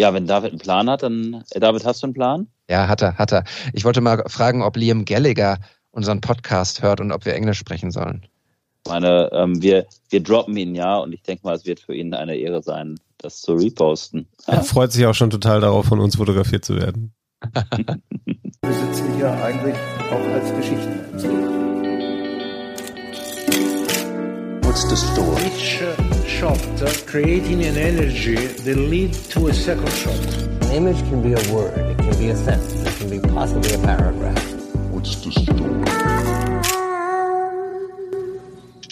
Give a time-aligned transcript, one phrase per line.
[0.00, 1.44] Ja, wenn David einen Plan hat, dann.
[1.50, 2.46] Äh, David, hast du einen Plan?
[2.70, 3.44] Ja, hat er, hat er.
[3.74, 5.58] Ich wollte mal fragen, ob Liam Gallagher
[5.90, 8.24] unseren Podcast hört und ob wir Englisch sprechen sollen.
[8.86, 11.94] Ich meine, ähm, wir, wir droppen ihn ja und ich denke mal, es wird für
[11.94, 14.26] ihn eine Ehre sein, das zu reposten.
[14.46, 17.12] Er freut sich auch schon total darauf, von uns fotografiert zu werden.
[18.62, 19.76] wir sitzen hier eigentlich
[20.10, 21.59] auch als Geschichtenerzähler.
[24.70, 25.46] What's the story?
[25.46, 30.14] Each uh, shot uh, creating an energy that lead to a second shot.
[30.14, 33.74] An image can be a word, it can be a sentence, it can be possibly
[33.74, 34.40] a paragraph.
[34.92, 36.49] What's the story?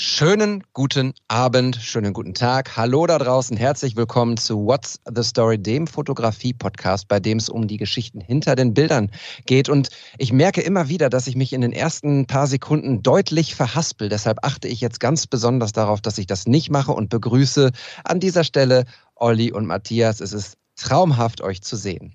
[0.01, 2.77] Schönen guten Abend, schönen guten Tag.
[2.77, 7.67] Hallo da draußen, herzlich willkommen zu What's the Story, dem Fotografie-Podcast, bei dem es um
[7.67, 9.11] die Geschichten hinter den Bildern
[9.45, 9.69] geht.
[9.69, 14.09] Und ich merke immer wieder, dass ich mich in den ersten paar Sekunden deutlich verhaspel.
[14.09, 17.73] Deshalb achte ich jetzt ganz besonders darauf, dass ich das nicht mache und begrüße
[18.05, 18.85] an dieser Stelle
[19.17, 20.21] Olli und Matthias.
[20.21, 22.15] Es ist traumhaft, euch zu sehen.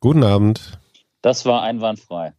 [0.00, 0.78] Guten Abend.
[1.22, 2.34] Das war einwandfrei.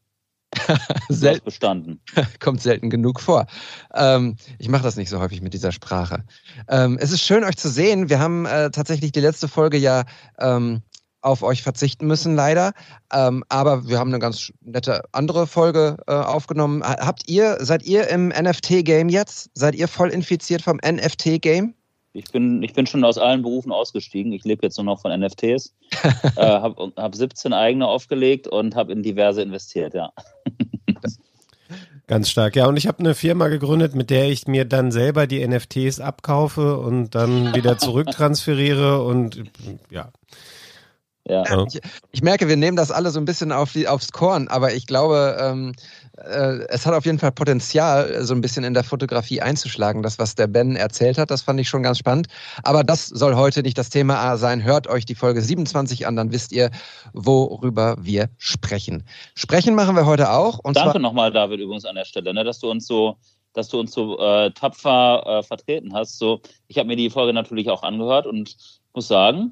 [1.09, 2.01] selten bestanden.
[2.39, 3.45] Kommt selten genug vor.
[3.93, 6.23] Ähm, ich mache das nicht so häufig mit dieser Sprache.
[6.67, 8.09] Ähm, es ist schön, euch zu sehen.
[8.09, 10.03] Wir haben äh, tatsächlich die letzte Folge ja
[10.39, 10.81] ähm,
[11.21, 12.73] auf euch verzichten müssen, leider.
[13.11, 16.83] Ähm, aber wir haben eine ganz nette andere Folge äh, aufgenommen.
[16.83, 19.49] Habt ihr, seid ihr im NFT-Game jetzt?
[19.53, 21.73] Seid ihr voll infiziert vom NFT-Game?
[22.13, 24.31] Ich bin, ich bin schon aus allen Berufen ausgestiegen.
[24.33, 25.73] Ich lebe jetzt nur noch von NFTs.
[26.35, 30.11] äh, habe hab 17 eigene aufgelegt und habe in diverse investiert, ja.
[32.07, 32.67] Ganz stark, ja.
[32.67, 36.77] Und ich habe eine Firma gegründet, mit der ich mir dann selber die NFTs abkaufe
[36.77, 39.43] und dann wieder zurücktransferiere und
[39.89, 40.11] ja.
[41.25, 41.65] Ja.
[41.65, 41.79] Ich,
[42.11, 44.85] ich, merke, wir nehmen das alle so ein bisschen auf die, aufs Korn, aber ich
[44.85, 45.73] glaube, ähm,
[46.17, 50.03] äh, es hat auf jeden Fall Potenzial, so ein bisschen in der Fotografie einzuschlagen.
[50.03, 52.27] Das, was der Ben erzählt hat, das fand ich schon ganz spannend.
[52.63, 54.63] Aber das soll heute nicht das Thema sein.
[54.63, 56.69] Hört euch die Folge 27 an, dann wisst ihr,
[57.13, 59.03] worüber wir sprechen.
[59.35, 60.59] Sprechen machen wir heute auch.
[60.73, 63.17] Danke nochmal, David, übrigens an der Stelle, ne, dass du uns so
[63.55, 66.17] dass du uns so äh, tapfer äh, vertreten hast.
[66.17, 68.57] So, ich habe mir die Folge natürlich auch angehört und
[68.95, 69.51] muss sagen,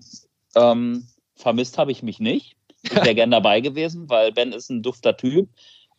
[0.56, 2.56] ähm, vermisst habe ich mich nicht.
[2.82, 5.50] Ich wäre gern dabei gewesen, weil Ben ist ein dufter Typ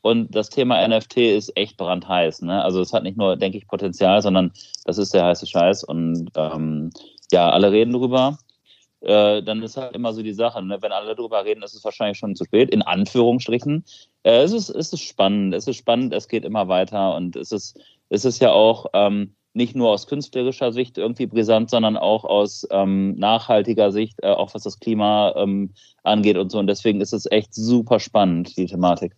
[0.02, 2.42] und das Thema NFT ist echt brandheiß.
[2.42, 2.62] Ne?
[2.62, 4.52] Also es hat nicht nur, denke ich, Potenzial, sondern
[4.84, 5.84] das ist der heiße Scheiß.
[5.84, 6.90] Und ähm,
[7.30, 8.36] ja, alle reden drüber.
[9.00, 10.78] Äh, dann ist halt immer so die Sache, ne?
[10.80, 13.84] wenn alle drüber reden, ist es wahrscheinlich schon zu spät, in Anführungsstrichen.
[14.24, 17.52] Äh, es, ist, es ist spannend, es ist spannend, es geht immer weiter und es
[17.52, 17.80] ist,
[18.10, 22.66] es ist ja auch ähm, nicht nur aus künstlerischer Sicht irgendwie brisant, sondern auch aus
[22.70, 26.58] ähm, nachhaltiger Sicht, äh, auch was das Klima ähm, angeht und so.
[26.58, 29.14] Und deswegen ist es echt super spannend, die Thematik.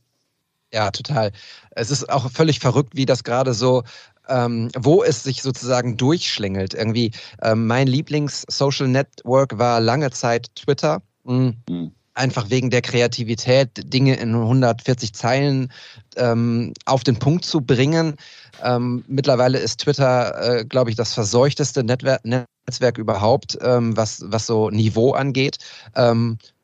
[0.75, 1.31] Ja, total.
[1.71, 3.85] Es ist auch völlig verrückt, wie das gerade so
[4.29, 6.75] ähm, wo es sich sozusagen durchschlängelt.
[6.75, 7.12] Irgendwie,
[7.43, 11.03] ähm, mein Lieblings-Social Network war lange Zeit Twitter.
[11.25, 11.57] Mhm.
[11.69, 11.93] Mhm.
[12.15, 15.73] Einfach wegen der Kreativität, Dinge in 140 Zeilen
[16.17, 18.15] ähm, auf den Punkt zu bringen.
[18.63, 24.47] Ähm, mittlerweile ist Twitter, äh, glaube ich, das verseuchteste Netzwerk, Netzwerk überhaupt, ähm, was, was
[24.47, 25.59] so Niveau angeht.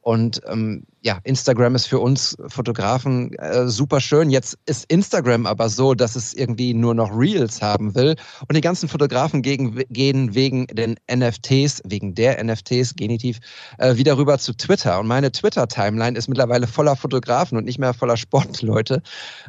[0.03, 4.31] Und ähm, ja, Instagram ist für uns Fotografen äh, super schön.
[4.31, 8.17] Jetzt ist Instagram aber so, dass es irgendwie nur noch Reels haben will.
[8.49, 13.41] Und die ganzen Fotografen gegen, gehen wegen den NFTs, wegen der NFTs, Genitiv,
[13.79, 14.99] äh, wieder rüber zu Twitter.
[15.01, 19.03] Und meine Twitter-Timeline ist mittlerweile voller Fotografen und nicht mehr voller Sportleute.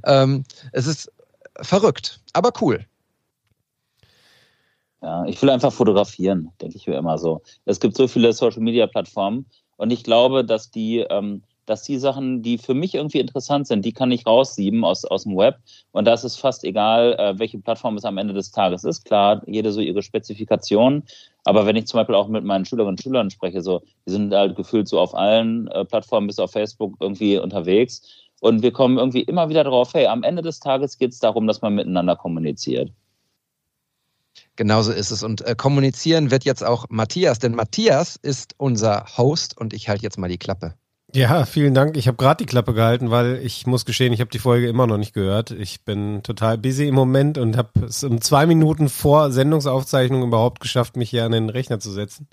[0.05, 1.11] Ähm, es ist
[1.61, 2.85] verrückt, aber cool.
[5.01, 7.41] Ja, ich will einfach fotografieren, denke ich mir immer so.
[7.65, 9.47] Es gibt so viele Social-Media-Plattformen
[9.81, 13.83] und ich glaube, dass die, ähm, dass die Sachen, die für mich irgendwie interessant sind,
[13.83, 15.57] die kann ich raussieben aus, aus dem Web.
[15.91, 19.05] Und da ist es fast egal, äh, welche Plattform es am Ende des Tages ist.
[19.05, 21.01] Klar, jede so ihre Spezifikation.
[21.45, 24.31] Aber wenn ich zum Beispiel auch mit meinen Schülerinnen und Schülern spreche, so, die sind
[24.31, 28.03] halt gefühlt so auf allen äh, Plattformen bis auf Facebook irgendwie unterwegs.
[28.39, 31.47] Und wir kommen irgendwie immer wieder darauf, hey, am Ende des Tages geht es darum,
[31.47, 32.91] dass man miteinander kommuniziert.
[34.61, 35.23] Genauso ist es.
[35.23, 40.03] Und äh, kommunizieren wird jetzt auch Matthias, denn Matthias ist unser Host und ich halte
[40.03, 40.75] jetzt mal die Klappe.
[41.15, 41.97] Ja, vielen Dank.
[41.97, 44.85] Ich habe gerade die Klappe gehalten, weil ich muss gestehen, ich habe die Folge immer
[44.85, 45.49] noch nicht gehört.
[45.49, 50.59] Ich bin total busy im Moment und habe es um zwei Minuten vor Sendungsaufzeichnung überhaupt
[50.59, 52.27] geschafft, mich hier an den Rechner zu setzen.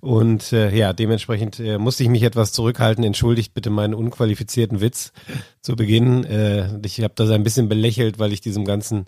[0.00, 3.04] Und äh, ja, dementsprechend äh, musste ich mich etwas zurückhalten.
[3.04, 5.12] Entschuldigt bitte meinen unqualifizierten Witz
[5.60, 6.24] zu Beginn.
[6.24, 9.06] Äh, ich habe das ein bisschen belächelt, weil ich diesem ganzen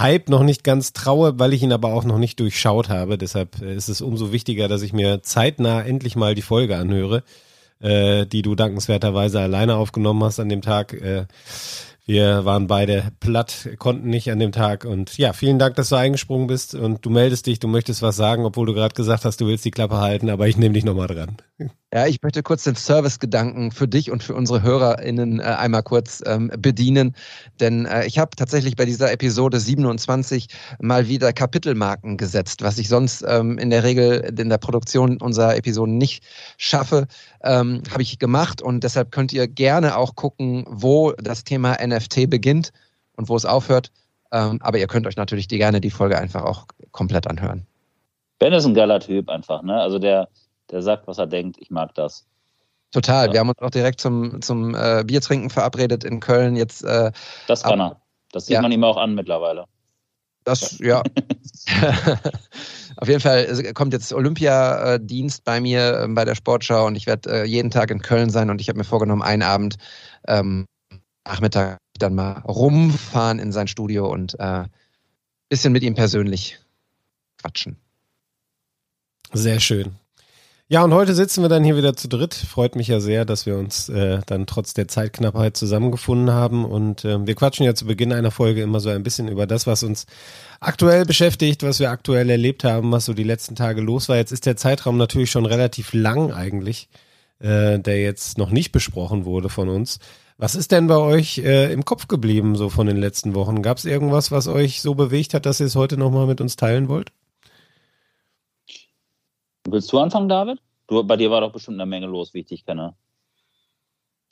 [0.00, 3.18] Hype noch nicht ganz traue, weil ich ihn aber auch noch nicht durchschaut habe.
[3.18, 7.22] Deshalb äh, ist es umso wichtiger, dass ich mir zeitnah endlich mal die Folge anhöre,
[7.80, 10.92] äh, die du dankenswerterweise alleine aufgenommen hast an dem Tag.
[10.94, 11.26] Äh,
[12.06, 14.84] wir waren beide platt, konnten nicht an dem Tag.
[14.84, 18.16] Und ja, vielen Dank, dass du eingesprungen bist und du meldest dich, du möchtest was
[18.16, 20.84] sagen, obwohl du gerade gesagt hast, du willst die Klappe halten, aber ich nehme dich
[20.84, 21.36] nochmal dran.
[21.92, 26.22] Ja, ich möchte kurz den Service-Gedanken für dich und für unsere HörerInnen äh, einmal kurz
[26.24, 27.16] ähm, bedienen.
[27.58, 30.46] Denn äh, ich habe tatsächlich bei dieser Episode 27
[30.80, 35.56] mal wieder Kapitelmarken gesetzt, was ich sonst ähm, in der Regel in der Produktion unserer
[35.56, 36.22] Episoden nicht
[36.58, 37.08] schaffe,
[37.42, 38.62] ähm, habe ich gemacht.
[38.62, 42.70] Und deshalb könnt ihr gerne auch gucken, wo das Thema NFT beginnt
[43.16, 43.90] und wo es aufhört.
[44.32, 47.66] Ähm, aber ihr könnt euch natürlich die, gerne die Folge einfach auch komplett anhören.
[48.38, 49.74] Ben ist ein geiler Typ einfach, ne?
[49.74, 50.28] Also der,
[50.70, 51.56] der sagt, was er denkt.
[51.60, 52.26] Ich mag das.
[52.92, 53.26] Total.
[53.28, 53.32] Ja.
[53.32, 56.56] Wir haben uns auch direkt zum, zum äh, Biertrinken verabredet in Köln.
[56.56, 57.12] Jetzt, äh,
[57.46, 58.02] Das kann Aber- er.
[58.32, 58.62] Das sieht Ja.
[58.62, 59.64] man ihm auch an mittlerweile.
[60.44, 61.02] das, ja.
[62.96, 67.42] Auf jeden Fall kommt jetzt Olympiadienst bei mir ähm, bei der Sportschau und ich werde
[67.42, 69.76] äh, jeden Tag in Köln sein und ich habe mir vorgenommen, einen Abend
[70.26, 70.66] ähm,
[71.26, 74.64] Nachmittag dann mal rumfahren in sein Studio und äh,
[75.48, 76.58] bisschen mit ihm persönlich
[77.40, 77.76] quatschen.
[79.32, 79.96] Sehr schön.
[80.72, 82.32] Ja, und heute sitzen wir dann hier wieder zu dritt.
[82.32, 86.64] Freut mich ja sehr, dass wir uns äh, dann trotz der Zeitknappheit zusammengefunden haben.
[86.64, 89.66] Und ähm, wir quatschen ja zu Beginn einer Folge immer so ein bisschen über das,
[89.66, 90.06] was uns
[90.60, 94.16] aktuell beschäftigt, was wir aktuell erlebt haben, was so die letzten Tage los war.
[94.16, 96.88] Jetzt ist der Zeitraum natürlich schon relativ lang eigentlich,
[97.40, 99.98] äh, der jetzt noch nicht besprochen wurde von uns.
[100.38, 103.62] Was ist denn bei euch äh, im Kopf geblieben so von den letzten Wochen?
[103.62, 106.54] Gab es irgendwas, was euch so bewegt hat, dass ihr es heute nochmal mit uns
[106.54, 107.10] teilen wollt?
[109.68, 110.60] Willst du anfangen, David?
[110.86, 112.94] Du, bei dir war doch bestimmt eine Menge los, wie ich dich kenne.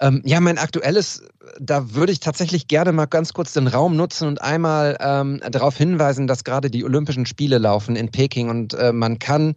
[0.00, 1.24] Ähm, ja, mein aktuelles,
[1.58, 5.76] da würde ich tatsächlich gerne mal ganz kurz den Raum nutzen und einmal ähm, darauf
[5.76, 9.56] hinweisen, dass gerade die Olympischen Spiele laufen in Peking und äh, man kann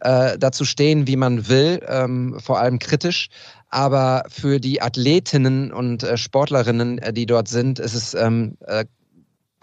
[0.00, 3.28] äh, dazu stehen, wie man will, ähm, vor allem kritisch.
[3.68, 8.84] Aber für die Athletinnen und äh, Sportlerinnen, äh, die dort sind, ist es ähm, äh,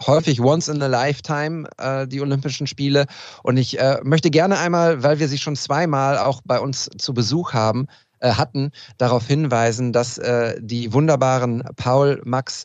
[0.06, 3.06] häufig once in a lifetime, äh, die Olympischen Spiele.
[3.42, 7.14] Und ich äh, möchte gerne einmal, weil wir sie schon zweimal auch bei uns zu
[7.14, 7.86] Besuch haben,
[8.20, 12.64] äh, hatten, darauf hinweisen, dass äh, die wunderbaren Paul, Max,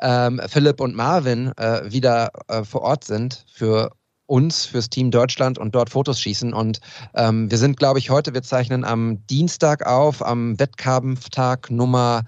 [0.00, 3.92] ähm, Philipp und Marvin äh, wieder äh, vor Ort sind für
[4.26, 6.54] uns, fürs Team Deutschland und dort Fotos schießen.
[6.54, 6.80] Und
[7.14, 12.22] ähm, wir sind, glaube ich, heute, wir zeichnen am Dienstag auf, am Wettkampftag Nummer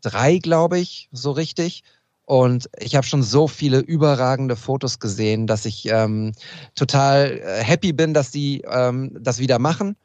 [0.00, 1.82] drei, glaube ich, so richtig.
[2.28, 6.32] Und ich habe schon so viele überragende Fotos gesehen, dass ich ähm,
[6.74, 9.96] total äh, happy bin, dass die ähm, das wieder machen.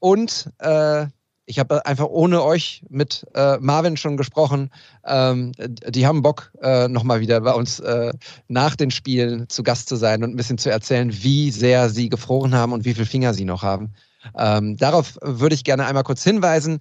[0.00, 1.06] Und äh,
[1.46, 4.68] ich habe einfach ohne euch mit äh, Marvin schon gesprochen.
[5.04, 8.12] Ähm, die haben Bock, äh, nochmal wieder bei uns äh,
[8.48, 12.08] nach den Spielen zu Gast zu sein und ein bisschen zu erzählen, wie sehr sie
[12.08, 13.92] gefroren haben und wie viele Finger sie noch haben.
[14.36, 16.80] Ähm, darauf würde ich gerne einmal kurz hinweisen.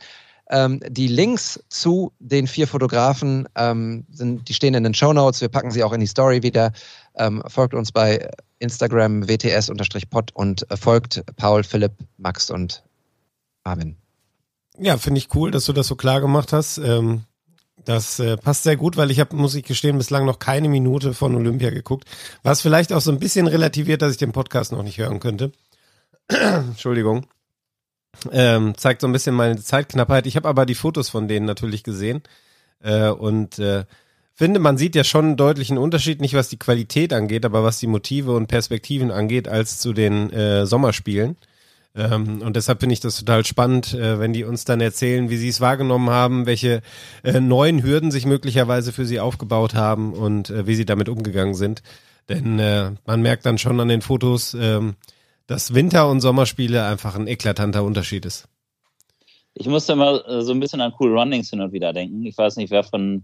[0.50, 5.42] Ähm, die Links zu den vier Fotografen ähm, sind, die stehen in den Show Notes.
[5.42, 6.74] Wir packen sie auch in die Story wieder.
[7.16, 8.30] Ähm, folgt uns bei
[8.60, 12.84] Instagram wts-pod und äh, folgt Paul, Philipp, Max und
[13.64, 13.98] Marvin.
[14.78, 16.78] Ja, finde ich cool, dass du das so klar gemacht hast.
[16.78, 17.24] Ähm,
[17.86, 21.14] das äh, passt sehr gut, weil ich habe, muss ich gestehen, bislang noch keine Minute
[21.14, 22.06] von Olympia geguckt.
[22.42, 25.52] Was vielleicht auch so ein bisschen relativiert, dass ich den Podcast noch nicht hören könnte.
[26.28, 27.26] Entschuldigung.
[28.32, 30.28] Ähm, zeigt so ein bisschen meine Zeitknappheit.
[30.28, 32.22] Ich habe aber die Fotos von denen natürlich gesehen
[32.82, 33.86] äh, und äh,
[34.36, 37.80] finde, man sieht ja schon einen deutlichen Unterschied, nicht was die Qualität angeht, aber was
[37.80, 41.38] die Motive und Perspektiven angeht, als zu den äh, Sommerspielen.
[41.96, 45.38] Ähm, und deshalb finde ich das total spannend, äh, wenn die uns dann erzählen, wie
[45.38, 46.82] sie es wahrgenommen haben, welche
[47.24, 51.54] äh, neuen Hürden sich möglicherweise für sie aufgebaut haben und äh, wie sie damit umgegangen
[51.54, 51.84] sind.
[52.30, 54.96] Denn äh, man merkt dann schon an den Fotos, ähm,
[55.48, 58.48] dass Winter- und Sommerspiele einfach ein eklatanter Unterschied ist.
[59.56, 62.26] Ich musste mal äh, so ein bisschen an Cool Runnings hin und wieder denken.
[62.26, 63.24] Ich weiß nicht, wer von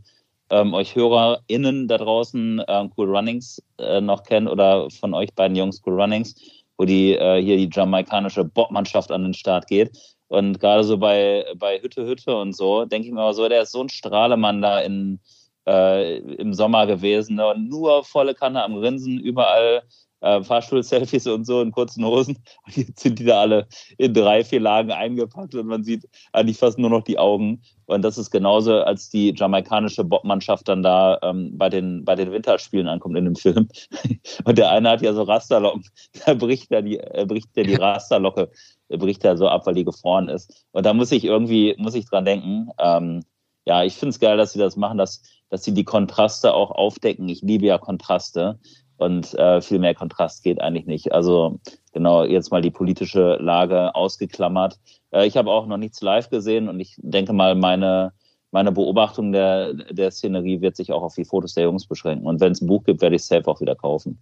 [0.51, 5.55] ähm, euch HörerInnen da draußen ähm, Cool Runnings äh, noch kennt oder von euch beiden
[5.55, 6.35] Jungs Cool Runnings,
[6.77, 9.97] wo die äh, hier die jamaikanische Bobmannschaft an den Start geht.
[10.27, 13.63] Und gerade so bei, bei Hütte Hütte und so, denke ich mir mal so, der
[13.63, 15.19] ist so ein Strahlemann da in,
[15.67, 17.47] äh, im Sommer gewesen ne?
[17.47, 19.81] und nur volle Kanne am Grinsen, überall
[20.21, 22.37] äh, Fahrstuhl-Selfies und so in kurzen Hosen.
[22.65, 26.57] Und jetzt sind die da alle in drei, vier Lagen eingepackt und man sieht eigentlich
[26.57, 27.61] fast nur noch die Augen.
[27.85, 32.31] Und das ist genauso, als die jamaikanische Bobmannschaft dann da ähm, bei, den, bei den
[32.31, 33.67] Winterspielen ankommt in dem Film.
[34.43, 35.83] Und der eine hat ja so Rasterlocken.
[36.25, 38.51] Da bricht er die, äh, bricht er die Rasterlocke,
[38.89, 40.65] äh, bricht er so ab, weil die gefroren ist.
[40.71, 42.69] Und da muss ich irgendwie, muss ich dran denken.
[42.77, 43.23] Ähm,
[43.65, 46.71] ja, ich finde es geil, dass sie das machen, dass, dass sie die Kontraste auch
[46.71, 47.29] aufdecken.
[47.29, 48.59] Ich liebe ja Kontraste.
[48.99, 51.13] Und äh, viel mehr Kontrast geht eigentlich nicht.
[51.13, 51.61] Also
[51.93, 54.77] genau, jetzt mal die politische Lage ausgeklammert.
[55.11, 58.11] Äh, ich habe auch noch nichts live gesehen und ich denke mal, meine,
[58.51, 62.27] meine Beobachtung der, der Szenerie wird sich auch auf die Fotos der Jungs beschränken.
[62.27, 64.21] Und wenn es ein Buch gibt, werde ich es safe auch wieder kaufen.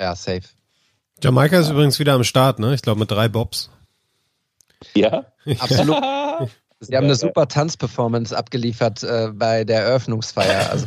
[0.00, 0.48] Ja, safe.
[1.22, 2.72] Jamaika ist übrigens wieder am Start, ne?
[2.72, 3.70] Ich glaube mit drei Bobs.
[4.94, 5.26] Ja?
[5.58, 6.02] Absolut.
[6.80, 10.70] Sie haben eine super Tanzperformance abgeliefert äh, bei der Eröffnungsfeier.
[10.70, 10.86] Also,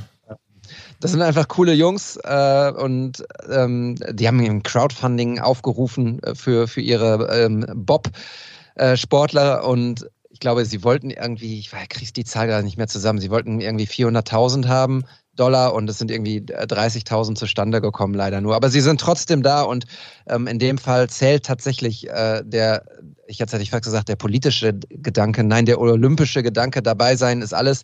[1.00, 6.68] das sind einfach coole Jungs äh, und ähm, die haben im Crowdfunding aufgerufen äh, für,
[6.68, 12.64] für ihre ähm, Bob-Sportler und ich glaube, sie wollten irgendwie, ich kriege die Zahl gerade
[12.64, 15.04] nicht mehr zusammen, sie wollten irgendwie 400.000 haben
[15.38, 18.56] Dollar und es sind irgendwie 30.000 zustande gekommen, leider nur.
[18.56, 19.86] Aber sie sind trotzdem da und
[20.28, 22.84] ähm, in dem Fall zählt tatsächlich äh, der,
[23.28, 27.42] ich jetzt hätte ich fast gesagt, der politische Gedanke, nein, der olympische Gedanke, dabei sein
[27.42, 27.84] ist alles.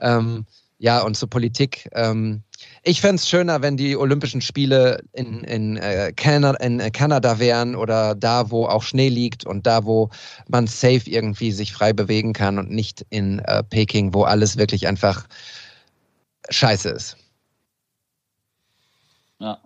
[0.00, 0.46] Ähm,
[0.78, 1.88] ja, und zur Politik.
[1.92, 2.42] Ähm,
[2.84, 7.38] ich fände es schöner, wenn die Olympischen Spiele in, in, äh, Kanada, in äh, Kanada
[7.38, 10.10] wären oder da, wo auch Schnee liegt und da, wo
[10.48, 14.86] man safe irgendwie sich frei bewegen kann und nicht in äh, Peking, wo alles wirklich
[14.86, 15.26] einfach
[16.50, 17.16] scheiße ist.
[19.38, 19.58] Ja.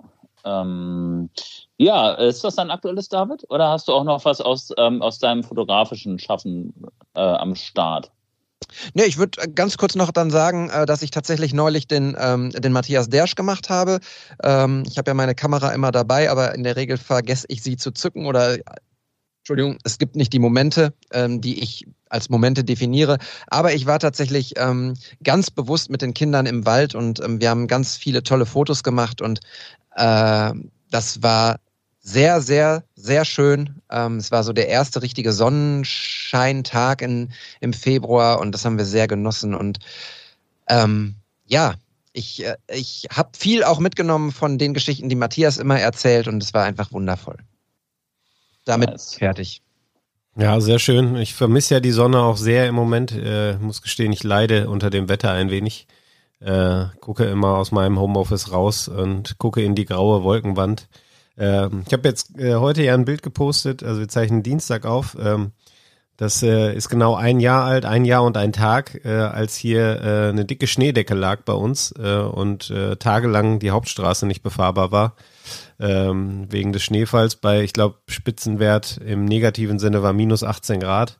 [0.45, 1.29] Ähm,
[1.77, 3.45] ja, ist das dein aktuelles, David?
[3.51, 6.73] Oder hast du auch noch was aus, ähm, aus deinem fotografischen Schaffen
[7.15, 8.13] äh, am Start?
[8.95, 12.51] Nee, ich würde ganz kurz noch dann sagen, äh, dass ich tatsächlich neulich den, ähm,
[12.51, 14.01] den Matthias Dersch gemacht habe.
[14.43, 17.77] Ähm, ich habe ja meine Kamera immer dabei, aber in der Regel vergesse ich sie
[17.77, 18.59] zu zücken oder
[19.49, 23.19] Entschuldigung, es gibt nicht die Momente, ähm, die ich als Momente definiere.
[23.47, 27.49] Aber ich war tatsächlich ähm, ganz bewusst mit den Kindern im Wald und ähm, wir
[27.49, 29.41] haben ganz viele tolle Fotos gemacht und
[29.97, 30.53] äh,
[30.91, 31.61] das war
[32.01, 33.81] sehr, sehr, sehr schön.
[33.91, 38.85] Ähm, es war so der erste richtige Sonnenscheintag in, im Februar und das haben wir
[38.85, 39.55] sehr genossen.
[39.55, 39.79] Und
[40.69, 41.15] ähm,
[41.47, 41.75] ja,
[42.13, 46.43] ich, äh, ich habe viel auch mitgenommen von den Geschichten, die Matthias immer erzählt und
[46.43, 47.39] es war einfach wundervoll
[48.69, 49.15] damit nice.
[49.15, 49.63] fertig.
[50.37, 51.17] Ja, sehr schön.
[51.17, 53.13] Ich vermisse ja die Sonne auch sehr im Moment.
[53.13, 55.89] Äh, muss gestehen, ich leide unter dem Wetter ein wenig.
[56.41, 60.89] Äh, gucke immer aus meinem Homeoffice raus und gucke in die graue Wolkenwand.
[61.39, 65.17] Äh, ich habe jetzt äh, heute ja ein Bild gepostet, also wir zeichnen Dienstag auf.
[65.21, 65.53] Ähm,
[66.19, 70.01] das äh, ist genau ein Jahr alt, ein Jahr und ein Tag, äh, als hier
[70.03, 74.91] äh, eine dicke Schneedecke lag bei uns äh, und äh, tagelang die Hauptstraße nicht befahrbar
[74.91, 75.15] war
[75.79, 77.37] ähm, wegen des Schneefalls.
[77.37, 81.19] Bei, ich glaube, Spitzenwert im negativen Sinne war minus 18 Grad.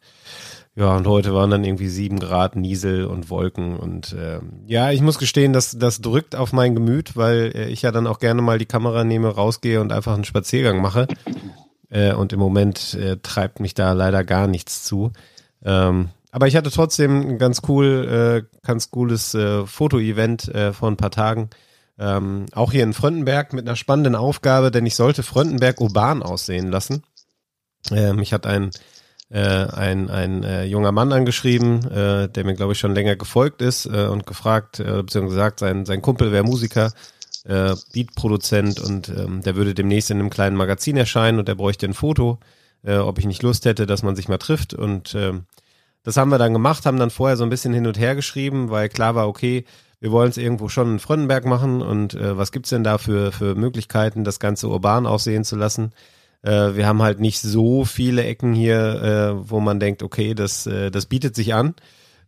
[0.79, 3.77] Ja, und heute waren dann irgendwie sieben Grad Niesel und Wolken.
[3.77, 7.83] Und ähm, ja, ich muss gestehen, dass das drückt auf mein Gemüt, weil äh, ich
[7.83, 11.09] ja dann auch gerne mal die Kamera nehme, rausgehe und einfach einen Spaziergang mache.
[11.91, 15.11] Äh, und im Moment äh, treibt mich da leider gar nichts zu.
[15.65, 20.91] Ähm, aber ich hatte trotzdem ein ganz cool, äh, ganz cooles äh, Foto-Event äh, vor
[20.91, 21.51] ein paar Tagen.
[21.99, 26.71] Ähm, auch hier in Fröndenberg mit einer spannenden Aufgabe, denn ich sollte Fröndenberg urban aussehen
[26.71, 27.03] lassen.
[27.91, 28.71] Ähm, mich hat ein,
[29.31, 33.63] äh, ein, ein äh, junger Mann angeschrieben, äh, der mir, glaube ich, schon länger gefolgt
[33.63, 36.93] ist äh, und gefragt, äh, beziehungsweise gesagt, sein, sein Kumpel wäre Musiker,
[37.45, 41.87] äh, Beatproduzent und ähm, der würde demnächst in einem kleinen Magazin erscheinen und der bräuchte
[41.87, 42.39] ein Foto,
[42.83, 44.75] äh, ob ich nicht Lust hätte, dass man sich mal trifft.
[44.75, 45.33] Und äh,
[46.03, 48.71] das haben wir dann gemacht, haben dann vorher so ein bisschen hin und her geschrieben,
[48.71, 49.65] weil klar war, okay,
[50.01, 53.33] wir wollen es irgendwo schon in Fröndenberg machen und äh, was gibt's denn da für,
[53.33, 55.93] für Möglichkeiten, das Ganze urban aussehen zu lassen?
[56.43, 60.67] Äh, wir haben halt nicht so viele Ecken hier, äh, wo man denkt, okay, das,
[60.67, 61.75] äh, das bietet sich an.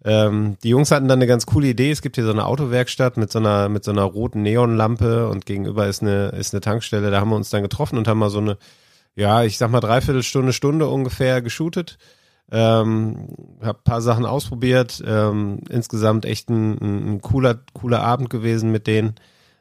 [0.03, 1.91] Ähm, die Jungs hatten dann eine ganz coole Idee.
[1.91, 5.45] Es gibt hier so eine Autowerkstatt mit so einer, mit so einer roten Neonlampe und
[5.47, 7.11] gegenüber ist eine, ist eine Tankstelle.
[7.11, 8.57] Da haben wir uns dann getroffen und haben mal so eine,
[9.15, 11.99] ja, ich sag mal dreiviertel Stunde, Stunde ungefähr geshootet.
[12.51, 13.29] Ähm,
[13.61, 15.03] hab paar Sachen ausprobiert.
[15.07, 19.15] Ähm, insgesamt echt ein, ein, cooler, cooler Abend gewesen mit denen.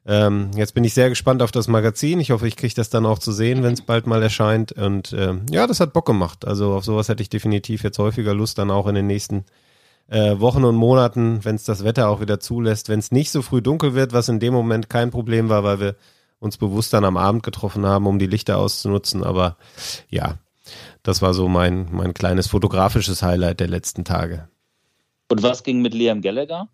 [0.06, 2.20] Ähm, jetzt bin ich sehr gespannt auf das Magazin.
[2.20, 4.72] Ich hoffe, ich kriege das dann auch zu sehen, wenn es bald mal erscheint.
[4.72, 6.46] Und ähm, ja, das hat Bock gemacht.
[6.46, 9.46] Also auf sowas hätte ich definitiv jetzt häufiger Lust, dann auch in den nächsten
[10.08, 12.90] äh, Wochen und Monaten, wenn es das Wetter auch wieder zulässt.
[12.90, 15.80] Wenn es nicht so früh dunkel wird, was in dem Moment kein Problem war, weil
[15.80, 15.96] wir
[16.40, 19.24] uns bewusst dann am Abend getroffen haben, um die Lichter auszunutzen.
[19.24, 19.58] Aber
[20.10, 20.38] ja,
[21.04, 24.48] das war so mein, mein kleines fotografisches Highlight der letzten Tage.
[25.32, 26.70] Und was ging mit Liam Gallagher?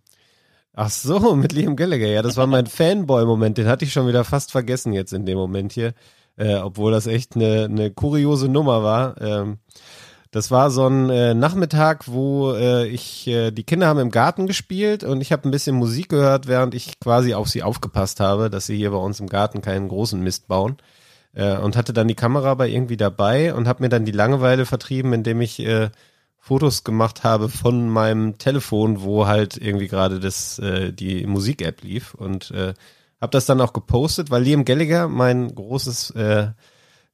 [0.75, 2.07] Ach so, mit Liam Gallagher.
[2.07, 3.57] Ja, das war mein Fanboy-Moment.
[3.57, 5.93] Den hatte ich schon wieder fast vergessen jetzt in dem Moment hier.
[6.37, 9.21] Äh, obwohl das echt eine, eine kuriose Nummer war.
[9.21, 9.59] Ähm,
[10.31, 14.47] das war so ein äh, Nachmittag, wo äh, ich, äh, die Kinder haben im Garten
[14.47, 18.49] gespielt und ich habe ein bisschen Musik gehört, während ich quasi auf sie aufgepasst habe,
[18.49, 20.75] dass sie hier bei uns im Garten keinen großen Mist bauen
[21.35, 24.65] äh, und hatte dann die Kamera aber irgendwie dabei und habe mir dann die Langeweile
[24.65, 25.89] vertrieben, indem ich äh,
[26.45, 32.13] Fotos gemacht habe von meinem Telefon, wo halt irgendwie gerade das äh, die Musik-App lief
[32.13, 32.75] und äh,
[33.19, 36.49] habe das dann auch gepostet, weil Liam Gallagher, mein großes, äh,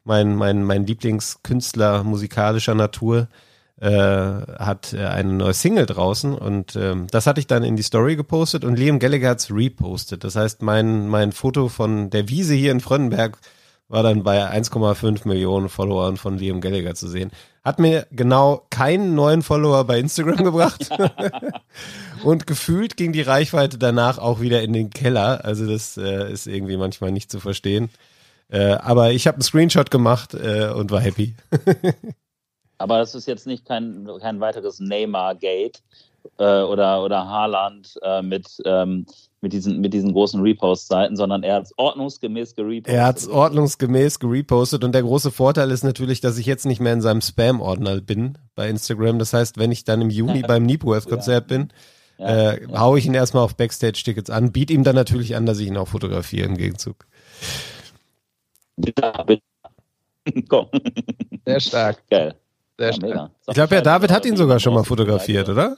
[0.03, 3.29] mein mein mein Lieblingskünstler musikalischer Natur,
[3.79, 7.83] äh, hat äh, eine neue Single draußen und ähm, das hatte ich dann in die
[7.83, 10.25] Story gepostet und Liam Gallagher hat's repostet.
[10.25, 13.37] Das heißt, mein mein Foto von der Wiese hier in Frönnenberg
[13.91, 17.29] war dann bei 1,5 Millionen Followern von Liam Gallagher zu sehen.
[17.63, 20.89] Hat mir genau keinen neuen Follower bei Instagram gebracht.
[22.23, 25.43] und gefühlt ging die Reichweite danach auch wieder in den Keller.
[25.43, 27.89] Also das äh, ist irgendwie manchmal nicht zu verstehen.
[28.49, 31.35] Äh, aber ich habe einen Screenshot gemacht äh, und war happy.
[32.77, 35.83] Aber das ist jetzt nicht kein, kein weiteres Neymar-Gate
[36.39, 39.05] äh, oder, oder Haaland äh, mit, ähm,
[39.41, 42.93] mit, diesen, mit diesen großen Repost-Seiten, sondern er hat es ordnungsgemäß gerepostet.
[42.93, 46.79] Er hat es ordnungsgemäß gerepostet und der große Vorteil ist natürlich, dass ich jetzt nicht
[46.79, 49.17] mehr in seinem Spam-Ordner bin bei Instagram.
[49.17, 51.57] Das heißt, wenn ich dann im Juni beim Neepworth-Konzert ja.
[51.57, 51.73] bin,
[52.19, 52.79] ja, äh, ja.
[52.79, 55.77] haue ich ihn erstmal auf Backstage-Tickets an, biete ihm dann natürlich an, dass ich ihn
[55.77, 57.07] auch fotografiere im Gegenzug.
[58.77, 59.43] Ja, bitte.
[60.49, 60.67] Komm.
[61.45, 62.07] Sehr stark.
[62.09, 62.35] Geil.
[62.77, 63.31] Sehr stark.
[63.47, 65.77] Ich glaube, ja, David hat ihn sogar schon mal fotografiert, oder?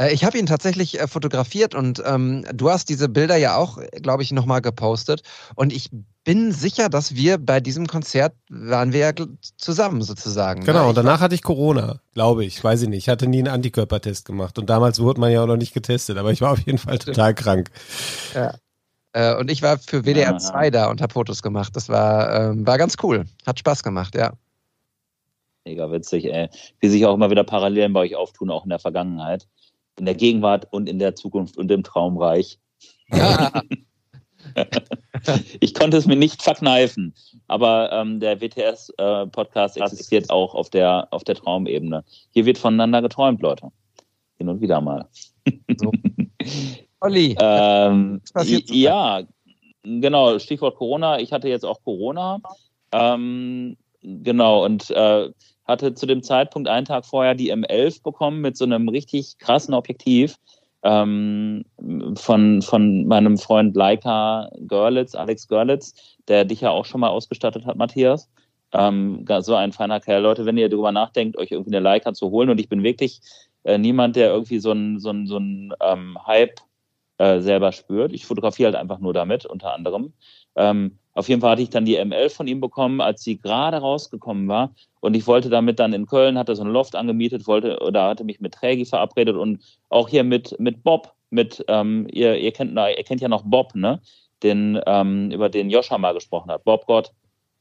[0.00, 3.78] Äh, ich habe ihn tatsächlich äh, fotografiert und ähm, du hast diese Bilder ja auch,
[4.02, 5.22] glaube ich, nochmal gepostet.
[5.54, 5.90] Und ich
[6.24, 9.12] bin sicher, dass wir bei diesem Konzert waren wir ja
[9.56, 10.64] zusammen sozusagen.
[10.64, 10.88] Genau, ne?
[10.88, 12.62] und danach hatte ich Corona, glaube ich.
[12.62, 12.98] Weiß ich nicht.
[12.98, 14.58] Ich hatte nie einen Antikörpertest gemacht.
[14.58, 16.98] Und damals wurde man ja auch noch nicht getestet, aber ich war auf jeden Fall
[16.98, 17.70] total krank.
[18.34, 18.54] Ja.
[19.12, 21.74] Äh, und ich war für WDR 2 da und habe Fotos gemacht.
[21.74, 23.24] Das war, ähm, war ganz cool.
[23.46, 24.32] Hat Spaß gemacht, ja.
[25.64, 26.48] Mega witzig, ey.
[26.78, 29.46] Wie sich auch immer wieder Parallelen bei euch auftun, auch in der Vergangenheit,
[30.00, 32.58] in der Gegenwart und in der Zukunft und im Traumreich.
[33.12, 33.62] Ja.
[35.60, 37.14] ich konnte es mir nicht verkneifen,
[37.46, 42.02] aber ähm, der WTS-Podcast äh, existiert auch auf der, auf der Traumebene.
[42.30, 43.68] Hier wird voneinander geträumt, Leute.
[44.38, 45.06] Hin und wieder mal.
[45.76, 45.92] So.
[47.00, 48.22] Olli, ähm,
[48.68, 49.22] ja,
[49.82, 51.20] genau, Stichwort Corona.
[51.20, 52.40] Ich hatte jetzt auch Corona.
[52.92, 55.30] Ähm, genau, und äh,
[55.70, 59.72] hatte zu dem Zeitpunkt einen Tag vorher die M11 bekommen mit so einem richtig krassen
[59.72, 60.36] Objektiv
[60.82, 61.64] ähm,
[62.16, 65.94] von, von meinem Freund Leica Görlitz, Alex Görlitz,
[66.28, 68.28] der dich ja auch schon mal ausgestattet hat, Matthias.
[68.72, 70.22] Ähm, so ein feiner Kerl.
[70.22, 73.20] Leute, wenn ihr darüber nachdenkt, euch irgendwie eine Leica zu holen, und ich bin wirklich
[73.64, 76.60] äh, niemand, der irgendwie so ein, so so ähm, Hype
[77.18, 78.12] äh, selber spürt.
[78.12, 80.12] Ich fotografiere halt einfach nur damit, unter anderem.
[80.56, 83.78] Ähm, auf jeden Fall hatte ich dann die ML von ihm bekommen, als sie gerade
[83.78, 84.74] rausgekommen war.
[85.00, 88.24] Und ich wollte damit dann in Köln, hatte so ein Loft angemietet, wollte oder hatte
[88.24, 92.76] mich mit Trägi verabredet und auch hier mit, mit Bob, mit, ähm, ihr, ihr, kennt,
[92.76, 94.00] ihr kennt ja noch Bob, ne?
[94.42, 96.64] Den, ähm, über den Joscha mal gesprochen hat.
[96.64, 97.12] Bob Gott.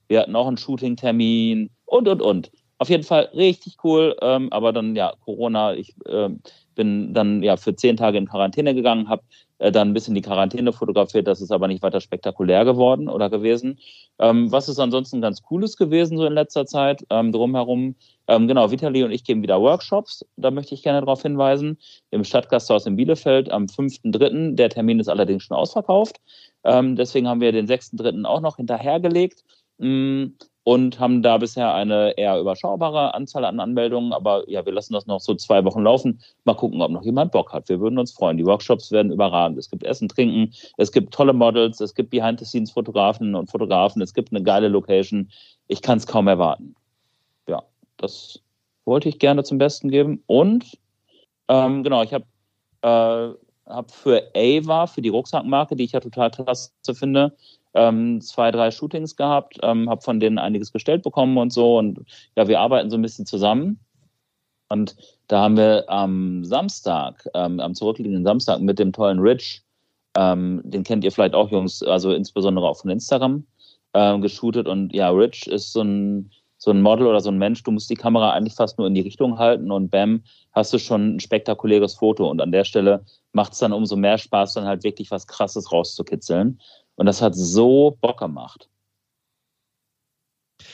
[0.08, 2.52] Wir hatten auch einen Shooting-Termin und, und, und.
[2.82, 6.30] Auf jeden Fall richtig cool, ähm, aber dann ja, Corona, ich äh,
[6.76, 9.22] bin dann ja für zehn Tage in Quarantäne gegangen, habe
[9.58, 13.30] äh, dann ein bisschen die Quarantäne fotografiert, das ist aber nicht weiter spektakulär geworden oder
[13.30, 13.80] gewesen.
[14.18, 17.96] Ähm, was ist ansonsten ganz Cooles gewesen so in letzter Zeit ähm, drumherum?
[18.28, 21.78] Ähm, genau, Vitali und ich geben wieder Workshops, da möchte ich gerne darauf hinweisen,
[22.12, 24.56] im Stadtgasthaus in Bielefeld am 5.3.
[24.56, 26.22] Der Termin ist allerdings schon ausverkauft,
[26.64, 28.24] ähm, deswegen haben wir den 6.3.
[28.24, 29.44] auch noch hinterhergelegt.
[29.80, 30.28] Mm,
[30.64, 34.14] und haben da bisher eine eher überschaubare Anzahl an Anmeldungen.
[34.14, 36.22] Aber ja, wir lassen das noch so zwei Wochen laufen.
[36.44, 37.70] Mal gucken, ob noch jemand Bock hat.
[37.70, 38.38] Wir würden uns freuen.
[38.38, 39.58] Die Workshops werden überragend.
[39.58, 44.32] Es gibt Essen, Trinken, es gibt tolle Models, es gibt Behind-the-Scenes-Fotografen und Fotografen, es gibt
[44.32, 45.30] eine geile Location.
[45.68, 46.76] Ich kann es kaum erwarten.
[47.48, 47.64] Ja,
[47.98, 48.40] das
[48.86, 50.24] wollte ich gerne zum Besten geben.
[50.28, 50.78] Und
[51.48, 52.26] ähm, genau, ich habe
[52.82, 53.34] äh,
[53.70, 57.36] hab für Ava, für die Rucksackmarke, die ich ja total klasse finde,
[57.74, 61.78] ähm, zwei, drei Shootings gehabt, ähm, habe von denen einiges gestellt bekommen und so.
[61.78, 62.00] Und
[62.36, 63.80] ja, wir arbeiten so ein bisschen zusammen.
[64.70, 64.96] Und
[65.28, 69.64] da haben wir am Samstag, ähm, am zurückliegenden Samstag mit dem tollen Rich,
[70.16, 73.46] ähm, den kennt ihr vielleicht auch, Jungs, also insbesondere auch von Instagram,
[73.94, 74.68] ähm, geshootet.
[74.68, 77.90] Und ja, Rich ist so ein, so ein Model oder so ein Mensch, du musst
[77.90, 81.20] die Kamera eigentlich fast nur in die Richtung halten und bam, hast du schon ein
[81.20, 82.30] spektakuläres Foto.
[82.30, 85.72] Und an der Stelle macht es dann umso mehr Spaß, dann halt wirklich was Krasses
[85.72, 86.60] rauszukitzeln.
[87.00, 88.68] Und das hat so Bock gemacht.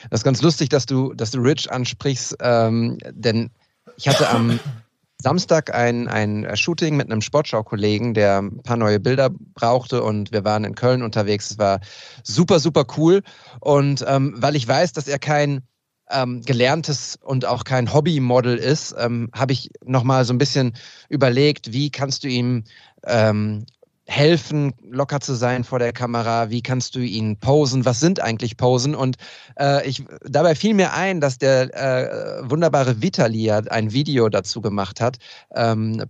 [0.10, 3.52] Das ist ganz lustig, dass du, dass du Rich ansprichst, ähm, denn
[3.96, 4.60] ich hatte am
[5.22, 10.44] Samstag ein, ein Shooting mit einem Sportschau-Kollegen, der ein paar neue Bilder brauchte und wir
[10.44, 11.52] waren in Köln unterwegs.
[11.52, 11.80] Es war
[12.24, 13.22] super, super cool.
[13.60, 15.62] Und ähm, weil ich weiß, dass er kein
[16.10, 20.74] ähm, gelerntes und auch kein Hobbymodel ist, ähm, habe ich nochmal so ein bisschen
[21.08, 22.64] überlegt, wie kannst du ihm
[23.06, 23.66] ähm,
[24.08, 26.50] helfen, locker zu sein vor der Kamera?
[26.50, 27.86] Wie kannst du ihn posen?
[27.86, 28.96] Was sind eigentlich Posen?
[28.96, 29.18] Und
[29.60, 35.02] äh, ich, dabei fiel mir ein, dass der äh, wunderbare Vitali ein Video dazu gemacht
[35.02, 35.18] hat.
[35.56, 36.04] Ähm,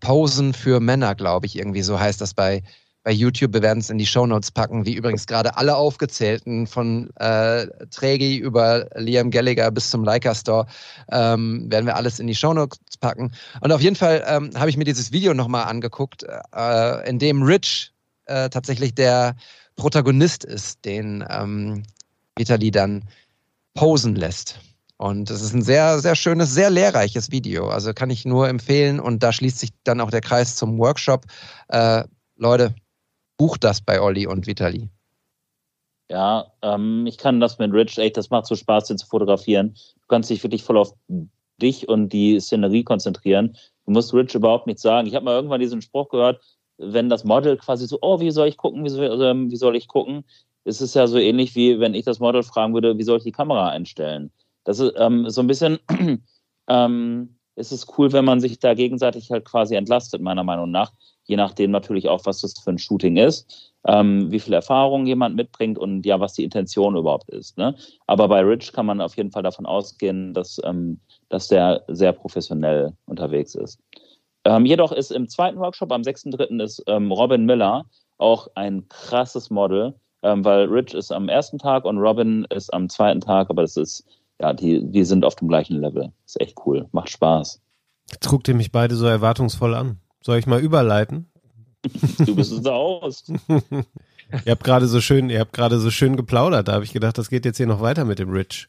[0.00, 2.62] Posen für Männer, glaube ich, irgendwie so heißt das bei
[3.02, 3.52] bei YouTube.
[3.52, 8.36] Wir werden es in die Shownotes packen, wie übrigens gerade alle aufgezählten von äh, Trägi
[8.36, 10.66] über Liam Gallagher bis zum Leica Store,
[11.10, 13.32] ähm, werden wir alles in die Shownotes packen.
[13.60, 17.42] Und auf jeden Fall ähm, habe ich mir dieses Video nochmal angeguckt, äh, in dem
[17.42, 17.92] Rich
[18.26, 19.34] äh, tatsächlich der
[19.76, 21.82] Protagonist ist, den ähm,
[22.36, 23.04] Vitali dann
[23.74, 24.60] posen lässt.
[24.96, 27.68] Und es ist ein sehr, sehr schönes, sehr lehrreiches Video.
[27.68, 29.00] Also kann ich nur empfehlen.
[29.00, 31.24] Und da schließt sich dann auch der Kreis zum Workshop.
[31.68, 32.04] Äh,
[32.36, 32.74] Leute,
[33.42, 34.88] bucht das bei Olli und Vitali.
[36.08, 39.74] Ja, ähm, ich kann das mit Rich, echt, das macht so Spaß, den zu fotografieren.
[39.96, 40.94] Du kannst dich wirklich voll auf
[41.60, 43.56] dich und die Szenerie konzentrieren.
[43.84, 45.08] Du musst Rich überhaupt nichts sagen.
[45.08, 46.40] Ich habe mal irgendwann diesen Spruch gehört,
[46.78, 49.74] wenn das Model quasi so, oh, wie soll ich gucken, wie soll, also, wie soll
[49.74, 50.24] ich gucken?
[50.62, 53.24] Es ist ja so ähnlich wie wenn ich das Model fragen würde, wie soll ich
[53.24, 54.30] die Kamera einstellen?
[54.62, 55.80] Das ist ähm, so ein bisschen,
[56.68, 60.92] ähm, ist es cool, wenn man sich da gegenseitig halt quasi entlastet, meiner Meinung nach.
[61.24, 65.36] Je nachdem natürlich auch, was das für ein Shooting ist, ähm, wie viel Erfahrung jemand
[65.36, 67.58] mitbringt und ja, was die Intention überhaupt ist.
[67.58, 67.76] Ne?
[68.06, 72.12] Aber bei Rich kann man auf jeden Fall davon ausgehen, dass, ähm, dass der sehr
[72.12, 73.78] professionell unterwegs ist.
[74.44, 76.62] Ähm, jedoch ist im zweiten Workshop, am 6.3.
[76.62, 77.84] ist ähm, Robin Miller
[78.18, 82.88] auch ein krasses Model, ähm, weil Rich ist am ersten Tag und Robin ist am
[82.88, 84.04] zweiten Tag, aber das ist,
[84.42, 86.12] ja, die, die sind auf dem gleichen Level.
[86.26, 87.60] Ist echt cool, macht Spaß.
[88.10, 90.00] Jetzt guckt ihr mich beide so erwartungsvoll an.
[90.20, 91.28] Soll ich mal überleiten?
[92.18, 93.24] Du bist es aus.
[93.28, 96.68] ihr habt gerade so schön, ihr habt gerade so schön geplaudert.
[96.68, 98.68] Da habe ich gedacht, das geht jetzt hier noch weiter mit dem Rich.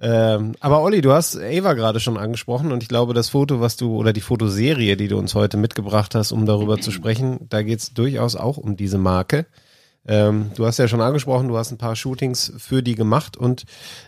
[0.00, 3.76] Ähm, aber Olli, du hast Ava gerade schon angesprochen und ich glaube, das Foto, was
[3.76, 7.62] du oder die Fotoserie, die du uns heute mitgebracht hast, um darüber zu sprechen, da
[7.62, 9.46] geht es durchaus auch um diese Marke.
[10.08, 13.64] Ähm, du hast ja schon angesprochen, du hast ein paar Shootings für die gemacht und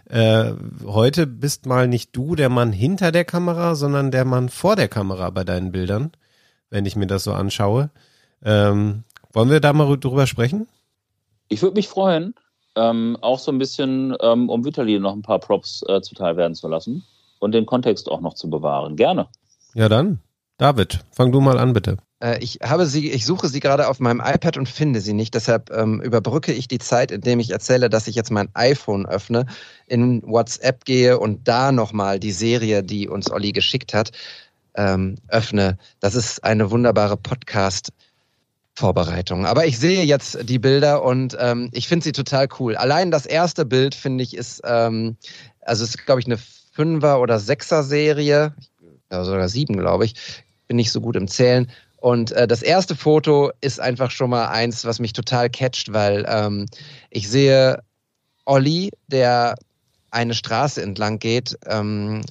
[0.08, 0.52] äh,
[0.84, 4.88] heute bist mal nicht du der Mann hinter der Kamera, sondern der Mann vor der
[4.88, 6.10] Kamera bei deinen Bildern,
[6.70, 7.90] wenn ich mir das so anschaue.
[8.42, 10.66] Ähm, wollen wir da mal drüber sprechen?
[11.48, 12.34] Ich würde mich freuen
[12.76, 16.54] ähm, auch so ein bisschen, ähm, um Vitali noch ein paar Props äh, zuteil werden
[16.54, 17.04] zu lassen
[17.38, 18.96] und den Kontext auch noch zu bewahren.
[18.96, 19.28] Gerne.
[19.74, 20.20] Ja, dann.
[20.58, 21.96] David, fang du mal an, bitte.
[22.20, 25.34] Äh, ich habe sie, ich suche sie gerade auf meinem iPad und finde sie nicht.
[25.34, 29.46] Deshalb ähm, überbrücke ich die Zeit, indem ich erzähle, dass ich jetzt mein iPhone öffne,
[29.86, 34.12] in WhatsApp gehe und da nochmal die Serie, die uns Olli geschickt hat,
[34.74, 35.78] ähm, öffne.
[36.00, 37.90] Das ist eine wunderbare Podcast-
[38.80, 39.44] Vorbereitung.
[39.46, 42.76] Aber ich sehe jetzt die Bilder und ähm, ich finde sie total cool.
[42.76, 45.16] Allein das erste Bild finde ich ist, ähm,
[45.60, 46.38] also es ist glaube ich eine
[46.72, 48.54] Fünfer oder Sechser Serie,
[49.12, 50.14] ja, sogar sieben glaube ich.
[50.66, 51.70] Bin nicht so gut im Zählen.
[52.00, 56.24] Und äh, das erste Foto ist einfach schon mal eins, was mich total catcht, weil
[56.26, 56.66] ähm,
[57.10, 57.82] ich sehe
[58.46, 59.54] Olli, der
[60.10, 62.22] eine Straße entlang geht, ähm,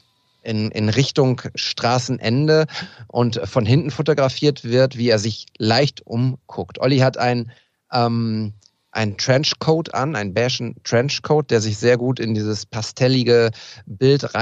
[0.42, 2.66] in, in Richtung Straßenende
[3.08, 6.80] und von hinten fotografiert wird, wie er sich leicht umguckt.
[6.80, 7.52] Olli hat ein,
[7.92, 8.54] ähm,
[8.92, 13.52] ein Trenchcoat an, einen beigen Trenchcoat, der sich sehr gut in dieses pastellige
[13.86, 14.34] Bild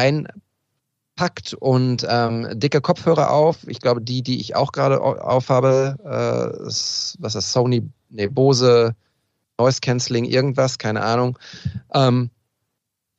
[1.17, 3.67] reinpackt und ähm, dicke Kopfhörer auf.
[3.67, 8.95] Ich glaube, die, die ich auch gerade aufhabe, äh, was ist Sony, nee, Bose
[9.59, 11.37] Noise Cancelling, irgendwas, keine Ahnung.
[11.93, 12.29] Ähm,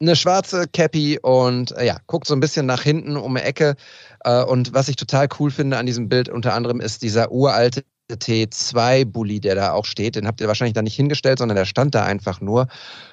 [0.00, 3.74] eine schwarze Cappy und äh, ja, guckt so ein bisschen nach hinten um die Ecke.
[4.20, 7.82] Äh, und was ich total cool finde an diesem Bild unter anderem ist dieser uralte
[8.08, 10.14] T2-Bully, der da auch steht.
[10.14, 12.68] Den habt ihr wahrscheinlich da nicht hingestellt, sondern der stand da einfach nur.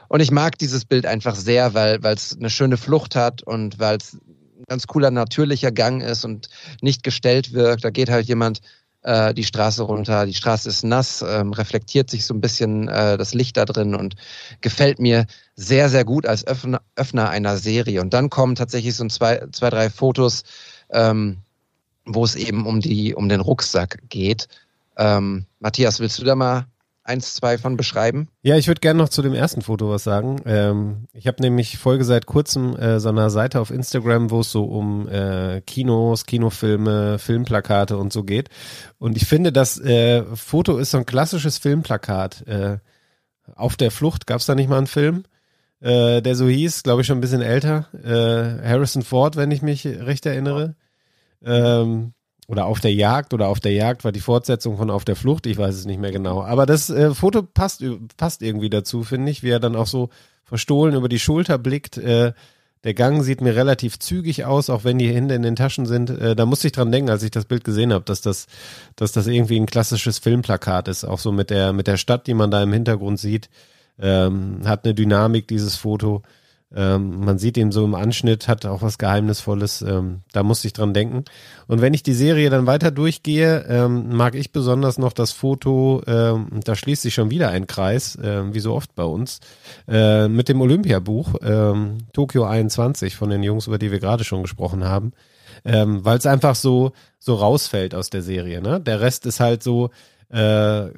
[0.08, 3.98] Und ich mag dieses Bild einfach sehr, weil es eine schöne Flucht hat und weil
[3.98, 4.18] es
[4.68, 6.50] ganz cooler, natürlicher Gang ist und
[6.82, 7.84] nicht gestellt wirkt.
[7.84, 8.62] Da geht halt jemand
[9.06, 10.26] äh, die Straße runter.
[10.26, 13.96] Die Straße ist nass, ähm, reflektiert sich so ein bisschen äh, das Licht da drin
[13.96, 14.16] und
[14.62, 15.26] gefällt mir
[15.56, 18.02] sehr, sehr gut als Öffner, Öffner einer Serie.
[18.02, 20.44] Und dann kommen tatsächlich so zwei, zwei drei Fotos,
[20.90, 21.38] ähm,
[22.06, 24.48] wo es eben um, die, um den Rucksack geht.
[24.98, 26.66] Ähm, Matthias, willst du da mal
[27.06, 28.28] eins, zwei von beschreiben?
[28.42, 30.42] Ja, ich würde gerne noch zu dem ersten Foto was sagen.
[30.46, 34.52] Ähm, ich habe nämlich folge seit kurzem äh, so einer Seite auf Instagram, wo es
[34.52, 38.50] so um äh, Kinos, Kinofilme, Filmplakate und so geht.
[38.98, 42.46] Und ich finde, das äh, Foto ist so ein klassisches Filmplakat.
[42.48, 42.80] Äh,
[43.54, 45.24] auf der Flucht gab es da nicht mal einen Film,
[45.82, 47.88] äh, der so hieß, glaube ich schon ein bisschen älter.
[48.04, 50.76] Äh, Harrison Ford, wenn ich mich recht erinnere.
[51.44, 52.15] Ähm,
[52.48, 55.46] oder auf der Jagd oder auf der Jagd war die Fortsetzung von auf der Flucht,
[55.48, 56.44] ich weiß es nicht mehr genau.
[56.44, 57.84] Aber das äh, Foto passt,
[58.18, 60.10] passt irgendwie dazu, finde ich, wie er dann auch so
[60.44, 61.98] verstohlen über die Schulter blickt.
[61.98, 62.34] Äh,
[62.84, 66.12] der Gang sieht mir relativ zügig aus, auch wenn die Hände in den Taschen sind.
[66.12, 68.46] Äh, da musste ich dran denken, als ich das Bild gesehen habe, dass das,
[68.96, 72.36] dass das irgendwie ein klassisches Filmplakat ist, auch so mit der, mit der Stadt, die
[72.36, 73.50] man da im Hintergrund sieht.
[74.00, 76.22] Ähm, hat eine Dynamik, dieses Foto.
[76.76, 79.82] Ähm, man sieht ihn so im Anschnitt, hat auch was Geheimnisvolles.
[79.82, 81.24] Ähm, da musste ich dran denken.
[81.68, 86.02] Und wenn ich die Serie dann weiter durchgehe, ähm, mag ich besonders noch das Foto,
[86.06, 89.40] ähm, da schließt sich schon wieder ein Kreis, äh, wie so oft bei uns,
[89.88, 94.42] äh, mit dem Olympiabuch ähm, Tokio 21 von den Jungs, über die wir gerade schon
[94.42, 95.14] gesprochen haben.
[95.64, 98.62] Ähm, Weil es einfach so, so rausfällt aus der Serie.
[98.62, 98.82] Ne?
[98.82, 99.92] Der Rest ist halt so,
[100.30, 100.90] äh,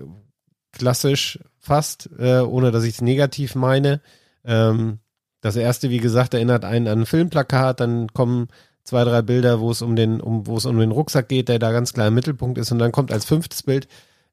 [0.72, 4.02] klassisch fast, äh, ohne dass ich es negativ meine.
[4.46, 5.00] Ähm,
[5.48, 8.50] das erste, wie gesagt, erinnert einen an ein Filmplakat, dann kommen
[8.84, 11.60] zwei, drei Bilder, wo es um den, um, wo es um den Rucksack geht, der
[11.60, 12.72] da ganz klar im Mittelpunkt ist.
[12.72, 13.88] Und dann kommt als fünftes Bild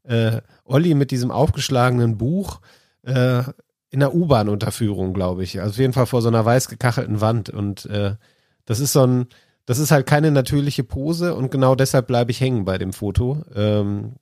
[0.04, 2.60] äh, Olli mit diesem aufgeschlagenen Buch
[3.02, 3.42] äh,
[3.90, 5.60] in der U-Bahn-Unterführung, glaube ich.
[5.60, 7.50] Also auf jeden Fall vor so einer weiß gekachelten Wand.
[7.50, 8.16] Und äh,
[8.64, 9.26] das ist so ein,
[9.66, 13.42] das ist halt keine natürliche Pose und genau deshalb bleibe ich hängen bei dem Foto.
[13.54, 14.14] Ähm,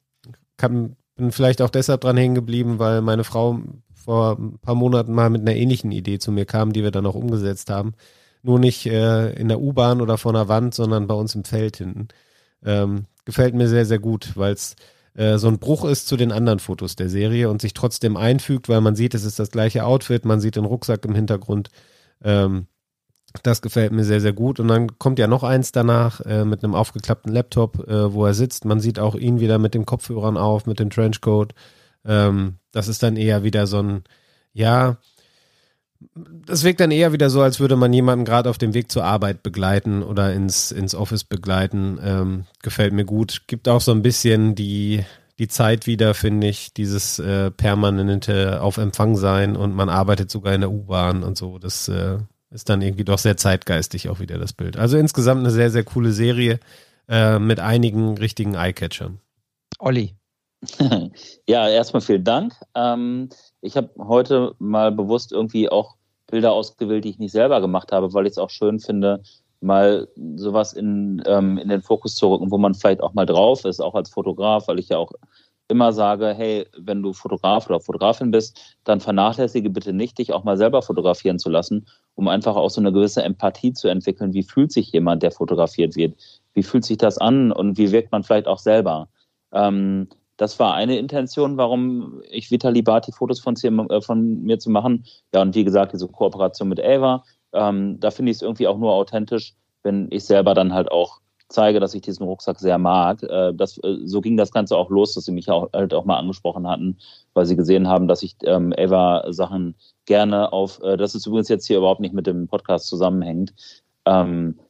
[0.57, 3.61] kann, bin vielleicht auch deshalb dran hängen geblieben, weil meine Frau
[4.05, 7.07] vor ein paar Monaten mal mit einer ähnlichen Idee zu mir kam, die wir dann
[7.07, 7.95] auch umgesetzt haben.
[8.43, 11.77] Nur nicht äh, in der U-Bahn oder vor einer Wand, sondern bei uns im Feld
[11.77, 12.09] hinten.
[12.65, 14.75] Ähm, gefällt mir sehr, sehr gut, weil es
[15.15, 18.69] äh, so ein Bruch ist zu den anderen Fotos der Serie und sich trotzdem einfügt,
[18.69, 21.71] weil man sieht, es ist das gleiche Outfit, man sieht den Rucksack im Hintergrund.
[22.25, 22.67] Ähm,
[23.43, 24.61] das gefällt mir sehr, sehr gut.
[24.61, 28.35] Und dann kommt ja noch eins danach äh, mit einem aufgeklappten Laptop, äh, wo er
[28.35, 28.65] sitzt.
[28.65, 31.55] Man sieht auch ihn wieder mit den Kopfhörern auf, mit dem Trenchcoat.
[32.05, 34.05] Ähm, das ist dann eher wieder so ein,
[34.53, 34.99] ja,
[36.15, 39.05] das wirkt dann eher wieder so, als würde man jemanden gerade auf dem Weg zur
[39.05, 41.99] Arbeit begleiten oder ins, ins Office begleiten.
[42.03, 43.43] Ähm, gefällt mir gut.
[43.47, 45.05] Gibt auch so ein bisschen die,
[45.39, 50.55] die Zeit wieder, finde ich, dieses äh, permanente auf Empfang sein und man arbeitet sogar
[50.55, 51.59] in der U-Bahn und so.
[51.59, 52.19] Das äh,
[52.51, 54.77] ist dann irgendwie doch sehr zeitgeistig auch wieder das Bild.
[54.77, 56.61] Also insgesamt eine sehr, sehr coole Serie
[57.09, 59.21] äh, mit einigen richtigen Eyecatchern.
[59.79, 60.15] Olli.
[61.49, 62.55] ja, erstmal vielen Dank.
[62.75, 63.29] Ähm,
[63.61, 65.97] ich habe heute mal bewusst irgendwie auch
[66.29, 69.23] Bilder ausgewählt, die ich nicht selber gemacht habe, weil ich es auch schön finde,
[69.61, 73.65] mal sowas in, ähm, in den Fokus zu rücken, wo man vielleicht auch mal drauf
[73.65, 75.13] ist, auch als Fotograf, weil ich ja auch
[75.69, 80.45] immer sage, hey, wenn du Fotograf oder Fotografin bist, dann vernachlässige bitte nicht, dich auch
[80.45, 84.35] mal selber fotografieren zu lassen, um einfach auch so eine gewisse Empathie zu entwickeln.
[84.35, 86.15] Wie fühlt sich jemand, der fotografiert wird?
[86.55, 89.09] Wie fühlt sich das an und wie wirkt man vielleicht auch selber?
[89.53, 90.09] Ähm,
[90.43, 95.05] das war eine Intention, warum ich Vitali Bati Fotos von, äh, von, mir zu machen.
[95.33, 98.77] Ja, und wie gesagt, diese Kooperation mit Ava, ähm, da finde ich es irgendwie auch
[98.77, 103.23] nur authentisch, wenn ich selber dann halt auch zeige, dass ich diesen Rucksack sehr mag.
[103.23, 106.07] Äh, das, äh, so ging das Ganze auch los, dass sie mich auch, halt auch
[106.07, 106.99] mal angesprochen hatten,
[107.35, 109.77] weil sie gesehen haben, dass ich ähm, Ava-Sachen
[110.07, 113.55] gerne auf, äh, das ist übrigens jetzt hier überhaupt nicht mit dem Podcast zusammenhängt,
[114.07, 114.63] ähm, äh,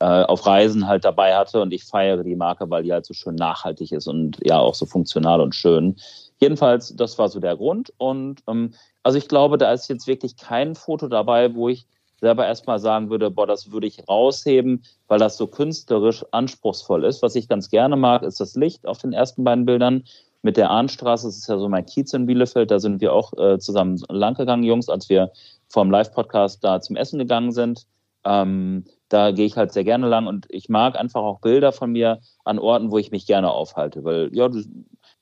[0.00, 3.36] auf Reisen halt dabei hatte und ich feiere die Marke, weil die halt so schön
[3.36, 5.96] nachhaltig ist und ja auch so funktional und schön.
[6.40, 10.36] Jedenfalls, das war so der Grund und ähm, also ich glaube, da ist jetzt wirklich
[10.36, 11.86] kein Foto dabei, wo ich
[12.20, 17.22] selber erstmal sagen würde, boah, das würde ich rausheben, weil das so künstlerisch anspruchsvoll ist.
[17.22, 20.04] Was ich ganz gerne mag, ist das Licht auf den ersten beiden Bildern.
[20.42, 23.32] Mit der Ahnstraße, das ist ja so mein Kiez in Bielefeld, da sind wir auch
[23.38, 25.32] äh, zusammen langgegangen, Jungs, als wir
[25.68, 27.86] vom Live-Podcast da zum Essen gegangen sind.
[28.24, 31.92] Ähm, da gehe ich halt sehr gerne lang und ich mag einfach auch Bilder von
[31.92, 34.50] mir an Orten, wo ich mich gerne aufhalte, weil ja,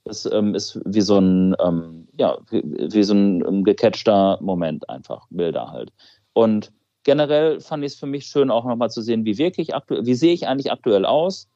[0.05, 4.89] das ähm, ist wie so ein ähm, ja wie, wie so ein um, gecatchter Moment
[4.89, 5.93] einfach Bilder halt
[6.33, 6.73] und
[7.05, 10.33] generell fand ich es für mich schön, auch nochmal zu sehen, wie wirklich wie sehe
[10.33, 11.49] ich eigentlich aktuell aus?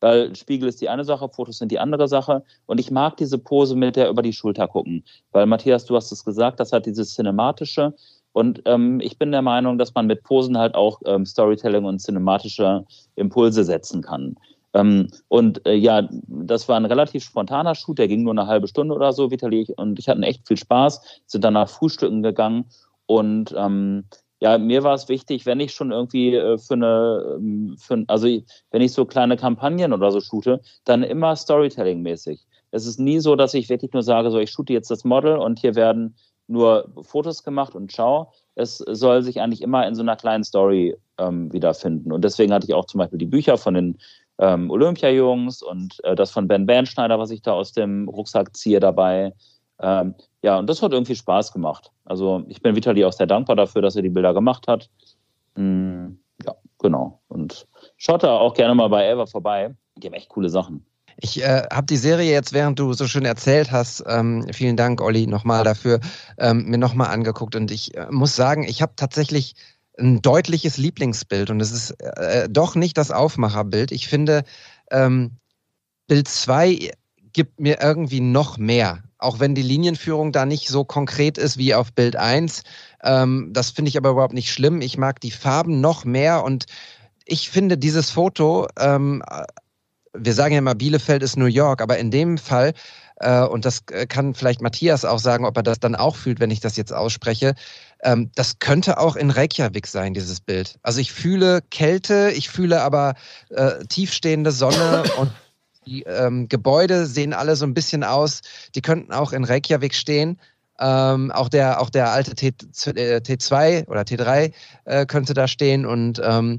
[0.00, 2.42] Weil Spiegel ist die eine Sache, Fotos sind die andere Sache.
[2.66, 5.04] Und ich mag diese Pose mit der über die Schulter gucken.
[5.30, 7.94] Weil Matthias, du hast es gesagt, das hat dieses Cinematische.
[8.32, 12.00] Und ähm, ich bin der Meinung, dass man mit Posen halt auch ähm, Storytelling und
[12.00, 12.84] cinematische
[13.16, 14.36] Impulse setzen kann.
[14.74, 18.68] Ähm, und äh, ja, das war ein relativ spontaner Shoot, der ging nur eine halbe
[18.68, 22.64] Stunde oder so, Vitali und ich hatten echt viel Spaß, sind danach Frühstücken gegangen
[23.06, 24.04] und ähm,
[24.40, 28.26] ja, mir war es wichtig, wenn ich schon irgendwie äh, für eine, ähm, für, also
[28.72, 32.40] wenn ich so kleine Kampagnen oder so shoote, dann immer Storytelling-mäßig.
[32.72, 35.36] Es ist nie so, dass ich wirklich nur sage, so ich shoote jetzt das Model
[35.36, 36.16] und hier werden
[36.46, 38.32] nur Fotos gemacht und schau.
[38.54, 42.12] Es soll sich eigentlich immer in so einer kleinen Story ähm, wiederfinden.
[42.12, 43.98] Und deswegen hatte ich auch zum Beispiel die Bücher von den
[44.38, 48.80] ähm, Olympia-Jungs und äh, das von Ben Bernschneider, was ich da aus dem Rucksack ziehe
[48.80, 49.32] dabei.
[49.80, 51.90] Ähm, ja, und das hat irgendwie Spaß gemacht.
[52.04, 54.88] Also ich bin Vitali auch sehr dankbar dafür, dass er die Bilder gemacht hat.
[55.56, 56.12] Mm,
[56.44, 57.20] ja, genau.
[57.28, 59.74] Und schaut da auch gerne mal bei Eva vorbei.
[59.96, 60.84] Die haben echt coole Sachen.
[61.16, 65.00] Ich äh, habe die Serie jetzt, während du so schön erzählt hast, ähm, vielen Dank,
[65.00, 66.00] Olli, nochmal dafür,
[66.38, 67.54] ähm, mir nochmal angeguckt.
[67.56, 69.54] Und ich äh, muss sagen, ich habe tatsächlich
[69.98, 73.92] ein deutliches Lieblingsbild und es ist äh, doch nicht das Aufmacherbild.
[73.92, 74.44] Ich finde,
[74.90, 75.32] ähm,
[76.06, 76.92] Bild 2
[77.32, 81.74] gibt mir irgendwie noch mehr auch wenn die Linienführung da nicht so konkret ist wie
[81.74, 82.62] auf Bild 1.
[83.02, 84.80] Ähm, das finde ich aber überhaupt nicht schlimm.
[84.80, 86.66] Ich mag die Farben noch mehr und
[87.24, 89.22] ich finde dieses Foto, ähm,
[90.14, 92.72] wir sagen ja immer, Bielefeld ist New York, aber in dem Fall,
[93.16, 96.50] äh, und das kann vielleicht Matthias auch sagen, ob er das dann auch fühlt, wenn
[96.50, 97.54] ich das jetzt ausspreche,
[98.02, 100.78] ähm, das könnte auch in Reykjavik sein, dieses Bild.
[100.82, 103.14] Also ich fühle Kälte, ich fühle aber
[103.50, 105.30] äh, tiefstehende Sonne und
[105.86, 108.42] Die ähm, Gebäude sehen alle so ein bisschen aus,
[108.74, 110.38] die könnten auch in Reykjavik stehen.
[110.78, 114.52] Ähm, auch der, auch der alte T, äh, T2 oder T3
[114.84, 116.58] äh, könnte da stehen und ähm,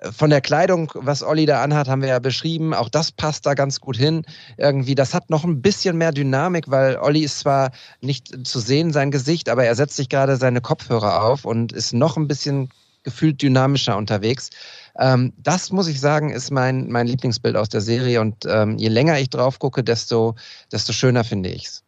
[0.00, 2.74] von der Kleidung, was Olli da anhat, haben wir ja beschrieben.
[2.74, 4.24] Auch das passt da ganz gut hin.
[4.58, 8.92] Irgendwie, das hat noch ein bisschen mehr Dynamik, weil Olli ist zwar nicht zu sehen,
[8.92, 12.68] sein Gesicht, aber er setzt sich gerade seine Kopfhörer auf und ist noch ein bisschen
[13.04, 14.50] gefühlt dynamischer unterwegs.
[14.98, 18.88] Ähm, das muss ich sagen, ist mein, mein Lieblingsbild aus der Serie und ähm, je
[18.88, 20.34] länger ich drauf gucke, desto,
[20.72, 21.84] desto schöner finde ich's.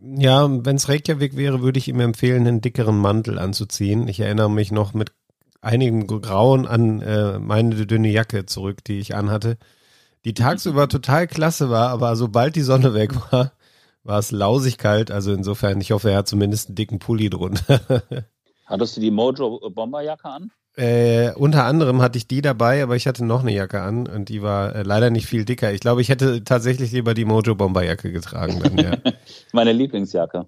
[0.00, 4.08] Ja, wenn es Reykjavik wäre, würde ich ihm empfehlen, einen dickeren Mantel anzuziehen.
[4.08, 5.12] Ich erinnere mich noch mit
[5.66, 9.58] einigem Grauen an äh, meine dünne Jacke zurück, die ich anhatte,
[10.24, 13.52] die tagsüber total klasse war, aber sobald die Sonne weg war,
[14.04, 15.10] war es lausig kalt.
[15.10, 17.80] Also insofern, ich hoffe, er hat zumindest einen dicken Pulli drunter.
[18.66, 20.50] Hattest du die Mojo Bomberjacke an?
[20.76, 24.28] Äh, unter anderem hatte ich die dabei, aber ich hatte noch eine Jacke an und
[24.28, 25.72] die war äh, leider nicht viel dicker.
[25.72, 28.60] Ich glaube, ich hätte tatsächlich lieber die Mojo Bomberjacke getragen.
[28.62, 29.12] Dann, ja.
[29.52, 30.46] Meine Lieblingsjacke.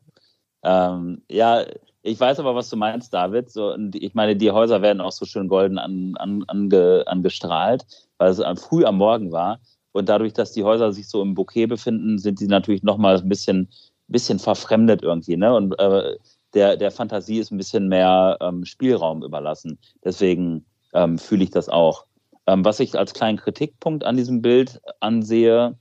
[0.63, 1.65] Ähm, ja,
[2.03, 3.51] ich weiß aber, was du meinst, David.
[3.51, 7.85] So, und ich meine, die Häuser werden auch so schön golden an, an, ange, angestrahlt,
[8.19, 9.61] weil es früh am Morgen war.
[9.93, 13.29] Und dadurch, dass die Häuser sich so im Bouquet befinden, sind sie natürlich nochmal ein
[13.29, 13.69] bisschen,
[14.07, 15.37] bisschen verfremdet irgendwie.
[15.37, 15.55] Ne?
[15.55, 16.17] Und äh,
[16.55, 19.79] der, der Fantasie ist ein bisschen mehr ähm, Spielraum überlassen.
[20.05, 22.07] Deswegen ähm, fühle ich das auch.
[22.47, 25.77] Ähm, was ich als kleinen Kritikpunkt an diesem Bild ansehe,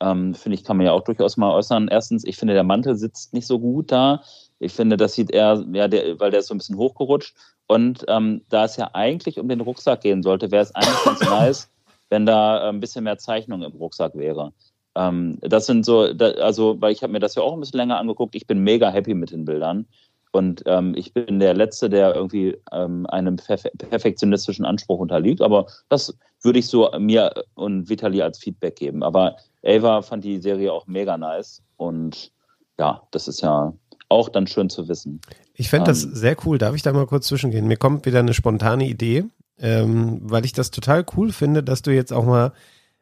[0.00, 1.88] ähm, finde ich, kann man ja auch durchaus mal äußern.
[1.88, 4.22] Erstens, ich finde, der Mantel sitzt nicht so gut da.
[4.60, 7.34] Ich finde, das sieht eher, ja, der, weil der ist so ein bisschen hochgerutscht.
[7.66, 11.20] Und ähm, da es ja eigentlich um den Rucksack gehen sollte, wäre es eigentlich ganz
[11.28, 11.70] nice,
[12.10, 14.52] wenn da äh, ein bisschen mehr Zeichnung im Rucksack wäre.
[14.94, 17.78] Ähm, das sind so, da, also, weil ich habe mir das ja auch ein bisschen
[17.78, 18.34] länger angeguckt.
[18.34, 19.86] Ich bin mega happy mit den Bildern.
[20.32, 25.40] Und ähm, ich bin der Letzte, der irgendwie ähm, einem perfe perfektionistischen Anspruch unterliegt.
[25.40, 29.02] Aber das würde ich so mir und Vitali als Feedback geben.
[29.02, 31.62] Aber Ava fand die Serie auch mega nice.
[31.76, 32.30] Und
[32.78, 33.72] ja, das ist ja
[34.10, 35.20] auch dann schön zu wissen.
[35.54, 36.58] Ich fände das ähm, sehr cool.
[36.58, 37.66] Darf ich da mal kurz zwischengehen?
[37.66, 39.24] Mir kommt wieder eine spontane Idee,
[39.58, 42.52] ähm, weil ich das total cool finde, dass du jetzt auch mal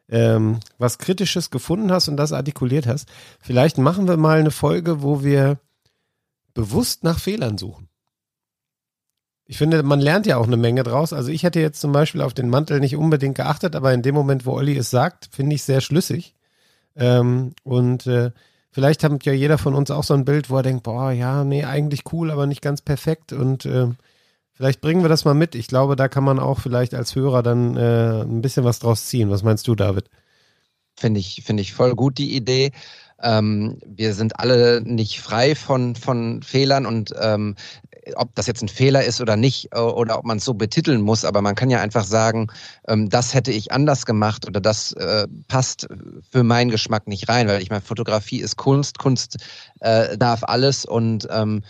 [0.09, 3.09] ähm, was Kritisches gefunden hast und das artikuliert hast.
[3.39, 5.59] Vielleicht machen wir mal eine Folge, wo wir
[6.53, 7.87] bewusst nach Fehlern suchen.
[9.45, 11.11] Ich finde, man lernt ja auch eine Menge draus.
[11.11, 14.13] Also ich hätte jetzt zum Beispiel auf den Mantel nicht unbedingt geachtet, aber in dem
[14.13, 16.35] Moment, wo Olli es sagt, finde ich sehr schlüssig.
[16.95, 18.31] Ähm, und äh,
[18.71, 21.43] vielleicht hat ja jeder von uns auch so ein Bild, wo er denkt, boah, ja,
[21.43, 23.33] nee, eigentlich cool, aber nicht ganz perfekt.
[23.33, 23.87] Und äh,
[24.53, 25.55] vielleicht bringen wir das mal mit.
[25.55, 29.07] Ich glaube, da kann man auch vielleicht als Hörer dann äh, ein bisschen was draus
[29.07, 29.29] ziehen.
[29.29, 30.09] Was meinst du, David?
[30.95, 32.71] Finde ich, finde ich voll gut die Idee.
[33.21, 37.55] Ähm, wir sind alle nicht frei von, von Fehlern und ähm,
[38.15, 41.01] ob das jetzt ein Fehler ist oder nicht äh, oder ob man es so betiteln
[41.01, 42.47] muss, aber man kann ja einfach sagen,
[42.87, 45.87] ähm, das hätte ich anders gemacht oder das äh, passt
[46.31, 49.37] für meinen Geschmack nicht rein, weil ich meine, Fotografie ist Kunst, Kunst
[49.81, 51.63] äh, darf alles und ähm,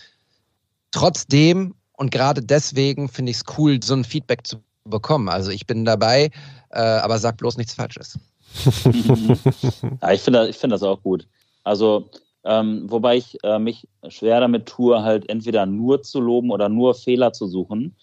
[0.91, 5.27] trotzdem und gerade deswegen finde ich es cool, so ein Feedback zu bekommen.
[5.27, 6.31] Also ich bin dabei,
[6.69, 8.17] aber sag bloß nichts Falsches.
[10.01, 11.27] ja, ich finde ich find das auch gut.
[11.63, 12.09] Also,
[12.43, 16.95] ähm, wobei ich äh, mich schwer damit tue, halt entweder nur zu loben oder nur
[16.95, 17.95] Fehler zu suchen,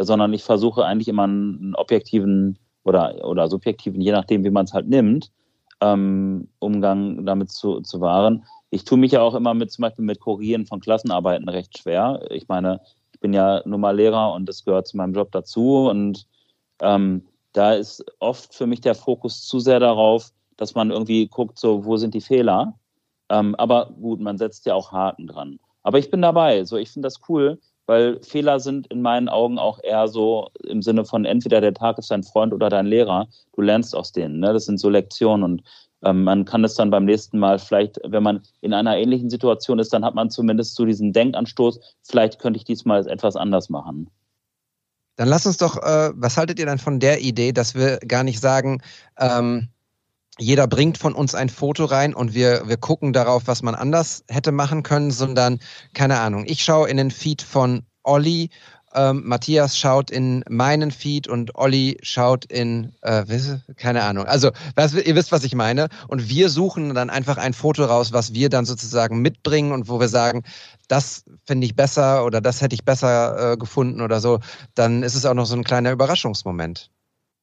[0.00, 4.72] sondern ich versuche eigentlich immer einen objektiven oder, oder subjektiven, je nachdem, wie man es
[4.72, 5.30] halt nimmt,
[5.80, 8.44] ähm, Umgang damit zu, zu wahren.
[8.70, 12.20] Ich tue mich ja auch immer mit zum Beispiel mit Korrigieren von Klassenarbeiten recht schwer.
[12.30, 12.80] Ich meine,
[13.12, 16.26] ich bin ja nun mal Lehrer und das gehört zu meinem Job dazu und
[16.82, 21.58] ähm, da ist oft für mich der Fokus zu sehr darauf, dass man irgendwie guckt,
[21.58, 22.74] so, wo sind die Fehler?
[23.30, 25.58] Ähm, aber gut, man setzt ja auch Haken dran.
[25.82, 26.64] Aber ich bin dabei.
[26.64, 30.82] So, ich finde das cool, weil Fehler sind in meinen Augen auch eher so im
[30.82, 33.28] Sinne von entweder der Tag ist dein Freund oder dein Lehrer.
[33.54, 34.40] Du lernst aus denen.
[34.40, 34.52] Ne?
[34.52, 35.62] Das sind so Lektionen und
[36.04, 39.78] ähm, man kann es dann beim nächsten Mal vielleicht, wenn man in einer ähnlichen Situation
[39.78, 41.80] ist, dann hat man zumindest so diesen Denkanstoß.
[42.02, 44.10] Vielleicht könnte ich diesmal etwas anders machen.
[45.16, 48.24] Dann lass uns doch, äh, was haltet ihr dann von der Idee, dass wir gar
[48.24, 48.82] nicht sagen,
[49.18, 49.68] ähm,
[50.38, 54.24] jeder bringt von uns ein Foto rein und wir, wir gucken darauf, was man anders
[54.28, 55.60] hätte machen können, sondern,
[55.92, 58.50] keine Ahnung, ich schaue in den Feed von Olli,
[58.94, 63.24] ähm, Matthias schaut in meinen Feed und Olli schaut in, äh,
[63.76, 64.26] keine Ahnung.
[64.26, 65.88] Also, was, ihr wisst, was ich meine.
[66.08, 69.98] Und wir suchen dann einfach ein Foto raus, was wir dann sozusagen mitbringen und wo
[69.98, 70.44] wir sagen,
[70.88, 74.40] das finde ich besser oder das hätte ich besser äh, gefunden oder so.
[74.74, 76.90] Dann ist es auch noch so ein kleiner Überraschungsmoment.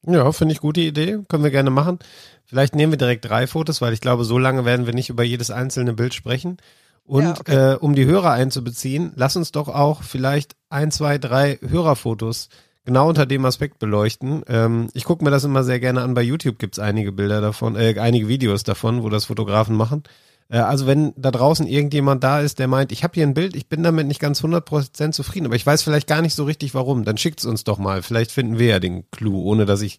[0.06, 1.18] Ja, finde ich gute Idee.
[1.28, 1.98] Können wir gerne machen.
[2.44, 5.22] Vielleicht nehmen wir direkt drei Fotos, weil ich glaube, so lange werden wir nicht über
[5.22, 6.58] jedes einzelne Bild sprechen.
[7.04, 7.72] Und ja, okay.
[7.72, 12.48] äh, um die Hörer einzubeziehen, lass uns doch auch vielleicht ein, zwei, drei Hörerfotos
[12.84, 14.42] genau unter dem Aspekt beleuchten.
[14.48, 16.14] Ähm, ich gucke mir das immer sehr gerne an.
[16.14, 20.02] Bei YouTube gibt's einige Bilder davon, äh, einige Videos davon, wo das Fotografen machen.
[20.48, 23.56] Äh, also wenn da draußen irgendjemand da ist, der meint, ich habe hier ein Bild,
[23.56, 26.74] ich bin damit nicht ganz 100% zufrieden, aber ich weiß vielleicht gar nicht so richtig
[26.74, 28.02] warum, dann schickt's uns doch mal.
[28.02, 29.98] Vielleicht finden wir ja den Clou, ohne dass ich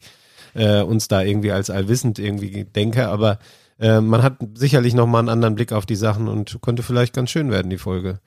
[0.53, 3.39] äh, uns da irgendwie als allwissend irgendwie denke, aber
[3.79, 7.31] äh, man hat sicherlich nochmal einen anderen Blick auf die Sachen und könnte vielleicht ganz
[7.31, 8.19] schön werden, die Folge.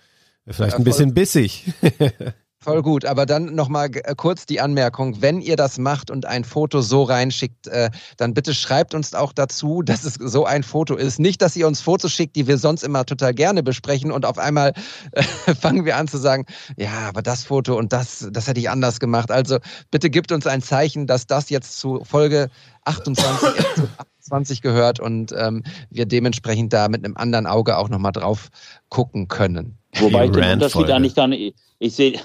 [0.48, 1.72] Vielleicht Ja, ein bisschen bissig.
[2.66, 6.80] Voll gut, aber dann nochmal kurz die Anmerkung, wenn ihr das macht und ein Foto
[6.80, 11.20] so reinschickt, äh, dann bitte schreibt uns auch dazu, dass es so ein Foto ist.
[11.20, 14.38] Nicht, dass ihr uns Fotos schickt, die wir sonst immer total gerne besprechen und auf
[14.38, 14.72] einmal
[15.12, 15.22] äh,
[15.60, 16.44] fangen wir an zu sagen,
[16.76, 19.30] ja, aber das Foto und das, das hätte ich anders gemacht.
[19.30, 19.58] Also
[19.92, 22.50] bitte gebt uns ein Zeichen, dass das jetzt zu Folge
[22.84, 23.48] 28,
[24.26, 28.50] Episode 28 gehört und ähm, wir dementsprechend da mit einem anderen Auge auch nochmal drauf
[28.88, 29.76] gucken können.
[29.98, 30.52] Wobei ich den.
[30.52, 32.20] Unterschied eigentlich gar nicht, ich sehe,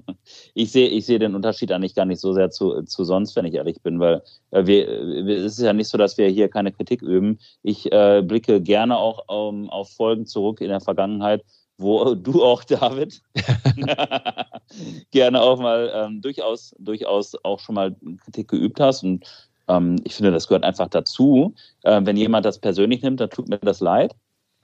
[0.54, 3.46] ich sehe, ich sehe den Unterschied eigentlich gar nicht so sehr zu, zu sonst, wenn
[3.46, 4.86] ich ehrlich bin, weil äh, wir,
[5.26, 7.38] wir, es ist ja nicht so, dass wir hier keine Kritik üben.
[7.62, 11.42] Ich äh, blicke gerne auch ähm, auf Folgen zurück in der Vergangenheit,
[11.78, 13.22] wo du auch, David,
[15.10, 19.24] gerne auch mal ähm, durchaus, durchaus auch schon mal Kritik geübt hast und
[19.68, 21.54] ähm, ich finde, das gehört einfach dazu.
[21.82, 24.14] Äh, wenn jemand das persönlich nimmt, dann tut mir das leid.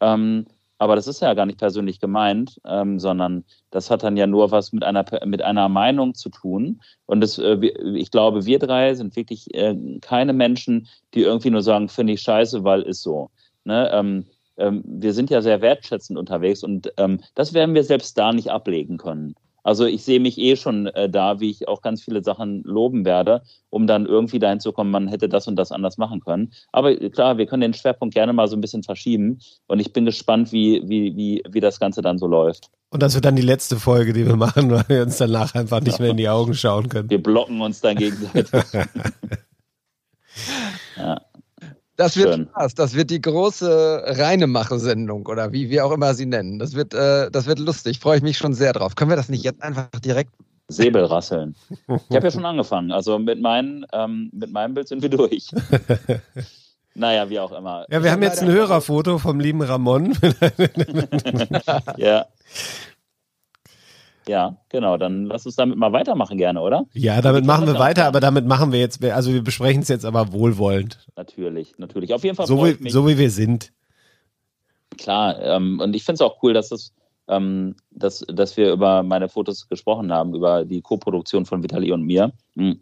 [0.01, 0.47] Ähm,
[0.79, 4.51] aber das ist ja gar nicht persönlich gemeint, ähm, sondern das hat dann ja nur
[4.51, 6.81] was mit einer mit einer Meinung zu tun.
[7.05, 7.57] Und das, äh,
[7.95, 12.23] ich glaube, wir drei sind wirklich äh, keine Menschen, die irgendwie nur sagen, finde ich
[12.23, 13.31] scheiße, weil ist so.
[13.65, 13.91] Ne?
[13.93, 14.25] Ähm,
[14.57, 18.51] ähm, wir sind ja sehr wertschätzend unterwegs und ähm, das werden wir selbst da nicht
[18.51, 19.35] ablegen können.
[19.63, 23.05] Also ich sehe mich eh schon äh, da, wie ich auch ganz viele Sachen loben
[23.05, 26.53] werde, um dann irgendwie dahin zu kommen, man hätte das und das anders machen können.
[26.73, 29.93] Aber äh, klar, wir können den Schwerpunkt gerne mal so ein bisschen verschieben und ich
[29.93, 32.71] bin gespannt, wie, wie, wie, wie das Ganze dann so läuft.
[32.91, 35.81] Und das wird dann die letzte Folge, die wir machen, weil wir uns danach einfach
[35.81, 37.09] nicht mehr in die Augen schauen können.
[37.11, 38.51] Wir blocken uns dann gegenseitig.
[40.97, 41.21] ja.
[42.01, 42.49] Das wird Schön.
[42.49, 42.75] Spaß.
[42.77, 46.59] Das wird die große Reinemache-Sendung oder wie wir auch immer sie nennen.
[46.59, 47.99] Das wird, äh, das wird lustig.
[47.99, 48.95] Freue ich mich schon sehr drauf.
[48.95, 50.31] Können wir das nicht jetzt einfach direkt?
[50.69, 51.55] Säbelrasseln.
[52.09, 52.91] Ich habe ja schon angefangen.
[52.91, 55.51] Also mit, meinen, ähm, mit meinem Bild sind wir durch.
[56.95, 57.85] naja, wie auch immer.
[57.91, 60.17] Ja, wir haben jetzt ein Hörerfoto vom lieben Ramon.
[61.99, 62.25] Ja.
[64.31, 64.97] Ja, genau.
[64.97, 66.87] Dann lass uns damit mal weitermachen gerne, oder?
[66.93, 70.05] Ja, damit machen wir weiter, aber damit machen wir jetzt, also wir besprechen es jetzt
[70.05, 71.05] aber wohlwollend.
[71.17, 72.15] Natürlich, natürlich.
[72.15, 73.73] Auf jeden Fall So wie, so wie wir sind.
[74.99, 76.93] Klar, ähm, und ich finde es auch cool, dass, das,
[77.27, 82.05] ähm, dass, dass wir über meine Fotos gesprochen haben, über die Co-Produktion von Vitali und
[82.05, 82.31] mir.
[82.55, 82.79] Mhm.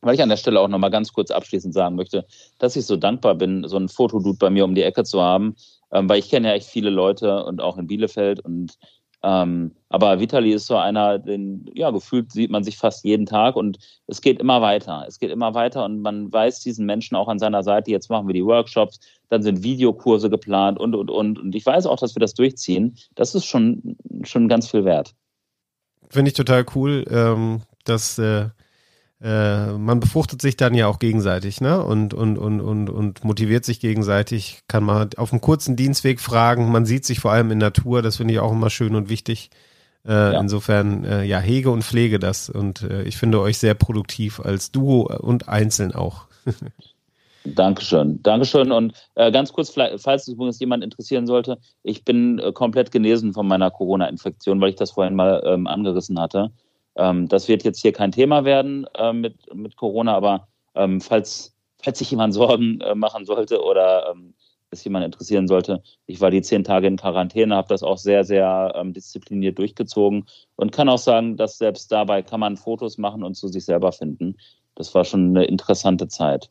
[0.00, 2.26] Weil ich an der Stelle auch nochmal ganz kurz abschließend sagen möchte,
[2.58, 5.54] dass ich so dankbar bin, so einen Fotodude bei mir um die Ecke zu haben,
[5.92, 8.76] ähm, weil ich kenne ja echt viele Leute und auch in Bielefeld und
[9.22, 13.56] ähm, aber Vitali ist so einer, den, ja, gefühlt sieht man sich fast jeden Tag
[13.56, 15.04] und es geht immer weiter.
[15.06, 17.90] Es geht immer weiter und man weiß diesen Menschen auch an seiner Seite.
[17.90, 18.98] Jetzt machen wir die Workshops,
[19.28, 21.38] dann sind Videokurse geplant und, und, und.
[21.38, 22.96] Und ich weiß auch, dass wir das durchziehen.
[23.14, 25.14] Das ist schon, schon ganz viel wert.
[26.08, 28.48] Finde ich total cool, ähm, dass äh,
[29.22, 31.82] äh, man befruchtet sich dann ja auch gegenseitig, ne?
[31.82, 36.72] Und, und, und, und, und motiviert sich gegenseitig, kann man auf einem kurzen Dienstweg fragen,
[36.72, 39.50] man sieht sich vor allem in Natur, das finde ich auch immer schön und wichtig.
[40.04, 40.40] Äh, Ja.
[40.40, 44.72] Insofern, äh, ja, hege und pflege das und äh, ich finde euch sehr produktiv als
[44.72, 46.26] Duo und einzeln auch.
[47.44, 48.20] Dankeschön.
[48.22, 48.70] Dankeschön.
[48.72, 53.32] Und äh, ganz kurz, falls es übrigens jemand interessieren sollte, ich bin äh, komplett genesen
[53.32, 56.50] von meiner Corona-Infektion, weil ich das vorhin mal ähm, angerissen hatte.
[56.96, 61.54] Ähm, das wird jetzt hier kein Thema werden äh, mit, mit Corona, aber ähm, falls,
[61.82, 64.34] falls sich jemand Sorgen äh, machen sollte oder ähm,
[64.70, 68.24] es jemand interessieren sollte, ich war die zehn Tage in Quarantäne, habe das auch sehr,
[68.24, 70.26] sehr ähm, diszipliniert durchgezogen
[70.56, 73.92] und kann auch sagen, dass selbst dabei kann man Fotos machen und zu sich selber
[73.92, 74.36] finden.
[74.74, 76.50] Das war schon eine interessante Zeit.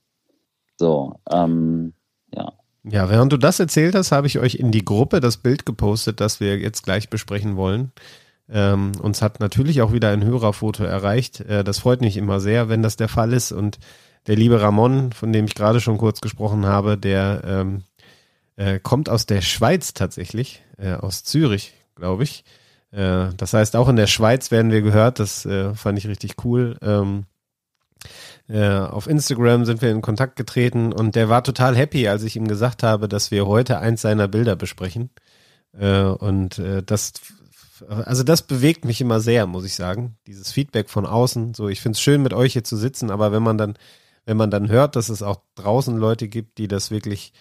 [0.78, 1.94] So, ähm,
[2.34, 2.54] ja.
[2.84, 6.20] Ja, während du das erzählt hast, habe ich euch in die Gruppe das Bild gepostet,
[6.20, 7.92] das wir jetzt gleich besprechen wollen.
[8.52, 11.39] Ähm, uns hat natürlich auch wieder ein Hörerfoto erreicht.
[11.41, 13.52] Äh, das freut mich immer sehr, wenn das der Fall ist.
[13.52, 13.80] Und
[14.28, 17.84] der liebe Ramon, von dem ich gerade schon kurz gesprochen habe, der ähm,
[18.58, 22.43] äh, kommt aus der Schweiz tatsächlich, äh, aus Zürich, glaube ich.
[22.91, 25.20] Äh, das heißt, auch in der Schweiz werden wir gehört.
[25.20, 26.78] Das äh, fand ich richtig cool.
[26.82, 27.26] Ähm,
[28.49, 32.36] äh, auf Instagram sind wir in Kontakt getreten und der war total happy, als ich
[32.36, 35.10] ihm gesagt habe, dass wir heute eins seiner Bilder besprechen.
[35.74, 37.14] Und das,
[37.88, 40.18] also das bewegt mich immer sehr, muss ich sagen.
[40.28, 41.54] Dieses Feedback von außen.
[41.54, 43.76] So, ich finde es schön, mit euch hier zu sitzen, aber wenn man dann,
[44.26, 47.34] wenn man dann hört, dass es auch draußen Leute gibt, die das wirklich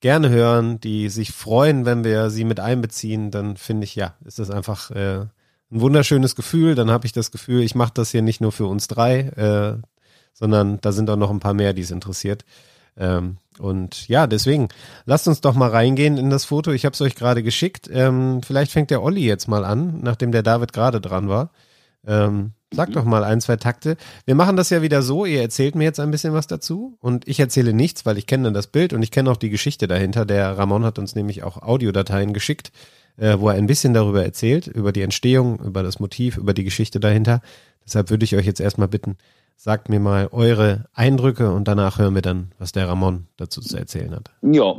[0.00, 4.38] gerne hören, die sich freuen, wenn wir sie mit einbeziehen, dann finde ich, ja, ist
[4.38, 6.74] das einfach äh, ein wunderschönes Gefühl.
[6.74, 9.76] Dann habe ich das Gefühl, ich mache das hier nicht nur für uns drei, äh,
[10.32, 12.44] sondern da sind auch noch ein paar mehr, die es interessiert.
[12.96, 14.68] Ähm, und ja, deswegen,
[15.04, 16.72] lasst uns doch mal reingehen in das Foto.
[16.72, 17.88] Ich habe es euch gerade geschickt.
[17.92, 21.50] Ähm, vielleicht fängt der Olli jetzt mal an, nachdem der David gerade dran war.
[22.06, 23.96] Ähm, sag doch mal ein, zwei Takte.
[24.24, 27.26] Wir machen das ja wieder so, ihr erzählt mir jetzt ein bisschen was dazu und
[27.28, 29.88] ich erzähle nichts, weil ich kenne dann das Bild und ich kenne auch die Geschichte
[29.88, 30.24] dahinter.
[30.24, 32.72] Der Ramon hat uns nämlich auch Audiodateien geschickt,
[33.16, 36.64] äh, wo er ein bisschen darüber erzählt, über die Entstehung, über das Motiv, über die
[36.64, 37.42] Geschichte dahinter.
[37.84, 39.16] Deshalb würde ich euch jetzt erstmal bitten,
[39.62, 43.76] Sagt mir mal eure Eindrücke und danach hören wir dann, was der Ramon dazu zu
[43.76, 44.30] erzählen hat.
[44.40, 44.74] Ja,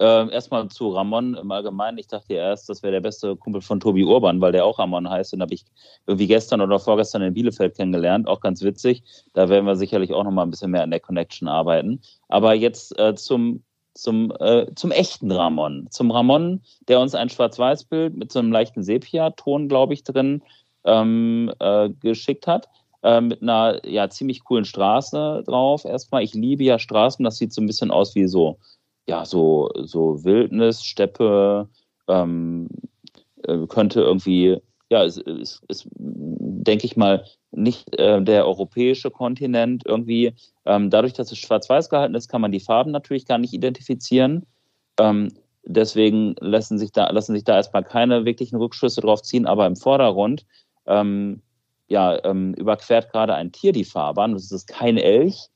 [0.00, 1.98] äh, erstmal zu Ramon im Allgemeinen.
[1.98, 5.08] Ich dachte erst, das wäre der beste Kumpel von Tobi Urban, weil der auch Ramon
[5.08, 5.34] heißt.
[5.34, 5.64] Den habe ich
[6.08, 8.26] irgendwie gestern oder vorgestern in Bielefeld kennengelernt.
[8.26, 9.04] Auch ganz witzig.
[9.34, 12.00] Da werden wir sicherlich auch noch mal ein bisschen mehr an der Connection arbeiten.
[12.26, 13.62] Aber jetzt äh, zum
[13.94, 15.86] zum, äh, zum echten Ramon.
[15.90, 20.42] Zum Ramon, der uns ein Schwarz-Weiß-Bild mit so einem leichten Sepia-Ton, glaube ich, drin
[20.84, 22.68] ähm, äh, geschickt hat
[23.04, 25.84] äh, mit einer ja ziemlich coolen Straße drauf.
[25.84, 28.58] Erstmal, ich liebe ja Straßen, das sieht so ein bisschen aus wie so,
[29.06, 31.68] ja, so, so Wildnis, Steppe,
[32.08, 32.68] ähm,
[33.44, 34.58] äh, könnte irgendwie,
[34.90, 40.34] ja, es ist, ist denke ich mal, nicht äh, der europäische Kontinent irgendwie.
[40.64, 44.46] Ähm, dadurch, dass es schwarz-weiß gehalten ist, kann man die Farben natürlich gar nicht identifizieren.
[44.98, 45.28] Ähm,
[45.64, 49.76] deswegen lassen sich da, lassen sich da erstmal keine wirklichen Rückschlüsse drauf ziehen, aber im
[49.76, 50.46] Vordergrund
[50.86, 51.42] ähm,
[51.88, 54.32] ja, ähm, überquert gerade ein Tier die Fahrbahn.
[54.32, 55.48] Das ist kein Elch,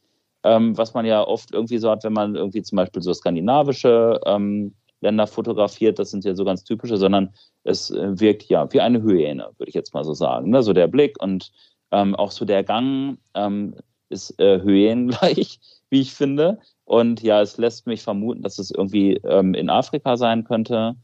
[0.44, 4.20] ähm, was man ja oft irgendwie so hat, wenn man irgendwie zum Beispiel so skandinavische
[4.26, 5.98] ähm, Länder fotografiert.
[5.98, 9.68] Das sind ja so ganz typische, sondern es äh, wirkt ja wie eine Hyäne, würde
[9.68, 10.50] ich jetzt mal so sagen.
[10.50, 10.62] Ne?
[10.62, 11.50] So der Blick und
[11.90, 13.74] ähm, auch so der Gang ähm,
[14.10, 15.60] ist äh, Hyänengleich,
[15.90, 16.58] wie ich finde.
[16.84, 20.96] Und ja, es lässt mich vermuten, dass es irgendwie ähm, in Afrika sein könnte.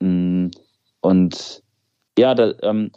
[0.00, 0.48] Mm,
[1.00, 1.62] und
[2.18, 2.92] ja, da, ähm,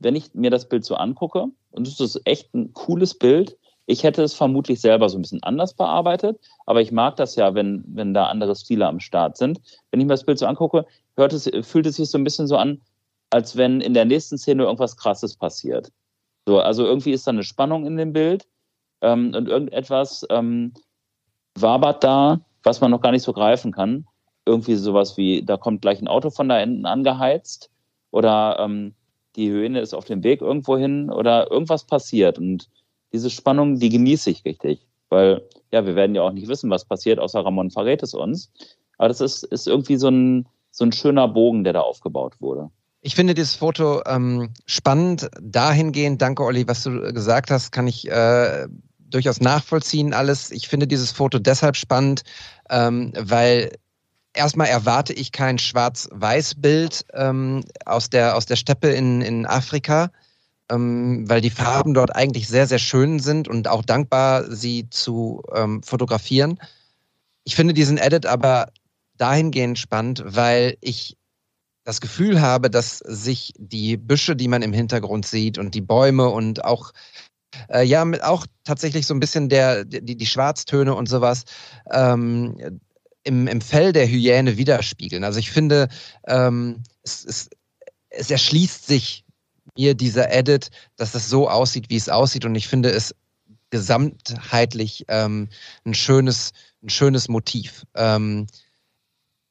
[0.00, 4.02] wenn ich mir das Bild so angucke, und das ist echt ein cooles Bild, ich
[4.02, 7.84] hätte es vermutlich selber so ein bisschen anders bearbeitet, aber ich mag das ja, wenn,
[7.86, 9.60] wenn da andere Stile am Start sind.
[9.90, 10.86] Wenn ich mir das Bild so angucke,
[11.16, 12.80] hört es, fühlt es sich so ein bisschen so an,
[13.30, 15.92] als wenn in der nächsten Szene irgendwas Krasses passiert.
[16.46, 18.46] So, also irgendwie ist da eine Spannung in dem Bild
[19.02, 20.72] ähm, und irgendetwas ähm,
[21.56, 24.06] wabert da, was man noch gar nicht so greifen kann.
[24.46, 27.70] Irgendwie sowas wie, da kommt gleich ein Auto von da hinten angeheizt
[28.10, 28.94] oder ähm,
[29.40, 32.38] die Hyäne ist auf dem Weg irgendwo hin oder irgendwas passiert.
[32.38, 32.68] Und
[33.12, 34.86] diese Spannung, die genieße ich richtig.
[35.08, 38.52] Weil, ja, wir werden ja auch nicht wissen, was passiert, außer Ramon verrät es uns.
[38.98, 42.70] Aber das ist, ist irgendwie so ein, so ein schöner Bogen, der da aufgebaut wurde.
[43.00, 48.08] Ich finde dieses Foto ähm, spannend dahingehend, danke Olli, was du gesagt hast, kann ich
[48.10, 48.68] äh,
[48.98, 50.50] durchaus nachvollziehen alles.
[50.50, 52.22] Ich finde dieses Foto deshalb spannend,
[52.68, 53.72] ähm, weil
[54.34, 60.10] erstmal erwarte ich kein Schwarz-Weiß-Bild ähm, aus, der, aus der Steppe in, in Afrika,
[60.70, 65.42] ähm, weil die Farben dort eigentlich sehr, sehr schön sind und auch dankbar, sie zu
[65.54, 66.58] ähm, fotografieren.
[67.44, 68.68] Ich finde diesen Edit aber
[69.16, 71.16] dahingehend spannend, weil ich
[71.84, 76.28] das Gefühl habe, dass sich die Büsche, die man im Hintergrund sieht und die Bäume
[76.28, 76.92] und auch
[77.68, 81.44] äh, ja, mit auch tatsächlich so ein bisschen der, die, die Schwarztöne und sowas,
[81.90, 82.80] ähm,
[83.24, 85.24] im, im Fell der Hyäne widerspiegeln.
[85.24, 85.88] Also ich finde,
[86.26, 87.50] ähm, es, es,
[88.08, 89.24] es erschließt sich
[89.76, 92.44] mir dieser Edit, dass das so aussieht, wie es aussieht.
[92.44, 93.14] Und ich finde es
[93.70, 95.48] gesamtheitlich ähm,
[95.84, 96.50] ein, schönes,
[96.82, 97.84] ein schönes Motiv.
[97.94, 98.46] Ähm,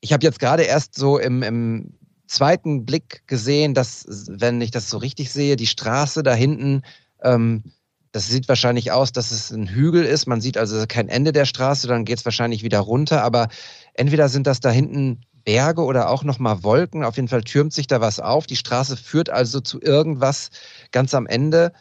[0.02, 1.94] ich habe jetzt gerade erst so im, im
[2.28, 6.84] zweiten Blick gesehen, dass, wenn ich das so richtig sehe, die Straße da hinten
[7.24, 7.64] ähm,
[8.12, 10.28] das sieht wahrscheinlich aus, dass es ein Hügel ist.
[10.28, 13.24] Man sieht also kein Ende der Straße, dann geht es wahrscheinlich wieder runter.
[13.24, 13.49] Aber
[13.93, 17.03] entweder sind das da hinten Berge oder auch nochmal Wolken.
[17.03, 18.47] Auf jeden Fall türmt sich da was auf.
[18.47, 20.49] Die Straße führt also zu irgendwas
[20.91, 21.72] ganz am Ende.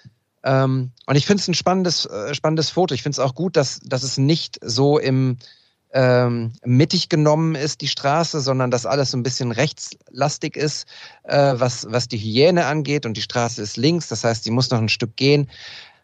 [0.45, 2.95] Ähm, und ich finde es ein spannendes, äh, spannendes Foto.
[2.95, 5.39] Ich finde es auch gut, dass, dass es nicht so im
[5.93, 10.87] ähm, mittig genommen ist, die Straße, sondern dass alles so ein bisschen rechtslastig ist,
[11.25, 13.07] äh, was, was die Hyäne angeht.
[13.07, 15.49] Und die Straße ist links, das heißt, sie muss noch ein Stück gehen.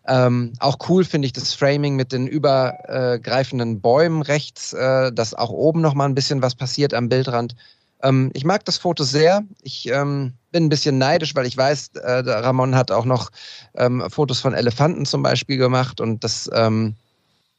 [0.06, 5.50] Ähm, auch cool finde ich das Framing mit den übergreifenden Bäumen rechts, äh, dass auch
[5.50, 7.54] oben noch mal ein bisschen was passiert am Bildrand.
[8.02, 9.42] Ähm, ich mag das Foto sehr.
[9.62, 13.30] Ich ähm, bin ein bisschen neidisch, weil ich weiß, äh, Ramon hat auch noch
[13.76, 16.96] ähm, Fotos von Elefanten zum Beispiel gemacht und das ähm,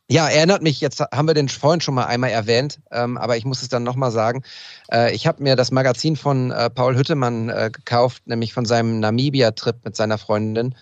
[0.08, 3.46] ja, erinnert mich, jetzt haben wir den vorhin schon mal einmal erwähnt, ähm, aber ich
[3.46, 4.44] muss es dann nochmal sagen.
[4.92, 9.00] Äh, ich habe mir das Magazin von äh, Paul Hüttemann äh, gekauft, nämlich von seinem
[9.00, 10.76] Namibia-Trip mit seiner Freundin.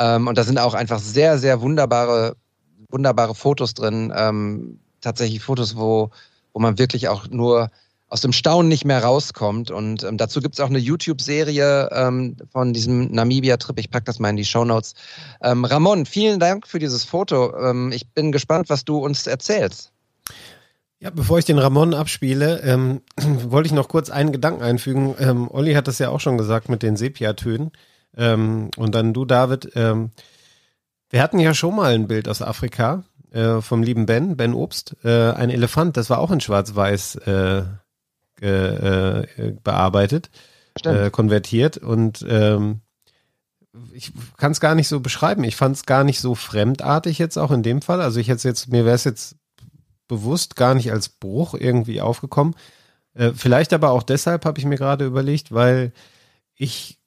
[0.00, 2.36] Ähm, und da sind auch einfach sehr, sehr wunderbare,
[2.88, 4.12] wunderbare Fotos drin.
[4.16, 6.10] Ähm, tatsächlich Fotos, wo,
[6.52, 7.70] wo man wirklich auch nur
[8.08, 9.70] aus dem Staunen nicht mehr rauskommt.
[9.70, 13.78] Und ähm, dazu gibt es auch eine YouTube-Serie ähm, von diesem Namibia-Trip.
[13.78, 14.94] Ich packe das mal in die Show Notes.
[15.42, 17.56] Ähm, Ramon, vielen Dank für dieses Foto.
[17.56, 19.92] Ähm, ich bin gespannt, was du uns erzählst.
[20.98, 25.14] Ja, bevor ich den Ramon abspiele, ähm, wollte ich noch kurz einen Gedanken einfügen.
[25.18, 27.70] Ähm, Olli hat das ja auch schon gesagt mit den Sepia-Tönen.
[28.16, 29.72] Ähm, und dann du, David.
[29.74, 30.10] Ähm,
[31.10, 34.96] wir hatten ja schon mal ein Bild aus Afrika äh, vom lieben Ben, Ben Obst.
[35.04, 37.62] Äh, ein Elefant, das war auch in Schwarz-Weiß äh,
[38.40, 40.30] äh, bearbeitet,
[40.84, 41.76] äh, konvertiert.
[41.76, 42.80] Und ähm,
[43.92, 45.44] ich kann es gar nicht so beschreiben.
[45.44, 48.00] Ich fand es gar nicht so fremdartig jetzt auch in dem Fall.
[48.00, 49.36] Also ich hätte jetzt, mir wäre es jetzt
[50.08, 52.54] bewusst gar nicht als Bruch irgendwie aufgekommen.
[53.14, 55.92] Äh, vielleicht aber auch deshalb habe ich mir gerade überlegt, weil
[56.54, 56.99] ich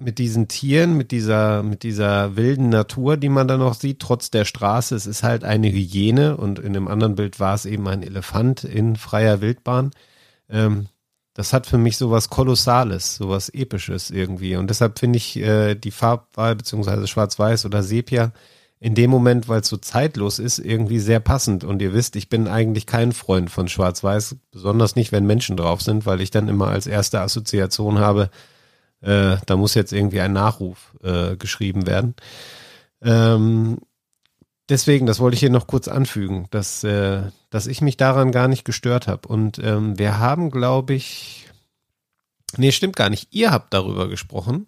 [0.00, 4.30] mit diesen Tieren, mit dieser, mit dieser wilden Natur, die man da noch sieht, trotz
[4.30, 7.86] der Straße, es ist halt eine Hyäne und in dem anderen Bild war es eben
[7.86, 9.90] ein Elefant in freier Wildbahn.
[10.48, 10.86] Ähm,
[11.34, 14.56] das hat für mich sowas Kolossales, sowas Episches irgendwie.
[14.56, 18.32] Und deshalb finde ich äh, die Farbwahl beziehungsweise Schwarz-Weiß oder Sepia
[18.80, 21.64] in dem Moment, weil es so zeitlos ist, irgendwie sehr passend.
[21.64, 25.82] Und ihr wisst, ich bin eigentlich kein Freund von Schwarz-Weiß, besonders nicht, wenn Menschen drauf
[25.82, 28.30] sind, weil ich dann immer als erste Assoziation habe,
[29.02, 32.14] äh, da muss jetzt irgendwie ein Nachruf äh, geschrieben werden.
[33.02, 33.78] Ähm,
[34.68, 38.48] deswegen, das wollte ich hier noch kurz anfügen, dass, äh, dass ich mich daran gar
[38.48, 39.28] nicht gestört habe.
[39.28, 41.48] Und ähm, wir haben, glaube ich,
[42.56, 43.28] nee, stimmt gar nicht.
[43.32, 44.66] Ihr habt darüber gesprochen,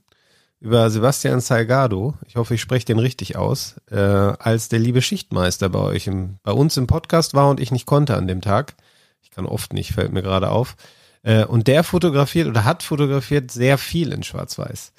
[0.60, 5.68] über Sebastian Salgado, ich hoffe, ich spreche den richtig aus, äh, als der liebe Schichtmeister
[5.68, 8.76] bei euch im, bei uns im Podcast war und ich nicht konnte an dem Tag.
[9.22, 10.76] Ich kann oft nicht, fällt mir gerade auf.
[11.22, 14.92] Äh, und der fotografiert oder hat fotografiert sehr viel in Schwarz-Weiß.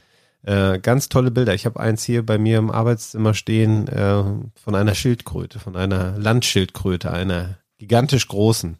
[0.44, 1.54] Äh, ganz tolle Bilder.
[1.54, 4.24] Ich habe eins hier bei mir im Arbeitszimmer stehen äh,
[4.56, 8.78] von einer Schildkröte, von einer Landschildkröte, einer gigantisch großen,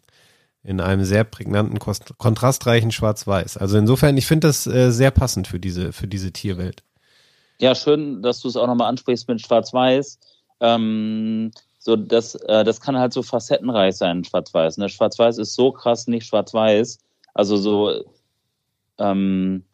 [0.62, 3.56] in einem sehr prägnanten, kontrastreichen Schwarz-Weiß.
[3.56, 6.82] Also insofern, ich finde das äh, sehr passend für diese, für diese Tierwelt.
[7.60, 10.18] Ja, schön, dass du es auch nochmal ansprichst mit Schwarz-Weiß.
[10.60, 14.78] Ähm, so, das, äh, das kann halt so facettenreich sein, Schwarz-Weiß.
[14.78, 14.88] Ne?
[14.88, 16.98] Schwarz-Weiß ist so krass nicht Schwarz-Weiß.
[17.34, 18.04] Also so,
[18.98, 19.64] ähm,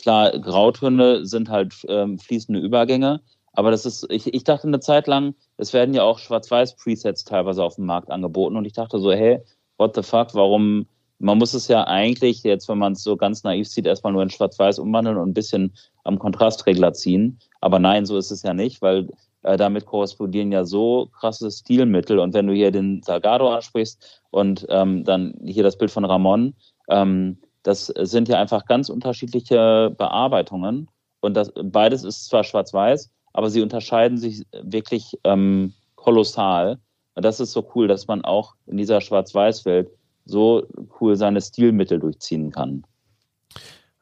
[0.00, 3.20] klar, Grautöne sind halt ähm, fließende Übergänge,
[3.52, 7.62] aber das ist, ich, ich dachte eine Zeit lang, es werden ja auch Schwarz-Weiß-Presets teilweise
[7.64, 9.40] auf dem Markt angeboten und ich dachte so, hey,
[9.76, 10.86] what the fuck, warum,
[11.18, 14.22] man muss es ja eigentlich jetzt, wenn man es so ganz naiv sieht, erstmal nur
[14.22, 17.38] in Schwarz-Weiß umwandeln und ein bisschen am Kontrastregler ziehen.
[17.60, 19.08] Aber nein, so ist es ja nicht, weil
[19.42, 22.18] äh, damit korrespondieren ja so krasse Stilmittel.
[22.18, 26.54] Und wenn du hier den Salgado ansprichst und ähm, dann hier das Bild von Ramon,
[26.90, 30.88] ähm, das sind ja einfach ganz unterschiedliche Bearbeitungen.
[31.20, 36.78] Und das, beides ist zwar schwarz-weiß, aber sie unterscheiden sich wirklich ähm, kolossal.
[37.14, 39.90] Und das ist so cool, dass man auch in dieser Schwarz-Weiß-Welt
[40.24, 40.66] so
[41.00, 42.84] cool seine Stilmittel durchziehen kann.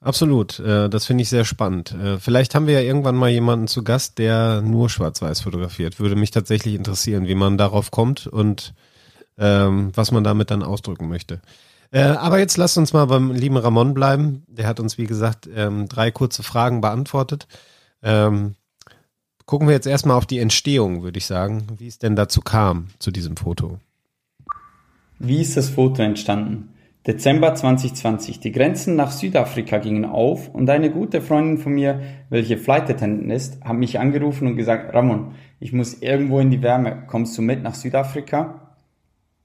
[0.00, 1.92] Absolut, äh, das finde ich sehr spannend.
[1.92, 5.98] Äh, vielleicht haben wir ja irgendwann mal jemanden zu Gast, der nur Schwarz-Weiß fotografiert.
[5.98, 8.74] Würde mich tatsächlich interessieren, wie man darauf kommt und
[9.38, 11.40] ähm, was man damit dann ausdrücken möchte.
[11.90, 14.44] Äh, aber jetzt lasst uns mal beim lieben Ramon bleiben.
[14.46, 17.46] Der hat uns, wie gesagt, ähm, drei kurze Fragen beantwortet.
[18.02, 18.54] Ähm,
[19.46, 22.88] gucken wir jetzt erstmal auf die Entstehung, würde ich sagen, wie es denn dazu kam,
[22.98, 23.78] zu diesem Foto.
[25.18, 26.74] Wie ist das Foto entstanden?
[27.06, 28.38] Dezember 2020.
[28.40, 33.32] Die Grenzen nach Südafrika gingen auf und eine gute Freundin von mir, welche Flight Attendant
[33.32, 37.04] ist, hat mich angerufen und gesagt, Ramon, ich muss irgendwo in die Wärme.
[37.06, 38.67] Kommst du mit nach Südafrika?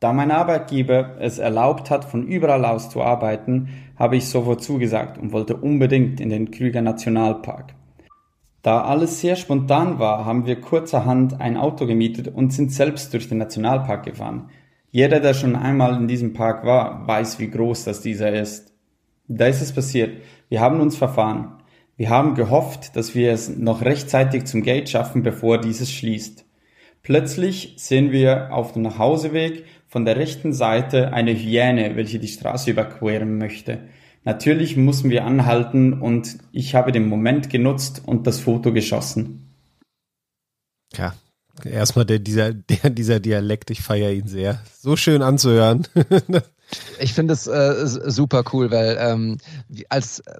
[0.04, 5.18] Da mein Arbeitgeber es erlaubt hat, von überall aus zu arbeiten, habe ich sofort zugesagt
[5.18, 7.74] und wollte unbedingt in den Krüger Nationalpark.
[8.64, 13.30] Da alles sehr spontan war, haben wir kurzerhand ein Auto gemietet und sind selbst durch
[13.30, 14.49] den Nationalpark gefahren.
[14.91, 18.74] Jeder, der schon einmal in diesem Park war, weiß, wie groß das dieser ist.
[19.30, 20.22] Da ist es passiert.
[20.49, 21.64] Wir haben uns verfahren.
[21.95, 26.43] Wir haben gehofft, dass wir es noch rechtzeitig zum Gate schaffen, bevor dieses schließt.
[27.04, 32.72] Plötzlich sehen wir auf dem Nachhauseweg von der rechten Seite eine Hyäne, welche die Straße
[32.72, 33.78] überqueren möchte.
[34.24, 39.54] Natürlich mussten wir anhalten und ich habe den Moment genutzt und das Foto geschossen.
[40.98, 41.14] Ja,
[41.64, 44.64] erstmal der, dieser, der, dieser Dialekt, ich feiere ihn sehr.
[44.80, 45.88] So schön anzuhören.
[47.00, 49.38] Ich finde es äh, super cool, weil ähm,
[49.89, 50.34] als äh,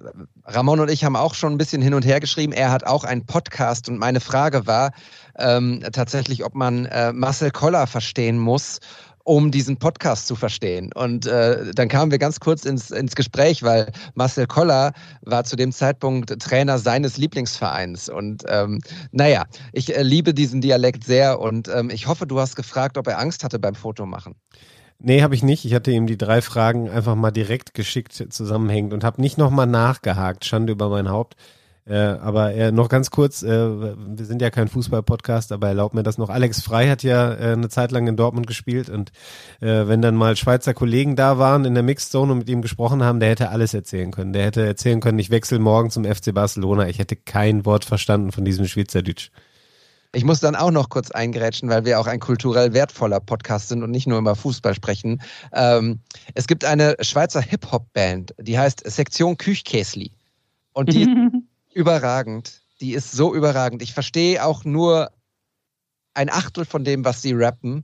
[0.44, 2.52] Ramon und ich haben auch schon ein bisschen hin und her geschrieben.
[2.52, 4.92] Er hat auch einen Podcast und meine Frage war
[5.38, 8.80] ähm, tatsächlich, ob man äh, Marcel Koller verstehen muss
[9.24, 10.90] um diesen Podcast zu verstehen.
[10.94, 15.56] Und äh, dann kamen wir ganz kurz ins, ins Gespräch, weil Marcel Koller war zu
[15.56, 18.08] dem Zeitpunkt Trainer seines Lieblingsvereins.
[18.08, 18.80] Und ähm,
[19.12, 23.06] naja, ich äh, liebe diesen Dialekt sehr und ähm, ich hoffe, du hast gefragt, ob
[23.06, 24.34] er Angst hatte beim Fotomachen.
[24.98, 25.64] Nee, habe ich nicht.
[25.64, 29.66] Ich hatte ihm die drei Fragen einfach mal direkt geschickt zusammenhängend und habe nicht nochmal
[29.66, 30.44] nachgehakt.
[30.44, 31.34] Schande über mein Haupt.
[31.86, 36.02] Äh, aber äh, noch ganz kurz, äh, wir sind ja kein Fußball-Podcast, aber erlaubt mir
[36.02, 36.30] das noch.
[36.30, 39.12] Alex Frei hat ja äh, eine Zeit lang in Dortmund gespielt und
[39.60, 42.62] äh, wenn dann mal Schweizer Kollegen da waren in der Mixed Zone und mit ihm
[42.62, 44.32] gesprochen haben, der hätte alles erzählen können.
[44.32, 46.88] Der hätte erzählen können, ich wechsle morgen zum FC Barcelona.
[46.88, 49.30] Ich hätte kein Wort verstanden von diesem Schweizerdeutsch.
[50.14, 53.82] Ich muss dann auch noch kurz eingrätschen, weil wir auch ein kulturell wertvoller Podcast sind
[53.82, 55.20] und nicht nur über Fußball sprechen.
[55.52, 55.98] Ähm,
[56.34, 60.12] es gibt eine Schweizer Hip-Hop-Band, die heißt Sektion Küchkäsli.
[60.72, 61.06] Und die
[61.74, 62.62] überragend.
[62.80, 63.82] Die ist so überragend.
[63.82, 65.10] Ich verstehe auch nur
[66.14, 67.82] ein Achtel von dem, was sie rappen.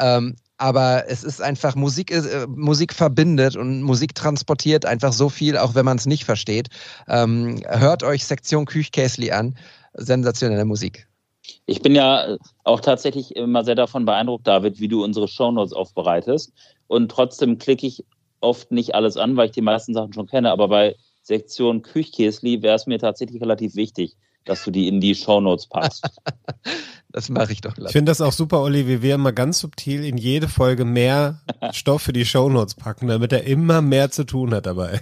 [0.00, 5.56] Ähm, aber es ist einfach, Musik, äh, Musik verbindet und Musik transportiert einfach so viel,
[5.56, 6.68] auch wenn man es nicht versteht.
[7.08, 9.56] Ähm, hört euch Sektion Küchkäsli an.
[9.94, 11.06] Sensationelle Musik.
[11.66, 16.52] Ich bin ja auch tatsächlich immer sehr davon beeindruckt, David, wie du unsere Shownotes aufbereitest.
[16.88, 18.04] Und trotzdem klicke ich
[18.40, 20.50] oft nicht alles an, weil ich die meisten Sachen schon kenne.
[20.50, 20.96] Aber bei
[21.28, 24.16] Sektion Küchkäsli wäre es mir tatsächlich relativ wichtig,
[24.46, 26.08] dass du die in die Shownotes packst.
[27.10, 27.88] das mache ich doch gleich.
[27.88, 31.42] Ich finde das auch super, Olli, wie wir immer ganz subtil in jede Folge mehr
[31.72, 35.00] Stoff für die Shownotes packen, damit er immer mehr zu tun hat dabei.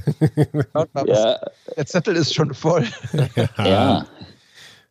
[1.06, 1.38] ja.
[1.76, 2.84] Der Zettel ist schon voll.
[3.36, 3.48] ja.
[3.64, 4.06] ja.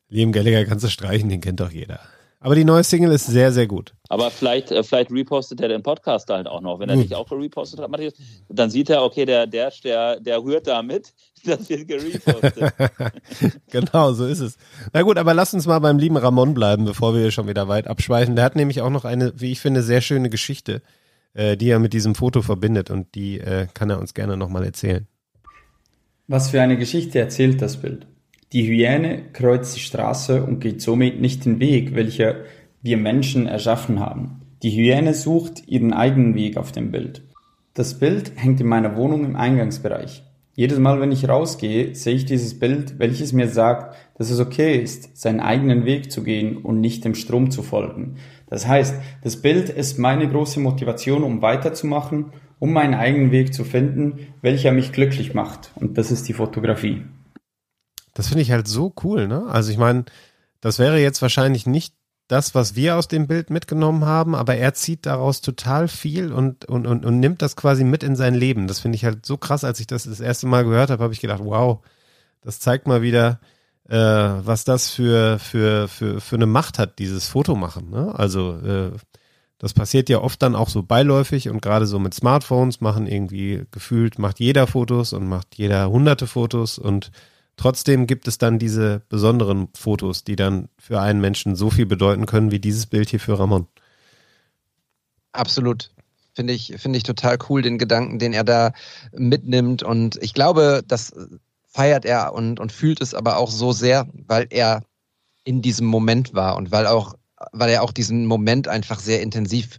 [0.08, 2.00] Liam Gallagher kannst du streichen, den kennt doch jeder.
[2.46, 3.96] Aber die neue Single ist sehr, sehr gut.
[4.08, 6.80] Aber vielleicht, äh, vielleicht repostet er den Podcast halt auch noch.
[6.80, 8.14] Wenn er dich auch repostet hat, Matthias,
[8.50, 11.12] dann sieht er, okay, der, der, der, der rührt da mit.
[11.44, 12.74] Das wird gerepostet.
[13.72, 14.58] genau, so ist es.
[14.94, 17.88] Na gut, aber lass uns mal beim lieben Ramon bleiben, bevor wir schon wieder weit
[17.88, 18.36] abschweifen.
[18.36, 20.82] Der hat nämlich auch noch eine, wie ich finde, sehr schöne Geschichte,
[21.34, 24.66] äh, die er mit diesem Foto verbindet und die äh, kann er uns gerne nochmal
[24.66, 25.08] erzählen.
[26.28, 28.08] Was für eine Geschichte erzählt das Bild?
[28.56, 32.36] Die Hyäne kreuzt die Straße und geht somit nicht den Weg, welcher
[32.82, 34.44] wir Menschen erschaffen haben.
[34.64, 37.22] Die Hyäne sucht ihren eigenen Weg auf dem Bild.
[37.74, 40.24] Das Bild hängt in meiner Wohnung im Eingangsbereich.
[40.54, 44.82] Jedes Mal, wenn ich rausgehe, sehe ich dieses Bild, welches mir sagt, dass es okay
[44.82, 48.16] ist, seinen eigenen Weg zu gehen und nicht dem Strom zu folgen.
[48.50, 52.28] Das heißt, das Bild ist meine große Motivation, um weiterzumachen,
[52.60, 55.74] um meinen eigenen Weg zu finden, welcher mich glücklich macht.
[55.76, 57.02] Und das ist die Fotografie.
[58.16, 59.46] Das finde ich halt so cool, ne?
[59.48, 60.06] Also ich meine,
[60.62, 61.94] das wäre jetzt wahrscheinlich nicht
[62.28, 66.66] das, was wir aus dem Bild mitgenommen haben, aber er zieht daraus total viel und,
[66.66, 68.68] und, und, und nimmt das quasi mit in sein Leben.
[68.68, 71.14] Das finde ich halt so krass, als ich das das erste Mal gehört habe, habe
[71.14, 71.82] ich gedacht, wow,
[72.42, 73.40] das zeigt mal wieder,
[73.88, 77.92] äh, was das für, für, für, für eine Macht hat, dieses Foto machen.
[77.92, 78.14] Ne?
[78.18, 78.92] Also äh,
[79.60, 83.66] das passiert ja oft dann auch so beiläufig und gerade so mit Smartphones machen irgendwie
[83.72, 87.12] gefühlt, macht jeder Fotos und macht jeder hunderte Fotos und
[87.58, 92.26] Trotzdem gibt es dann diese besonderen Fotos, die dann für einen Menschen so viel bedeuten
[92.26, 93.68] können, wie dieses Bild hier für Ramon.
[95.32, 95.92] Absolut.
[96.34, 98.74] Finde ich, finde ich total cool, den Gedanken, den er da
[99.14, 99.84] mitnimmt.
[99.84, 101.14] Und ich glaube, das
[101.68, 104.84] feiert er und, und fühlt es aber auch so sehr, weil er
[105.46, 107.16] in diesem Moment war und weil auch,
[107.52, 109.78] weil er auch diesen Moment einfach sehr intensiv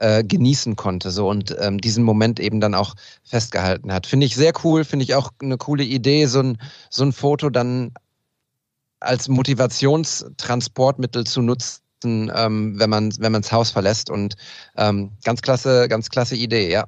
[0.00, 4.06] äh, genießen konnte so und ähm, diesen Moment eben dann auch festgehalten hat.
[4.06, 7.50] Finde ich sehr cool, finde ich auch eine coole Idee, so ein, so ein Foto
[7.50, 7.92] dann
[8.98, 14.36] als Motivationstransportmittel zu nutzen, ähm, wenn man wenn man das Haus verlässt und
[14.76, 16.86] ähm, ganz klasse, ganz klasse Idee, ja.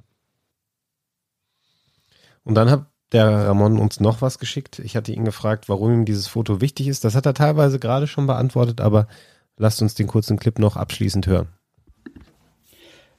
[2.44, 4.78] Und dann hat der Ramon uns noch was geschickt.
[4.78, 7.04] Ich hatte ihn gefragt, warum ihm dieses Foto wichtig ist.
[7.04, 9.06] Das hat er teilweise gerade schon beantwortet, aber
[9.58, 11.48] lasst uns den kurzen Clip noch abschließend hören.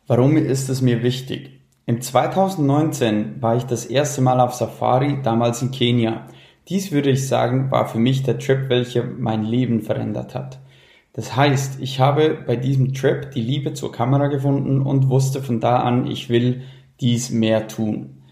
[0.05, 1.61] Warum ist es mir wichtig?
[1.85, 6.27] Im 2019 war ich das erste Mal auf Safari, damals in Kenia.
[6.67, 10.59] Dies würde ich sagen, war für mich der Trip, welcher mein Leben verändert hat.
[11.13, 15.61] Das heißt, ich habe bei diesem Trip die Liebe zur Kamera gefunden und wusste von
[15.61, 16.63] da an, ich will
[16.99, 18.23] dies mehr tun.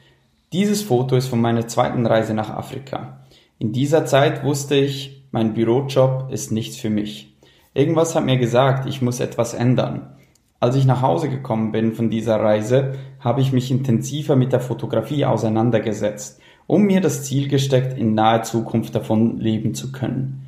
[0.51, 3.25] Dieses Foto ist von meiner zweiten Reise nach Afrika.
[3.59, 7.37] In dieser Zeit wusste ich, mein Bürojob ist nichts für mich.
[7.73, 10.17] Irgendwas hat mir gesagt, ich muss etwas ändern.
[10.61, 14.59] Als ich nach Hause gekommen bin von dieser Reise, habe ich mich intensiver mit der
[14.59, 20.47] Fotografie auseinandergesetzt, um mir das Ziel gesteckt, in naher Zukunft davon leben zu können.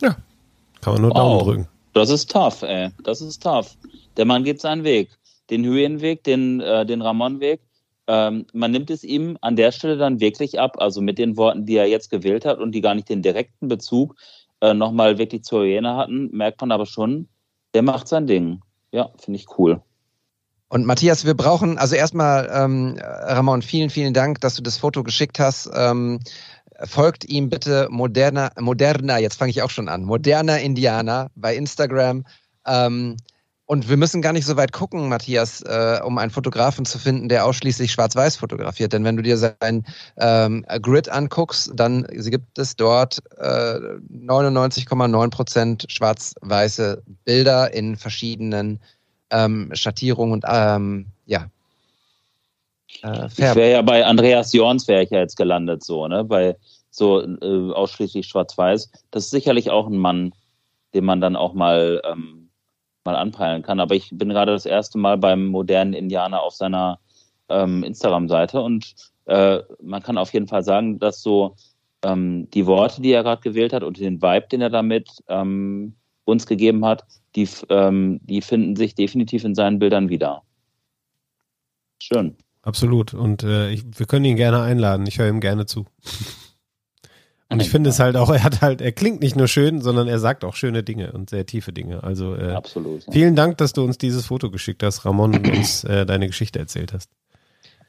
[0.00, 0.16] Ja,
[0.80, 1.16] kann man nur wow.
[1.16, 1.68] Daumen drücken.
[1.94, 2.90] Das ist tough, ey.
[3.02, 3.76] Das ist tough.
[4.16, 5.10] Der Mann geht seinen Weg.
[5.50, 7.60] Den Höhenweg, den, äh, den Ramon-Weg.
[8.06, 11.66] Ähm, man nimmt es ihm an der Stelle dann wirklich ab, also mit den Worten,
[11.66, 14.14] die er jetzt gewählt hat und die gar nicht den direkten Bezug
[14.60, 17.26] äh, nochmal wirklich zur Hyäne hatten, merkt man aber schon,
[17.74, 18.60] der macht sein Ding.
[18.92, 19.82] Ja, finde ich cool.
[20.70, 25.02] Und Matthias, wir brauchen, also erstmal, ähm, Ramon, vielen, vielen Dank, dass du das Foto
[25.02, 25.70] geschickt hast.
[25.74, 26.20] Ähm,
[26.84, 32.24] folgt ihm bitte moderner, moderner, jetzt fange ich auch schon an, moderner Indianer bei Instagram.
[32.66, 33.16] Ähm,
[33.68, 37.28] Und wir müssen gar nicht so weit gucken, Matthias, äh, um einen Fotografen zu finden,
[37.28, 38.94] der ausschließlich schwarz-weiß fotografiert.
[38.94, 39.84] Denn wenn du dir sein
[40.16, 43.78] ähm, Grid anguckst, dann gibt es dort äh,
[44.10, 48.80] 99,9 Prozent schwarz-weiße Bilder in verschiedenen
[49.30, 51.50] ähm, Schattierungen und ähm, ja.
[53.02, 56.24] Äh, ich wäre ja bei Andreas Jorns wäre ich ja jetzt gelandet, so, ne?
[56.24, 56.56] Bei
[56.90, 58.90] so äh, ausschließlich schwarz-weiß.
[59.10, 60.32] Das ist sicherlich auch ein Mann,
[60.94, 62.37] den man dann auch mal ähm,
[63.08, 63.80] mal anpeilen kann.
[63.80, 66.98] Aber ich bin gerade das erste Mal beim modernen Indianer auf seiner
[67.48, 68.94] ähm, Instagram-Seite und
[69.24, 71.56] äh, man kann auf jeden Fall sagen, dass so
[72.02, 75.94] ähm, die Worte, die er gerade gewählt hat und den Vibe, den er damit ähm,
[76.24, 77.04] uns gegeben hat,
[77.34, 80.42] die, ähm, die finden sich definitiv in seinen Bildern wieder.
[81.98, 82.36] Schön.
[82.62, 83.14] Absolut.
[83.14, 85.06] Und äh, ich, wir können ihn gerne einladen.
[85.06, 85.86] Ich höre ihm gerne zu.
[87.50, 90.08] Und ich finde es halt auch, er hat halt, er klingt nicht nur schön, sondern
[90.08, 92.02] er sagt auch schöne Dinge und sehr tiefe Dinge.
[92.02, 93.12] Also äh, Absolut, ja.
[93.12, 96.58] vielen Dank, dass du uns dieses Foto geschickt hast, Ramon, und uns äh, deine Geschichte
[96.58, 97.10] erzählt hast.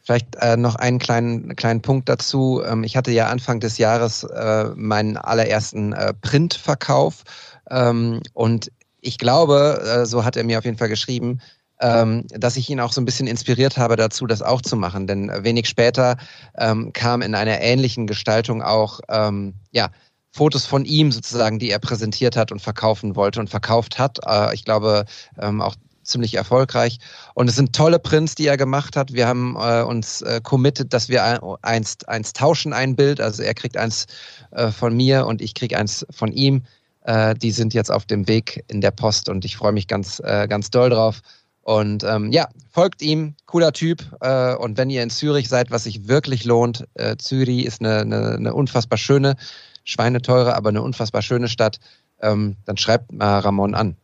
[0.02, 2.64] Vielleicht äh, noch einen kleinen, kleinen Punkt dazu.
[2.66, 7.24] Ähm, ich hatte ja Anfang des Jahres äh, meinen allerersten äh, Printverkauf
[7.70, 11.40] ähm, und ich glaube, äh, so hat er mir auf jeden Fall geschrieben,
[11.82, 15.08] ähm, dass ich ihn auch so ein bisschen inspiriert habe dazu, das auch zu machen.
[15.08, 16.18] Denn wenig später
[16.58, 19.90] ähm, kam in einer ähnlichen Gestaltung auch ähm, ja,
[20.32, 24.20] Fotos von ihm sozusagen, die er präsentiert hat und verkaufen wollte und verkauft hat.
[24.26, 25.06] Äh, ich glaube
[25.40, 27.00] ähm, auch ziemlich erfolgreich.
[27.36, 29.14] Und es sind tolle Prints, die er gemacht hat.
[29.14, 31.24] Wir haben äh, uns äh, committed, dass wir
[31.62, 33.22] eins, eins tauschen, ein Bild.
[33.22, 34.08] Also er kriegt eins
[34.52, 36.64] äh, von mir und ich krieg eins von ihm.
[37.04, 40.20] Äh, die sind jetzt auf dem Weg in der Post und ich freue mich ganz,
[40.20, 41.22] äh, ganz doll drauf.
[41.70, 44.04] Und ähm, ja, folgt ihm, cooler Typ.
[44.22, 48.00] Äh, und wenn ihr in Zürich seid, was sich wirklich lohnt, äh, Zürich ist eine,
[48.00, 49.36] eine, eine unfassbar schöne,
[49.84, 51.78] schweineteure, aber eine unfassbar schöne Stadt,
[52.22, 53.98] ähm, dann schreibt mal Ramon an.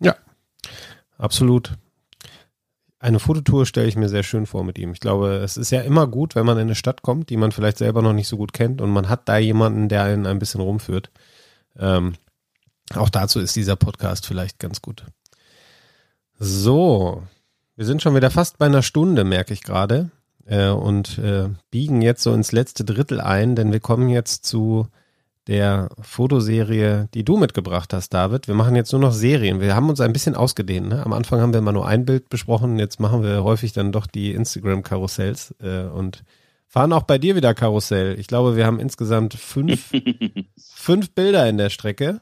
[0.00, 0.16] Ja,
[1.18, 1.74] absolut.
[2.98, 4.90] Eine Fototour stelle ich mir sehr schön vor mit ihm.
[4.90, 7.52] Ich glaube, es ist ja immer gut, wenn man in eine Stadt kommt, die man
[7.52, 10.40] vielleicht selber noch nicht so gut kennt und man hat da jemanden, der einen ein
[10.40, 11.12] bisschen rumführt.
[11.78, 12.14] Ähm,
[12.96, 15.04] auch dazu ist dieser Podcast vielleicht ganz gut.
[16.38, 17.22] So,
[17.76, 20.10] wir sind schon wieder fast bei einer Stunde, merke ich gerade.
[20.46, 24.88] Äh, und äh, biegen jetzt so ins letzte Drittel ein, denn wir kommen jetzt zu
[25.46, 28.48] der Fotoserie, die du mitgebracht hast, David.
[28.48, 29.60] Wir machen jetzt nur noch Serien.
[29.60, 30.88] Wir haben uns ein bisschen ausgedehnt.
[30.88, 31.04] Ne?
[31.04, 34.06] Am Anfang haben wir mal nur ein Bild besprochen, jetzt machen wir häufig dann doch
[34.06, 36.24] die Instagram-Karussells äh, und
[36.66, 38.18] fahren auch bei dir wieder Karussell.
[38.18, 39.92] Ich glaube, wir haben insgesamt fünf,
[40.58, 42.20] fünf Bilder in der Strecke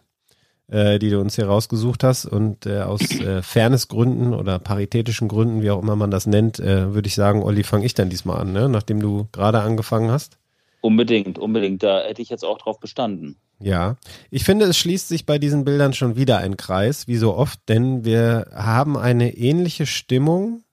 [0.72, 2.24] äh, die du uns hier rausgesucht hast.
[2.24, 6.94] Und äh, aus äh, Fairnessgründen oder paritätischen Gründen, wie auch immer man das nennt, äh,
[6.94, 8.68] würde ich sagen, Olli, fange ich dann diesmal an, ne?
[8.68, 10.38] nachdem du gerade angefangen hast.
[10.80, 11.82] Unbedingt, unbedingt.
[11.82, 13.36] Da hätte ich jetzt auch drauf bestanden.
[13.60, 13.96] Ja,
[14.30, 17.60] ich finde, es schließt sich bei diesen Bildern schon wieder ein Kreis, wie so oft,
[17.68, 20.64] denn wir haben eine ähnliche Stimmung,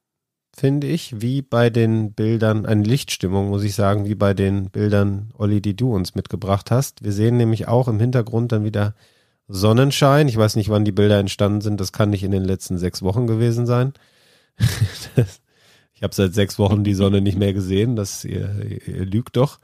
[0.56, 5.32] finde ich, wie bei den Bildern, eine Lichtstimmung, muss ich sagen, wie bei den Bildern,
[5.38, 7.04] Olli, die du uns mitgebracht hast.
[7.04, 8.96] Wir sehen nämlich auch im Hintergrund dann wieder
[9.50, 10.28] Sonnenschein.
[10.28, 11.82] Ich weiß nicht, wann die Bilder entstanden sind.
[11.82, 13.94] Das kann nicht in den letzten sechs Wochen gewesen sein.
[15.94, 17.96] ich habe seit sechs Wochen die Sonne nicht mehr gesehen.
[17.96, 18.50] Das ihr,
[18.88, 19.60] ihr lügt doch.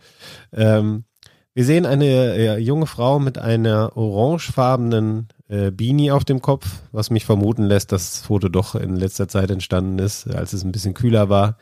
[0.51, 1.05] Ähm,
[1.53, 7.11] wir sehen eine ja, junge Frau mit einer orangefarbenen äh, Beanie auf dem Kopf, was
[7.11, 10.71] mich vermuten lässt, dass das Foto doch in letzter Zeit entstanden ist, als es ein
[10.71, 11.57] bisschen kühler war.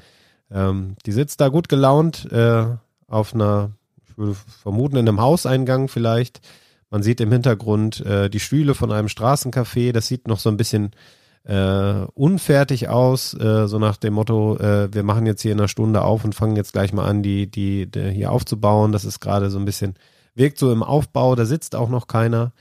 [0.49, 2.65] Ähm, die sitzt da gut gelaunt äh,
[3.07, 3.71] auf einer,
[4.07, 6.41] ich würde vermuten, in einem Hauseingang vielleicht
[6.93, 9.93] man sieht im Hintergrund äh, die Stühle von einem Straßencafé.
[9.93, 10.91] Das sieht noch so ein bisschen
[11.43, 15.67] äh, unfertig aus, äh, so nach dem Motto, äh, wir machen jetzt hier in einer
[15.67, 18.91] Stunde auf und fangen jetzt gleich mal an, die, die, die hier aufzubauen.
[18.91, 19.95] Das ist gerade so ein bisschen,
[20.35, 22.53] wirkt so im Aufbau, da sitzt auch noch keiner.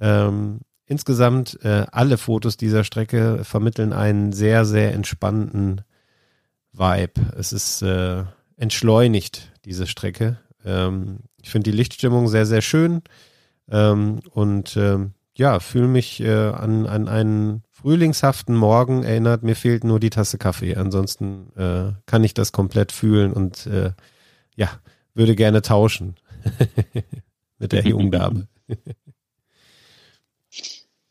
[0.00, 5.82] Ähm, insgesamt äh, alle Fotos dieser Strecke vermitteln einen sehr, sehr entspannten
[6.72, 7.20] Vibe.
[7.38, 8.24] Es ist äh,
[8.56, 10.40] entschleunigt, diese Strecke.
[10.64, 13.02] Ähm, ich finde die Lichtstimmung sehr, sehr schön.
[13.70, 19.42] Ähm, und ähm, ja, fühle mich äh, an, an einen frühlingshaften Morgen erinnert.
[19.42, 20.76] Mir fehlt nur die Tasse Kaffee.
[20.76, 23.92] Ansonsten äh, kann ich das komplett fühlen und äh,
[24.56, 24.70] ja,
[25.14, 26.16] würde gerne tauschen
[27.58, 28.48] mit der jungen Dame.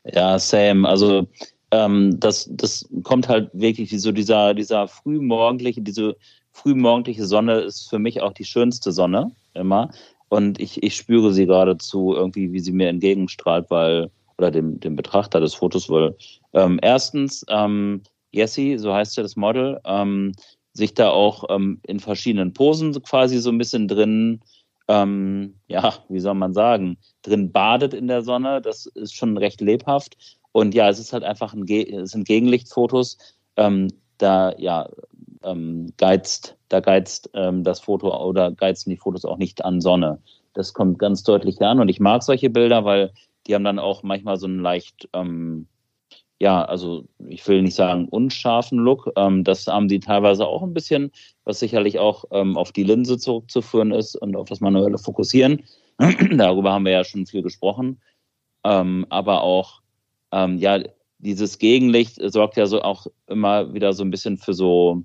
[0.04, 1.28] ja, Sam, also
[1.70, 6.16] ähm, das, das kommt halt wirklich so dieser, dieser frühmorgendliche, diese
[6.52, 9.90] frühmorgendliche Sonne ist für mich auch die schönste Sonne immer.
[10.28, 14.96] Und ich, ich spüre sie geradezu irgendwie, wie sie mir entgegenstrahlt, weil, oder dem, dem
[14.96, 16.16] Betrachter des Fotos, weil
[16.52, 18.02] ähm, erstens, ähm,
[18.32, 20.32] Jessie, so heißt ja das Model, ähm,
[20.72, 24.40] sich da auch ähm, in verschiedenen Posen quasi so ein bisschen drin,
[24.88, 28.60] ähm, ja, wie soll man sagen, drin badet in der Sonne.
[28.60, 30.16] Das ist schon recht lebhaft.
[30.52, 33.18] Und ja, es ist halt einfach ein, Ge es sind Gegenlichtfotos.
[33.56, 34.88] Ähm, da ja
[35.46, 40.20] ähm, geizt, da geizt ähm, das Foto oder geizen die Fotos auch nicht an Sonne.
[40.52, 43.12] Das kommt ganz deutlich an und ich mag solche Bilder, weil
[43.46, 45.68] die haben dann auch manchmal so einen leicht, ähm,
[46.38, 49.10] ja, also ich will nicht sagen unscharfen Look.
[49.16, 51.12] Ähm, das haben sie teilweise auch ein bisschen,
[51.44, 55.62] was sicherlich auch ähm, auf die Linse zurückzuführen ist und auf das manuelle Fokussieren.
[56.36, 58.00] Darüber haben wir ja schon viel gesprochen.
[58.64, 59.80] Ähm, aber auch,
[60.32, 60.82] ja,
[61.18, 65.02] dieses Gegenlicht sorgt ja so auch immer wieder so ein bisschen für so,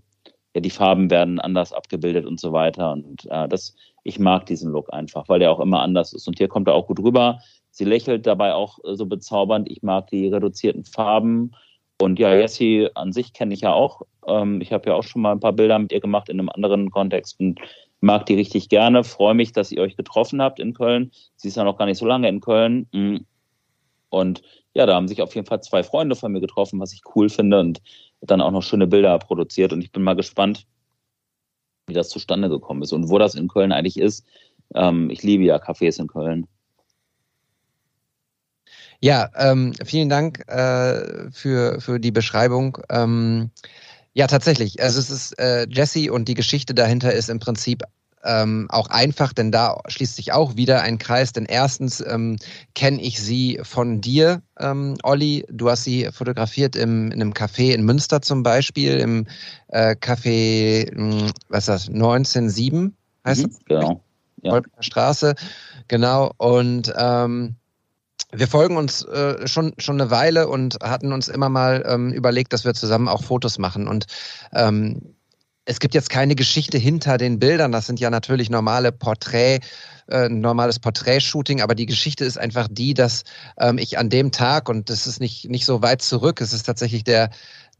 [0.53, 2.91] ja, die Farben werden anders abgebildet und so weiter.
[2.91, 6.27] Und äh, das, ich mag diesen Look einfach, weil der auch immer anders ist.
[6.27, 7.39] Und hier kommt er auch gut rüber.
[7.71, 9.69] Sie lächelt dabei auch äh, so bezaubernd.
[9.69, 11.51] Ich mag die reduzierten Farben.
[12.01, 14.01] Und ja, Jessie an sich kenne ich ja auch.
[14.27, 16.49] Ähm, ich habe ja auch schon mal ein paar Bilder mit ihr gemacht in einem
[16.49, 17.59] anderen Kontext und
[18.01, 19.03] mag die richtig gerne.
[19.03, 21.11] Freue mich, dass ihr euch getroffen habt in Köln.
[21.35, 22.87] Sie ist ja noch gar nicht so lange in Köln.
[22.91, 23.17] Mm.
[24.09, 24.41] Und
[24.73, 27.29] ja, da haben sich auf jeden Fall zwei Freunde von mir getroffen, was ich cool
[27.29, 27.81] finde und
[28.21, 29.73] dann auch noch schöne Bilder produziert.
[29.73, 30.67] Und ich bin mal gespannt,
[31.87, 34.25] wie das zustande gekommen ist und wo das in Köln eigentlich ist.
[34.75, 36.47] Ähm, ich liebe ja Cafés in Köln.
[39.03, 42.77] Ja, ähm, vielen Dank äh, für, für die Beschreibung.
[42.89, 43.49] Ähm,
[44.13, 44.81] ja, tatsächlich.
[44.81, 47.83] Also es ist äh, Jesse und die Geschichte dahinter ist im Prinzip
[48.23, 51.33] ähm, auch einfach, denn da schließt sich auch wieder ein Kreis.
[51.33, 52.37] Denn erstens ähm,
[52.75, 55.45] kenne ich sie von dir, ähm, Olli.
[55.49, 59.27] Du hast sie fotografiert im, in einem Café in Münster zum Beispiel, im
[59.69, 62.93] äh, Café, mh, hm, was ist das, 197
[63.25, 63.59] heißt mhm, das?
[63.65, 64.03] Genau.
[64.43, 64.61] Ja.
[64.79, 65.35] Straße,
[65.87, 66.31] genau.
[66.37, 67.55] Und ähm,
[68.31, 72.53] wir folgen uns äh, schon schon eine Weile und hatten uns immer mal ähm, überlegt,
[72.53, 73.87] dass wir zusammen auch Fotos machen.
[73.87, 74.07] Und
[74.53, 75.15] ähm,
[75.65, 77.71] es gibt jetzt keine Geschichte hinter den Bildern.
[77.71, 79.59] Das sind ja natürlich normale Porträt,
[80.09, 83.23] äh, normales Porträtshooting, aber die Geschichte ist einfach die, dass
[83.59, 86.63] ähm, ich an dem Tag, und das ist nicht, nicht so weit zurück, es ist
[86.63, 87.29] tatsächlich der,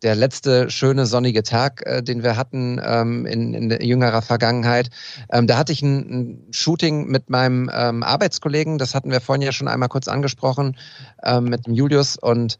[0.03, 4.89] der letzte schöne sonnige Tag, äh, den wir hatten ähm, in, in jüngerer Vergangenheit.
[5.31, 9.41] Ähm, da hatte ich ein, ein Shooting mit meinem ähm, Arbeitskollegen, das hatten wir vorhin
[9.41, 10.77] ja schon einmal kurz angesprochen,
[11.23, 12.59] ähm, mit dem Julius und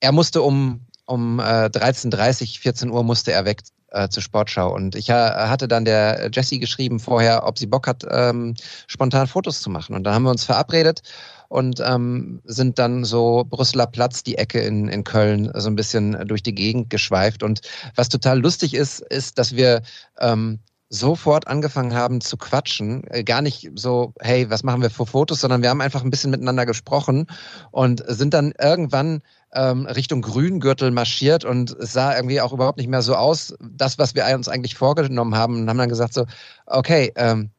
[0.00, 3.60] er musste um um äh, 13.30, 14 Uhr musste er weg
[3.92, 4.74] äh, zur Sportschau.
[4.74, 8.54] Und ich ha hatte dann der Jessie geschrieben vorher, ob sie Bock hat, ähm,
[8.86, 9.94] spontan Fotos zu machen.
[9.94, 11.02] Und da haben wir uns verabredet
[11.48, 16.26] und ähm, sind dann so Brüsseler Platz, die Ecke in, in Köln, so ein bisschen
[16.26, 17.42] durch die Gegend geschweift.
[17.42, 17.60] Und
[17.94, 19.82] was total lustig ist, ist, dass wir
[20.18, 20.60] ähm,
[20.92, 23.04] sofort angefangen haben zu quatschen.
[23.08, 26.10] Äh, gar nicht so, hey, was machen wir für Fotos, sondern wir haben einfach ein
[26.10, 27.26] bisschen miteinander gesprochen
[27.70, 29.22] und sind dann irgendwann
[29.54, 33.98] ähm, Richtung Grüngürtel marschiert und es sah irgendwie auch überhaupt nicht mehr so aus, das,
[33.98, 36.26] was wir uns eigentlich vorgenommen haben und haben dann gesagt so,
[36.66, 37.50] okay, ähm,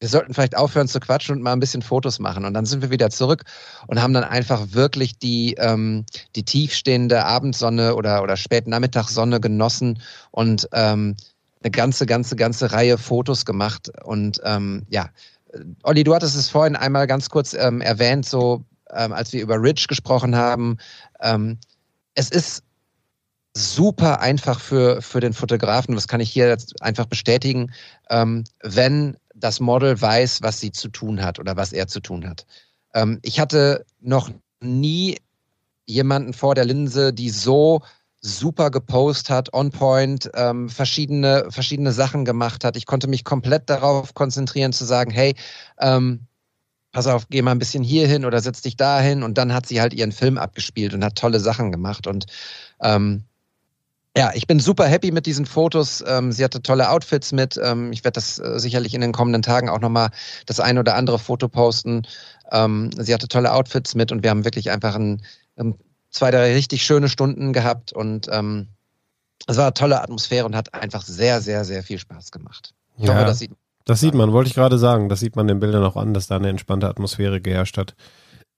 [0.00, 2.44] wir sollten vielleicht aufhören zu quatschen und mal ein bisschen Fotos machen.
[2.44, 3.42] Und dann sind wir wieder zurück
[3.88, 6.04] und haben dann einfach wirklich die, ähm,
[6.36, 10.00] die tiefstehende Abendsonne oder, oder Spätnachmittagssonne genossen
[10.30, 11.16] und ähm,
[11.62, 13.90] eine ganze, ganze, ganze Reihe Fotos gemacht.
[14.04, 15.08] Und ähm, ja,
[15.82, 18.64] Olli, du hattest es vorhin einmal ganz kurz ähm, erwähnt, so
[18.94, 20.78] ähm, als wir über Rich gesprochen haben.
[21.20, 21.58] Ähm,
[22.14, 22.62] es ist
[23.56, 27.72] super einfach für, für den Fotografen, das kann ich hier jetzt einfach bestätigen,
[28.10, 32.28] ähm, wenn das Model weiß, was sie zu tun hat oder was er zu tun
[32.28, 32.46] hat.
[32.94, 34.30] Ähm, ich hatte noch
[34.60, 35.16] nie
[35.86, 37.82] jemanden vor der Linse, die so
[38.20, 42.76] super gepostet hat, on point, ähm, verschiedene, verschiedene Sachen gemacht hat.
[42.76, 45.34] Ich konnte mich komplett darauf konzentrieren zu sagen, hey,
[45.80, 46.26] ähm,
[46.92, 49.22] pass auf, geh mal ein bisschen hier hin oder setz dich da hin.
[49.22, 52.06] Und dann hat sie halt ihren Film abgespielt und hat tolle Sachen gemacht.
[52.06, 52.26] Und
[52.82, 53.24] ähm,
[54.16, 56.02] ja, ich bin super happy mit diesen Fotos.
[56.06, 57.58] Ähm, sie hatte tolle Outfits mit.
[57.62, 60.10] Ähm, ich werde das äh, sicherlich in den kommenden Tagen auch nochmal
[60.46, 62.02] das ein oder andere Foto posten.
[62.50, 65.22] Ähm, sie hatte tolle Outfits mit und wir haben wirklich einfach ein,
[65.56, 65.74] ein
[66.10, 68.68] zwei, drei richtig schöne Stunden gehabt und ähm,
[69.46, 72.74] es war eine tolle Atmosphäre und hat einfach sehr, sehr, sehr viel Spaß gemacht.
[72.96, 73.52] Ich ja, hoffe, das sieht,
[73.88, 75.08] das sieht man, wollte ich gerade sagen.
[75.08, 77.94] Das sieht man den Bildern auch an, dass da eine entspannte Atmosphäre geherrscht hat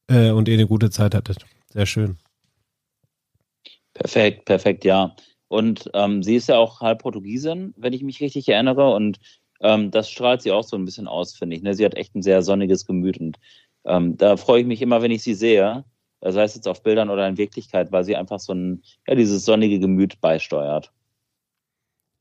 [0.09, 1.45] äh, und ihr eine gute Zeit hattet.
[1.73, 2.19] Sehr schön.
[3.95, 5.15] Perfekt, perfekt, ja.
[5.49, 8.93] Und ähm, sie ist ja auch halb Portugiesin, wenn ich mich richtig erinnere.
[8.93, 9.19] Und
[9.61, 11.63] ähm, das strahlt sie auch so ein bisschen aus, finde ich.
[11.63, 11.75] Ne?
[11.75, 13.19] Sie hat echt ein sehr sonniges Gemüt.
[13.19, 13.39] Und
[13.85, 15.85] ähm, da freue ich mich immer, wenn ich sie sehe
[16.23, 19.45] sei es jetzt auf Bildern oder in Wirklichkeit, weil sie einfach so ein, ja, dieses
[19.45, 20.93] sonnige Gemüt beisteuert.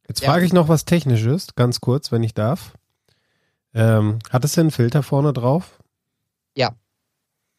[0.08, 2.74] Jetzt frage ich noch was Technisches, ganz kurz, wenn ich darf.
[3.74, 5.80] Ähm, hat es denn einen Filter vorne drauf?
[6.56, 6.76] Ja.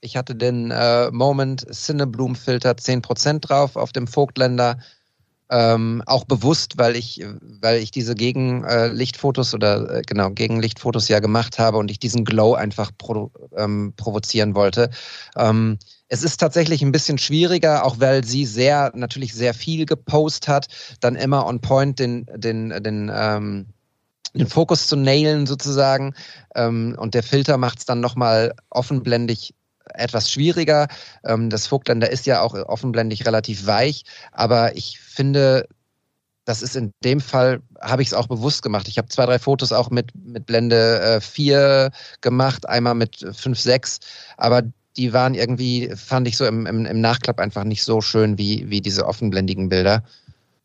[0.02, 4.78] Ich hatte den äh, Moment Cinebloom Filter 10% drauf auf dem Vogtländer.
[5.52, 7.24] Ähm, auch bewusst, weil ich,
[7.60, 12.24] weil ich diese Gegenlichtfotos äh, oder äh, genau Gegenlichtfotos ja gemacht habe und ich diesen
[12.24, 14.90] Glow einfach pro, ähm, provozieren wollte.
[15.36, 20.48] Ähm, es ist tatsächlich ein bisschen schwieriger, auch weil sie sehr natürlich sehr viel gepostet
[20.48, 20.68] hat,
[21.00, 23.66] dann immer on point den den den ähm,
[24.34, 26.14] den Fokus zu nailen sozusagen.
[26.54, 29.54] Ähm, und der Filter macht es dann nochmal offenblendig
[29.94, 30.88] etwas schwieriger.
[31.24, 35.66] Ähm, das Vogtländer ist ja auch offenblendig relativ weich, aber ich finde,
[36.44, 38.88] das ist in dem Fall, habe ich es auch bewusst gemacht.
[38.88, 43.58] Ich habe zwei, drei Fotos auch mit, mit Blende äh, 4 gemacht, einmal mit 5,
[43.58, 43.98] 6,
[44.36, 44.62] aber
[44.96, 48.68] die waren irgendwie, fand ich so im, im, im Nachklapp einfach nicht so schön wie,
[48.68, 50.02] wie diese offenblendigen Bilder.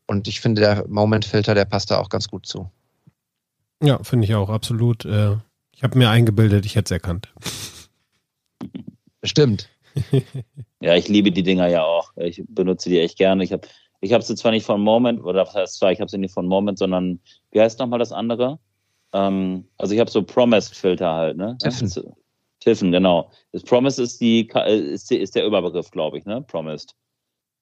[0.06, 2.70] Und ich finde, der Moment-Filter, der passt da auch ganz gut zu.
[3.82, 5.04] Ja, finde ich auch, absolut.
[5.04, 5.36] Äh,
[5.72, 7.32] ich habe mir eingebildet, ich hätte es erkannt.
[9.22, 9.68] Stimmt.
[10.80, 12.12] ja, ich liebe die Dinger ja auch.
[12.16, 13.44] Ich benutze die echt gerne.
[13.44, 13.66] Ich habe
[14.00, 16.34] ich hab sie zwar nicht von Moment, oder was heißt zwar, ich habe sie nicht
[16.34, 17.20] von Moment, sondern
[17.50, 18.58] wie heißt nochmal das andere?
[19.12, 21.56] Ähm, also ich habe so Promised-Filter halt, ne?
[21.58, 22.14] Tiffen.
[22.60, 23.30] Tiffen, genau.
[23.52, 26.42] Das Promised ist die ist, die, ist der Überbegriff, glaube ich, ne?
[26.42, 26.94] Promised.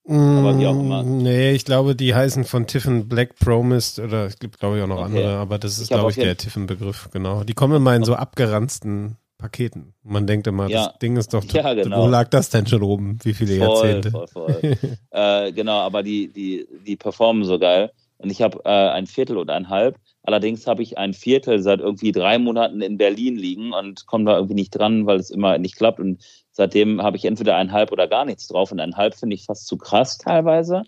[0.06, 1.02] Aber wie auch immer.
[1.02, 4.82] Mm, nee, ich glaube, die heißen von Tiffen Black Promised oder es gibt, glaube ich,
[4.82, 5.06] auch noch okay.
[5.06, 7.42] andere, aber das ist, glaube ich, der Tiffen-Begriff, genau.
[7.44, 9.94] Die kommen immer in so abgeranzten Paketen.
[10.02, 10.86] Man denkt immer, ja.
[10.86, 12.02] das Ding ist doch, ja, genau.
[12.02, 13.18] wo lag das denn schon oben?
[13.22, 14.10] Wie viele voll, Jahrzehnte?
[14.10, 14.76] Voll, voll.
[15.10, 17.90] äh, genau, aber die, die, die performen so geil.
[18.18, 19.96] Und ich habe äh, ein Viertel oder ein Halb.
[20.22, 24.36] Allerdings habe ich ein Viertel seit irgendwie drei Monaten in Berlin liegen und komme da
[24.36, 26.00] irgendwie nicht dran, weil es immer nicht klappt.
[26.00, 26.22] Und
[26.56, 28.70] Seitdem habe ich entweder ein Halb oder gar nichts drauf.
[28.70, 30.84] Und ein Halb finde ich fast zu krass teilweise.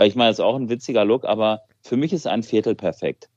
[0.00, 3.28] Ich meine, es ist auch ein witziger Look, aber für mich ist ein Viertel perfekt.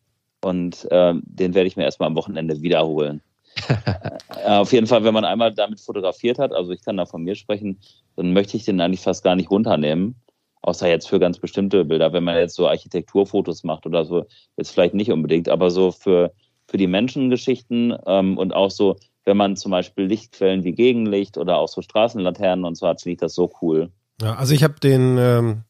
[0.44, 3.24] Und äh, den werde ich mir erstmal am Wochenende wiederholen.
[4.46, 7.24] äh, auf jeden Fall, wenn man einmal damit fotografiert hat, also ich kann da von
[7.24, 7.80] mir sprechen,
[8.18, 10.16] dann möchte ich den eigentlich fast gar nicht runternehmen.
[10.62, 14.26] Außer jetzt für ganz bestimmte Bilder, wenn man jetzt so Architekturfotos macht oder so,
[14.58, 16.34] jetzt vielleicht nicht unbedingt, aber so für,
[16.68, 18.96] für die Menschengeschichten ähm, und auch so
[19.26, 23.14] wenn man zum Beispiel Lichtquellen wie Gegenlicht oder auch so Straßenlaternen und so hat, finde
[23.14, 23.92] ich das so cool.
[24.22, 25.64] Ja, also ich habe den, ähm,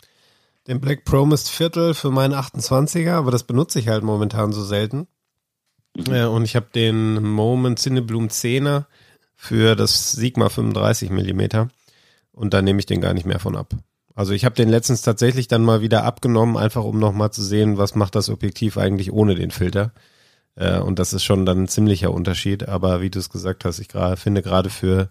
[0.68, 5.08] den Black Promised Viertel für meinen 28er, aber das benutze ich halt momentan so selten.
[5.96, 6.14] Mhm.
[6.14, 8.86] Äh, und ich habe den Moment Cinebloom 10er
[9.36, 11.70] für das Sigma 35 Millimeter
[12.32, 13.74] und da nehme ich den gar nicht mehr von ab.
[14.16, 17.78] Also ich habe den letztens tatsächlich dann mal wieder abgenommen, einfach um nochmal zu sehen,
[17.78, 19.92] was macht das Objektiv eigentlich ohne den Filter.
[20.56, 22.68] Äh, und das ist schon dann ein ziemlicher Unterschied.
[22.68, 25.10] Aber wie du es gesagt hast, ich grad, finde gerade für,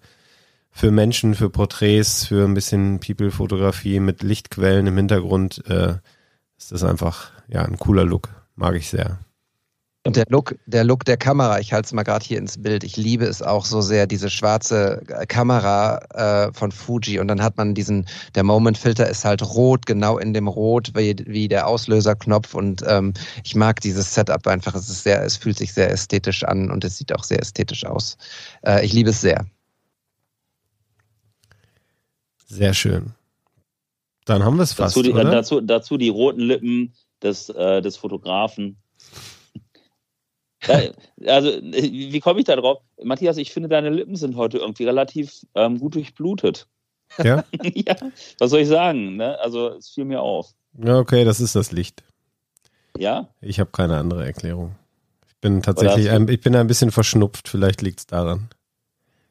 [0.71, 5.97] für Menschen, für Porträts, für ein bisschen People-Fotografie mit Lichtquellen im Hintergrund, äh,
[6.57, 8.29] ist das einfach ja ein cooler Look.
[8.55, 9.19] Mag ich sehr.
[10.05, 12.83] Und der Look, der Look der Kamera, ich halte es mal gerade hier ins Bild.
[12.83, 15.99] Ich liebe es auch so sehr, diese schwarze äh, Kamera
[16.49, 17.21] äh, von Fuji.
[17.21, 21.15] Und dann hat man diesen, der Moment-Filter ist halt rot, genau in dem Rot, wie,
[21.27, 22.55] wie der Auslöserknopf.
[22.55, 23.13] Und ähm,
[23.45, 24.75] ich mag dieses Setup einfach.
[24.75, 27.85] Es ist sehr, es fühlt sich sehr ästhetisch an und es sieht auch sehr ästhetisch
[27.85, 28.17] aus.
[28.67, 29.47] Äh, ich liebe es sehr.
[32.47, 33.15] Sehr schön.
[34.25, 34.97] Dann haben wir es fast.
[34.97, 35.31] Dazu die, oder?
[35.31, 36.93] Dazu, dazu die roten Lippen
[37.23, 38.82] des, äh, des Fotografen.
[41.27, 42.79] Also, wie komme ich da drauf?
[43.03, 46.67] Matthias, ich finde, deine Lippen sind heute irgendwie relativ ähm, gut durchblutet.
[47.23, 47.45] Ja?
[47.63, 47.97] ja,
[48.39, 49.17] was soll ich sagen?
[49.17, 49.39] Ne?
[49.41, 50.53] Also, es fiel mir auf.
[50.83, 52.03] Ja, okay, das ist das Licht.
[52.97, 53.29] Ja?
[53.41, 54.77] Ich habe keine andere Erklärung.
[55.29, 58.49] Ich bin tatsächlich, ein, ich bin ein bisschen verschnupft, vielleicht liegt es daran.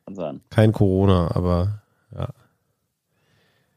[0.05, 0.41] Kann sein.
[0.49, 1.81] Kein Corona, aber
[2.13, 2.29] ja.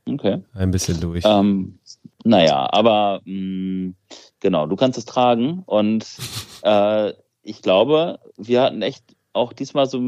[0.06, 0.42] Okay.
[0.52, 1.24] Ein bisschen durch.
[1.24, 1.78] Ähm,
[2.24, 3.94] naja, aber mh, mm,
[4.40, 6.06] genau, du kannst es tragen und
[6.62, 7.12] äh,
[7.44, 10.00] ich glaube, wir hatten echt auch diesmal so,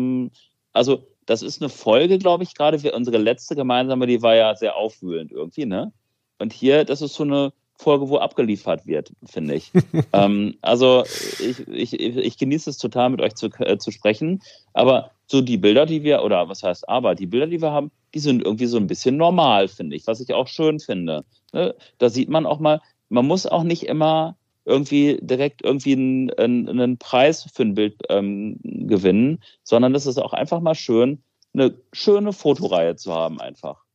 [0.73, 4.77] also das ist eine Folge, glaube ich, gerade unsere letzte gemeinsame, die war ja sehr
[4.77, 5.93] aufwühlend irgendwie, ne?
[6.39, 9.73] Und hier, das ist so eine Folge, wo abgeliefert wird, finde ich.
[10.13, 11.05] ähm, also
[11.41, 14.43] ich, ich, ich genieße es total, mit euch zu, äh, zu sprechen.
[14.73, 17.91] Aber so die Bilder, die wir, oder was heißt aber, die Bilder, die wir haben,
[18.15, 21.25] die sind irgendwie so ein bisschen normal, finde ich, was ich auch schön finde.
[21.53, 21.75] Ne?
[21.99, 24.37] Da sieht man auch mal, man muss auch nicht immer
[24.67, 30.33] irgendwie direkt irgendwie einen, einen Preis für ein Bild ähm, gewinnen, sondern es ist auch
[30.33, 31.23] einfach mal schön,
[31.55, 33.87] eine schöne Fotoreihe zu haben einfach.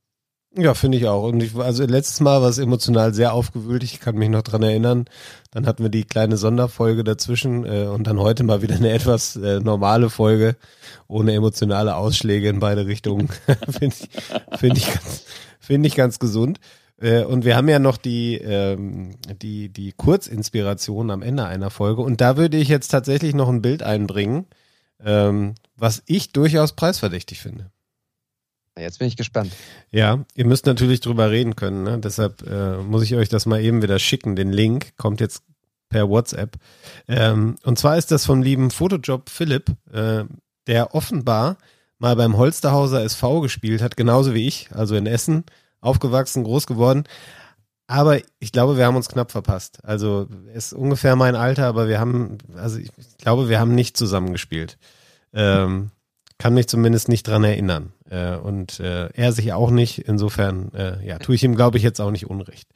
[0.54, 1.24] Ja, finde ich auch.
[1.24, 3.84] Und ich, also letztes Mal war es emotional sehr aufgewühlt.
[3.84, 5.06] Ich kann mich noch dran erinnern.
[5.52, 9.38] Dann hatten wir die kleine Sonderfolge dazwischen äh, und dann heute mal wieder eine etwas
[9.38, 10.58] äh, normale Folge
[11.08, 13.30] ohne emotionale Ausschläge in beide Richtungen.
[13.70, 15.24] finde ich, find ich, ganz,
[15.62, 16.60] find ich ganz gesund.
[17.02, 22.02] Äh, und wir haben ja noch die, ähm, die, die Kurzinspiration am Ende einer Folge.
[22.02, 24.46] Und da würde ich jetzt tatsächlich noch ein Bild einbringen,
[25.04, 27.72] ähm, was ich durchaus preisverdächtig finde.
[28.78, 29.52] Jetzt bin ich gespannt.
[29.92, 31.84] Ja, ihr müsst natürlich drüber reden können.
[31.84, 32.00] Ne?
[32.00, 34.36] Deshalb äh, muss ich euch das mal eben wieder schicken.
[34.36, 35.44] Den Link kommt jetzt
[35.90, 36.56] per WhatsApp.
[37.08, 40.24] Ähm, und zwar ist das vom lieben Fotojob Philipp, äh,
[40.68, 41.58] der offenbar
[42.00, 45.44] mal beim Holsterhauser SV gespielt hat, genauso wie ich, also in Essen,
[45.82, 47.04] aufgewachsen, groß geworden.
[47.88, 49.80] Aber ich glaube, wir haben uns knapp verpasst.
[49.84, 54.78] Also ist ungefähr mein Alter, aber wir haben, also ich glaube, wir haben nicht zusammengespielt.
[55.34, 55.92] Ähm,
[56.38, 57.92] kann mich zumindest nicht dran erinnern.
[58.12, 60.00] Äh, und äh, er sich auch nicht.
[60.00, 62.68] Insofern, äh, ja, tue ich ihm, glaube ich, jetzt auch nicht Unrecht.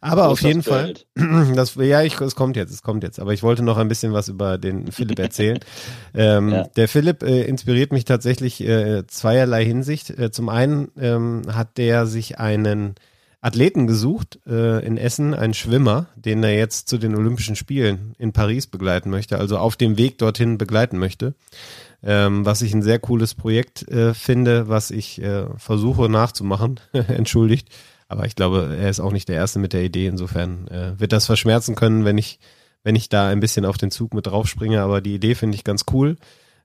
[0.00, 0.94] Aber auf jeden Fall,
[1.54, 3.20] das, ja, ich, es kommt jetzt, es kommt jetzt.
[3.20, 5.60] Aber ich wollte noch ein bisschen was über den Philipp erzählen.
[6.14, 6.64] ähm, ja.
[6.74, 10.10] Der Philipp äh, inspiriert mich tatsächlich äh, zweierlei Hinsicht.
[10.10, 12.96] Äh, zum einen ähm, hat der sich einen
[13.40, 18.32] Athleten gesucht äh, in Essen, einen Schwimmer, den er jetzt zu den Olympischen Spielen in
[18.32, 21.34] Paris begleiten möchte, also auf dem Weg dorthin begleiten möchte
[22.02, 26.80] ähm, was ich ein sehr cooles Projekt äh, finde, was ich äh, versuche nachzumachen.
[26.92, 27.68] Entschuldigt.
[28.08, 30.06] Aber ich glaube, er ist auch nicht der Erste mit der Idee.
[30.06, 32.40] Insofern äh, wird das verschmerzen können, wenn ich,
[32.82, 34.80] wenn ich da ein bisschen auf den Zug mit draufspringe.
[34.80, 36.16] Aber die Idee finde ich ganz cool.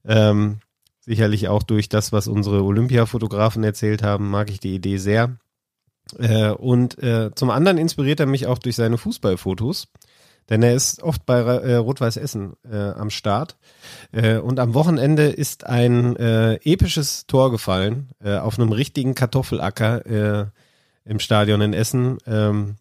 [0.05, 0.59] Ähm,
[1.01, 5.37] sicherlich auch durch das, was unsere Olympia-Fotografen erzählt haben, mag ich die Idee sehr.
[6.17, 9.87] Äh, und äh, zum anderen inspiriert er mich auch durch seine Fußballfotos.
[10.49, 13.57] Denn er ist oft bei äh, Rot-Weiß Essen äh, am Start.
[14.11, 20.05] Äh, und am Wochenende ist ein äh, episches Tor gefallen äh, auf einem richtigen Kartoffelacker
[20.05, 20.45] äh,
[21.05, 22.17] im Stadion in Essen.
[22.27, 22.75] Ähm,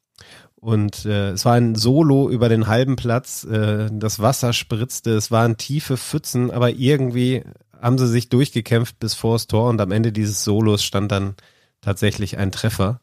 [0.57, 3.47] und es war ein Solo über den halben Platz.
[3.47, 7.43] Das Wasser spritzte, es waren tiefe Pfützen, aber irgendwie
[7.83, 11.35] haben sie sich durchgekämpft bis vor das Tor und am Ende dieses Solos stand dann
[11.83, 12.99] tatsächlich ein Treffer.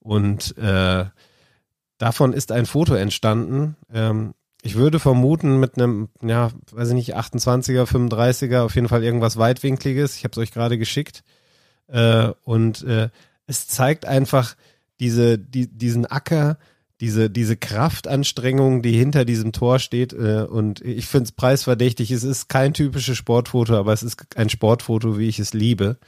[0.00, 1.04] Und äh,
[1.98, 3.76] Davon ist ein Foto entstanden.
[3.92, 9.04] Ähm, ich würde vermuten mit einem, ja, weiß ich nicht, 28er, 35er, auf jeden Fall
[9.04, 10.16] irgendwas weitwinkliges.
[10.16, 11.22] Ich habe es euch gerade geschickt.
[11.86, 13.10] Äh, und äh,
[13.46, 14.56] es zeigt einfach
[15.00, 16.58] diese, die, diesen Acker,
[17.00, 20.12] diese, diese Kraftanstrengung, die hinter diesem Tor steht.
[20.14, 22.10] Äh, und ich finde es preisverdächtig.
[22.10, 25.98] Es ist kein typisches Sportfoto, aber es ist ein Sportfoto, wie ich es liebe.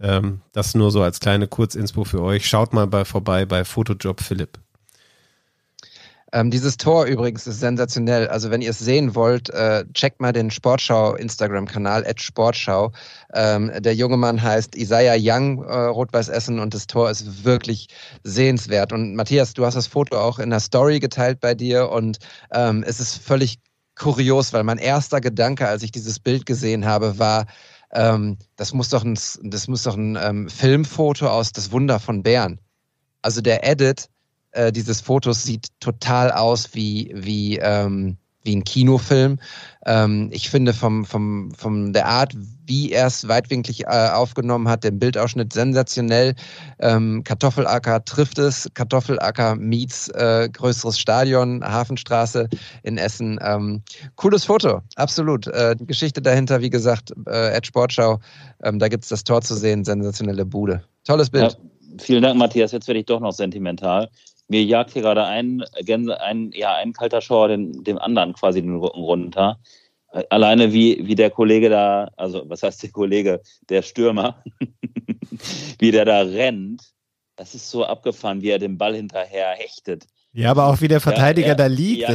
[0.00, 2.46] Ähm, das nur so als kleine Kurzinspo für euch.
[2.46, 4.58] Schaut mal bei vorbei bei Photojob Philipp.
[6.32, 8.26] Ähm, dieses Tor übrigens ist sensationell.
[8.28, 12.92] Also wenn ihr es sehen wollt, äh, checkt mal den Sportschau Instagram-Kanal, Sportschau.
[13.32, 17.88] Ähm, der junge Mann heißt Isaiah Young, äh, Rot-Weiß Essen und das Tor ist wirklich
[18.24, 18.92] sehenswert.
[18.92, 22.18] Und Matthias, du hast das Foto auch in der Story geteilt bei dir und
[22.52, 23.58] ähm, es ist völlig
[23.94, 27.46] kurios, weil mein erster Gedanke, als ich dieses Bild gesehen habe, war,
[27.92, 32.22] ähm, das muss doch ein, das muss doch ein ähm, Filmfoto aus Das Wunder von
[32.22, 32.60] Bern.
[33.22, 34.08] Also der Edit
[34.56, 38.16] äh, dieses Fotos sieht total aus wie, wie, ähm,
[38.46, 39.38] wie ein Kinofilm.
[39.84, 42.34] Ähm, ich finde vom, vom, von der Art,
[42.64, 46.34] wie er es weitwinklig äh, aufgenommen hat, den Bildausschnitt sensationell.
[46.78, 48.68] Ähm, Kartoffelacker trifft es.
[48.74, 52.48] Kartoffelacker meets äh, größeres Stadion, Hafenstraße
[52.82, 53.38] in Essen.
[53.42, 53.82] Ähm,
[54.14, 55.46] cooles Foto, absolut.
[55.48, 58.20] Äh, die Geschichte dahinter, wie gesagt, äh, Ed Sportschau,
[58.62, 60.82] ähm, da gibt es das Tor zu sehen, sensationelle Bude.
[61.04, 61.52] Tolles Bild.
[61.52, 61.58] Ja,
[61.98, 62.72] vielen Dank, Matthias.
[62.72, 64.08] Jetzt werde ich doch noch sentimental
[64.48, 68.76] mir jagt hier gerade ein, ein, ja, ein kalter Schauer den, dem anderen quasi den
[68.76, 69.58] Rücken runter.
[70.30, 74.42] Alleine wie, wie der Kollege da, also was heißt der Kollege, der Stürmer,
[75.78, 76.82] wie der da rennt,
[77.34, 80.06] das ist so abgefahren, wie er den Ball hinterher hechtet.
[80.36, 82.02] Ja, aber auch wie der Verteidiger ja, er, da liegt.
[82.02, 82.10] Ja,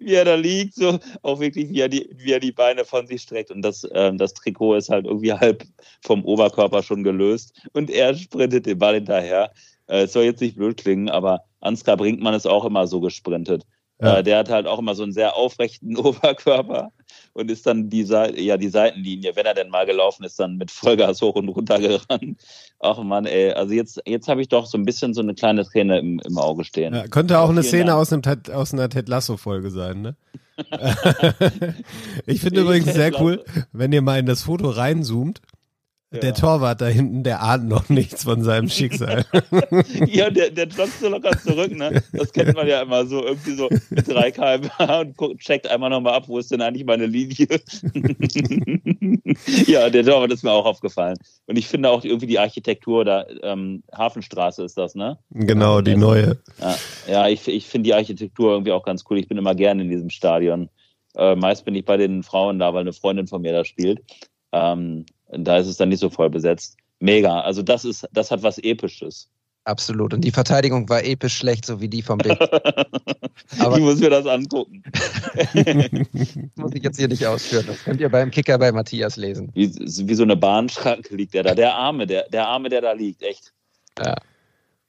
[0.00, 3.08] wie er da liegt, so auch wirklich, wie er die, wie er die Beine von
[3.08, 3.50] sich streckt.
[3.50, 5.64] Und das, ähm, das Trikot ist halt irgendwie halb
[6.02, 7.60] vom Oberkörper schon gelöst.
[7.72, 9.50] Und er sprintet den Ball hinterher.
[9.88, 13.66] Äh, es soll jetzt nicht blöd klingen, aber Ansgar Brinkmann ist auch immer so gesprintet.
[14.00, 14.18] Ja.
[14.18, 16.90] Äh, der hat halt auch immer so einen sehr aufrechten Oberkörper
[17.32, 20.70] und ist dann die, ja, die Seitenlinie, wenn er denn mal gelaufen ist, dann mit
[20.70, 22.40] Vollgas hoch und runter gerannt.
[22.78, 25.64] Ach man, ey, also jetzt, jetzt habe ich doch so ein bisschen so eine kleine
[25.64, 26.94] Szene im, im Auge stehen.
[26.94, 30.16] Ja, könnte auch eine Szene aus, einem, aus einer Ted Lasso-Folge sein, ne?
[32.26, 35.42] ich finde übrigens sehr cool, wenn ihr mal in das Foto reinzoomt
[36.12, 36.20] ja.
[36.20, 39.24] Der Torwart da hinten, der ahnt noch nichts von seinem Schicksal.
[40.06, 42.00] ja, der, der joggt so locker zurück, ne?
[42.12, 45.90] Das kennt man ja immer so, irgendwie so mit 3 km/h und guckt, checkt einmal
[45.90, 47.48] nochmal ab, wo ist denn eigentlich meine Linie?
[49.66, 51.16] ja, der Torwart ist mir auch aufgefallen.
[51.46, 55.18] Und ich finde auch irgendwie die Architektur da, ähm, Hafenstraße ist das, ne?
[55.30, 56.38] Genau, die neue.
[56.60, 56.76] Ja,
[57.08, 59.18] ja ich, ich finde die Architektur irgendwie auch ganz cool.
[59.18, 60.68] Ich bin immer gerne in diesem Stadion.
[61.16, 64.04] Äh, meist bin ich bei den Frauen da, weil eine Freundin von mir da spielt.
[64.52, 66.76] Ähm, da ist es dann nicht so voll besetzt.
[67.00, 67.40] Mega.
[67.40, 69.28] Also das ist, das hat was Episches.
[69.64, 70.14] Absolut.
[70.14, 72.40] Und die Verteidigung war episch schlecht, so wie die vom Bild.
[73.58, 74.84] Aber ich muss mir das angucken.
[76.54, 77.64] muss ich jetzt hier nicht ausführen.
[77.66, 79.50] Das könnt ihr beim Kicker bei Matthias lesen.
[79.54, 81.54] Wie, wie so eine Bahnschranke liegt der da.
[81.56, 83.52] Der Arme, der, der Arme, der da liegt, echt.
[83.98, 84.14] Ja.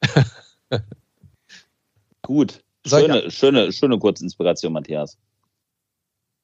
[2.22, 2.62] Gut.
[2.86, 5.18] Schöne, schöne, schöne Kurzinspiration, Matthias.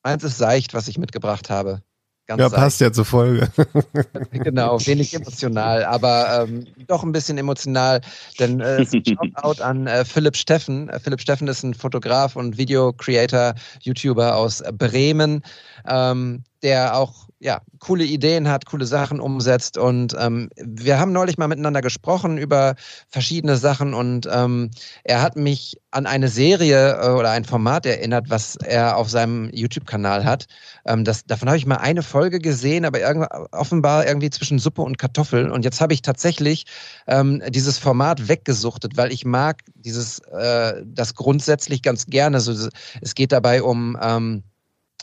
[0.03, 1.83] Meins ist seicht, was ich mitgebracht habe.
[2.25, 3.49] Ganz ja, passt ja zur Folge.
[4.31, 7.99] genau, wenig emotional, aber ähm, doch ein bisschen emotional,
[8.39, 10.87] denn äh, Shoutout an äh, Philipp Steffen.
[10.87, 15.41] Äh, Philipp Steffen ist ein Fotograf und Video-Creator, YouTuber aus Bremen,
[15.85, 19.77] ähm, der auch ja, coole Ideen hat, coole Sachen umsetzt.
[19.77, 22.75] Und ähm, wir haben neulich mal miteinander gesprochen über
[23.09, 24.71] verschiedene Sachen und ähm,
[25.03, 29.49] er hat mich an eine Serie äh, oder ein Format erinnert, was er auf seinem
[29.51, 30.45] YouTube-Kanal hat.
[30.85, 34.81] Ähm, das, davon habe ich mal eine Folge gesehen, aber irgend, offenbar irgendwie zwischen Suppe
[34.81, 35.51] und Kartoffeln.
[35.51, 36.65] Und jetzt habe ich tatsächlich
[37.07, 42.39] ähm, dieses Format weggesuchtet, weil ich mag dieses, äh, das grundsätzlich ganz gerne.
[42.39, 42.69] So,
[43.01, 44.43] es geht dabei um ähm,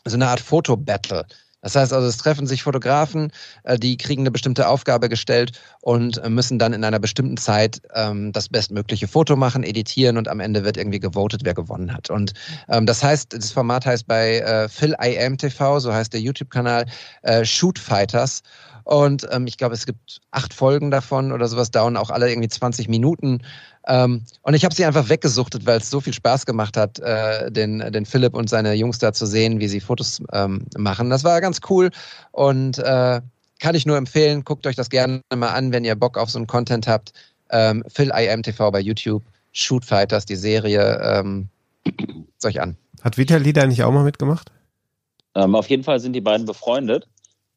[0.06, 1.26] so eine Art Foto-Battle.
[1.62, 3.32] Das heißt also, es treffen sich Fotografen,
[3.64, 7.82] äh, die kriegen eine bestimmte Aufgabe gestellt und äh, müssen dann in einer bestimmten Zeit
[7.94, 12.10] ähm, das bestmögliche Foto machen, editieren und am Ende wird irgendwie gewotet, wer gewonnen hat.
[12.10, 12.32] Und
[12.68, 16.86] ähm, das heißt, das Format heißt bei äh, Phil IM TV, so heißt der YouTube-Kanal,
[17.22, 18.42] äh, Shoot Fighters.
[18.84, 22.48] Und ähm, ich glaube, es gibt acht Folgen davon oder sowas, dauern auch alle irgendwie
[22.48, 23.42] 20 Minuten.
[23.86, 27.50] Ähm, und ich habe sie einfach weggesuchtet, weil es so viel Spaß gemacht hat, äh,
[27.50, 31.10] den, den Philipp und seine Jungs da zu sehen, wie sie Fotos ähm, machen.
[31.10, 31.90] Das war ganz cool
[32.32, 33.20] und äh,
[33.58, 34.44] kann ich nur empfehlen.
[34.44, 37.12] Guckt euch das gerne mal an, wenn ihr Bock auf so einen Content habt.
[37.50, 41.00] Ähm, Phil IMTV bei YouTube, Shoot Fighters, die Serie.
[41.02, 41.48] Ähm,
[42.44, 42.76] euch an.
[43.02, 44.50] Hat Vitali da nicht auch mal mitgemacht?
[45.34, 47.06] Ähm, auf jeden Fall sind die beiden befreundet.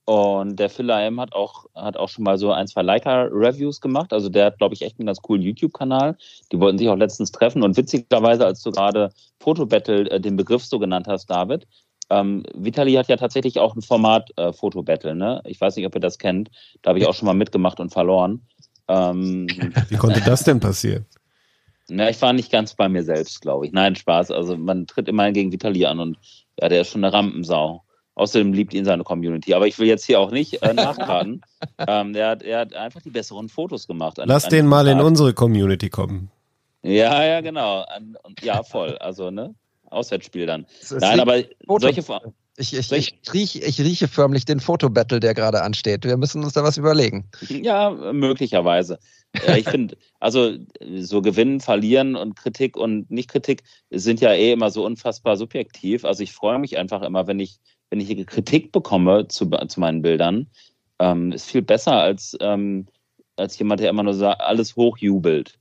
[0.06, 4.12] Und der Phil AM hat auch, hat auch schon mal so ein, zwei Leica-Reviews gemacht.
[4.12, 6.18] Also der hat, glaube ich, echt einen ganz coolen YouTube-Kanal.
[6.52, 7.64] Die wollten sich auch letztens treffen.
[7.64, 11.68] Und witzigerweise, als du gerade Fotobattle äh, den Begriff so genannt hast, David,
[12.10, 15.42] ähm, Vitali hat ja tatsächlich auch ein Format äh, Fotobattle, ne?
[15.46, 16.52] Ich weiß nicht, ob ihr das kennt.
[16.82, 18.46] Da habe ich auch schon mal mitgemacht und verloren.
[18.90, 19.48] Ähm,
[19.90, 21.06] Wie konnte das denn passieren?
[21.88, 23.72] Na, ich war nicht ganz bei mir selbst, glaube ich.
[23.72, 24.32] Nein, Spaß.
[24.32, 26.18] Also man tritt immer gegen Vitali an und
[26.60, 27.84] ja, der ist schon eine Rampensau.
[28.16, 29.54] Außerdem liebt ihn seine Community.
[29.54, 31.42] Aber ich will jetzt hier auch nicht äh, nachtragen.
[31.80, 34.20] ähm, er, hat, er hat einfach die besseren Fotos gemacht.
[34.20, 34.94] An, Lass an den mal Tag.
[34.94, 36.30] in unsere Community kommen.
[36.84, 37.82] Ja, ja, genau.
[37.82, 38.98] An, ja, voll.
[38.98, 39.56] Also, ne?
[39.90, 40.66] Auswärtsspiel dann.
[41.00, 41.88] Nein, aber Foto.
[41.92, 42.04] solche.
[42.56, 46.06] Ich, ich, ich, rieche, ich rieche förmlich den Fotobattle, der gerade ansteht.
[46.06, 47.26] Wir müssen uns da was überlegen.
[47.50, 49.00] Ja, möglicherweise.
[49.48, 50.52] Ja, ich finde, also
[51.00, 56.06] so Gewinnen, Verlieren und Kritik und Nicht-Kritik sind ja eh immer so unfassbar subjektiv.
[56.06, 57.60] Also ich freue mich einfach immer, wenn ich
[57.94, 60.48] wenn ich Kritik bekomme zu, zu meinen Bildern,
[60.98, 62.88] ähm, ist viel besser als, ähm,
[63.36, 65.60] als jemand, der immer nur sagt, alles hochjubelt.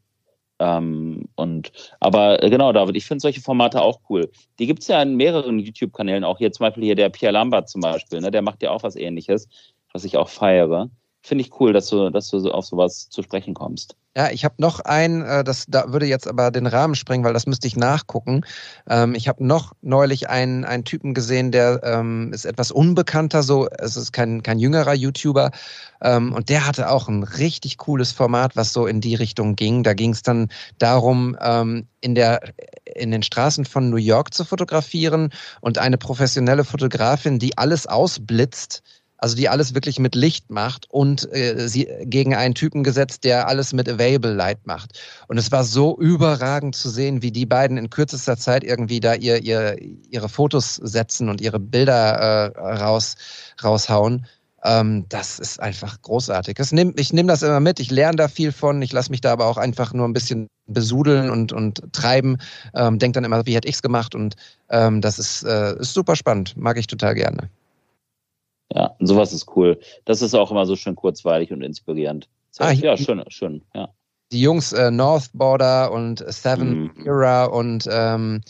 [0.59, 4.31] Ähm, und aber äh, genau, David, ich finde solche Formate auch cool.
[4.59, 7.69] Die gibt es ja in mehreren YouTube-Kanälen, auch hier zum Beispiel hier der Pierre Lambert
[7.69, 9.47] zum Beispiel, ne, der macht ja auch was ähnliches,
[9.93, 10.89] was ich auch feiere
[11.23, 13.97] finde ich cool, dass du, dass du auf sowas zu sprechen kommst.
[14.15, 17.32] Ja, ich habe noch einen, äh, das da würde jetzt aber den Rahmen sprengen, weil
[17.32, 18.44] das müsste ich nachgucken.
[18.86, 23.69] Ähm, ich habe noch neulich einen, einen Typen gesehen, der ähm, ist etwas unbekannter, so
[23.78, 25.51] es ist kein, kein jüngerer YouTuber.
[26.03, 29.82] Ähm, und der hatte auch ein richtig cooles Format, was so in die Richtung ging.
[29.82, 31.36] Da ging es dann darum,
[32.01, 32.40] in, der,
[32.85, 35.31] in den Straßen von New York zu fotografieren
[35.61, 38.82] und eine professionelle Fotografin, die alles ausblitzt
[39.23, 43.47] also die alles wirklich mit Licht macht und äh, sie gegen einen Typen gesetzt, der
[43.47, 44.99] alles mit Available Light macht.
[45.28, 49.15] Und es war so überragend zu sehen, wie die beiden in kürzester Zeit irgendwie da
[49.15, 49.77] ihr, ihr,
[50.11, 53.15] ihre Fotos setzen und ihre Bilder äh, raus,
[53.62, 54.27] raushauen.
[54.65, 56.57] Ähm, das ist einfach großartig.
[56.57, 59.20] Das nehm, ich nehme das immer mit, ich lerne da viel von, ich lasse mich
[59.20, 62.39] da aber auch einfach nur ein bisschen besudeln und, und treiben.
[62.74, 64.16] Ähm, Denke dann immer, wie hätte ich es gemacht?
[64.16, 64.35] Und
[64.69, 67.49] ähm, das ist, äh, ist super spannend, mag ich total gerne.
[68.74, 69.78] Ja, sowas ist cool.
[70.05, 72.28] Das ist auch immer so schön kurzweilig und inspirierend.
[72.59, 73.89] Ah, ja, schön, schön, ja.
[74.31, 77.07] Die Jungs äh, North Border und Seven mhm.
[77.07, 78.40] Era und ähm,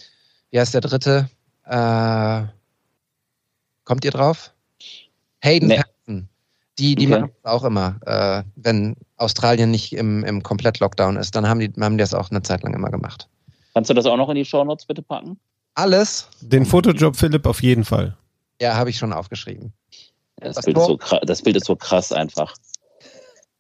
[0.51, 1.29] wie heißt der dritte?
[1.65, 2.45] Äh,
[3.85, 4.53] kommt ihr drauf?
[5.43, 5.77] Hayden nee.
[5.77, 6.29] Patton.
[6.79, 7.21] Die, die okay.
[7.21, 11.73] machen das auch immer, äh, wenn Australien nicht im, im Komplett-Lockdown ist, dann haben die,
[11.81, 13.29] haben die das auch eine Zeit lang immer gemacht.
[13.75, 15.39] Kannst du das auch noch in die Shownotes bitte packen?
[15.75, 16.29] Alles?
[16.41, 18.17] Den Fotojob Philipp auf jeden Fall.
[18.61, 19.73] Ja, habe ich schon aufgeschrieben.
[20.37, 22.55] Das, Bild ist, so krass, das Bild ist so krass einfach.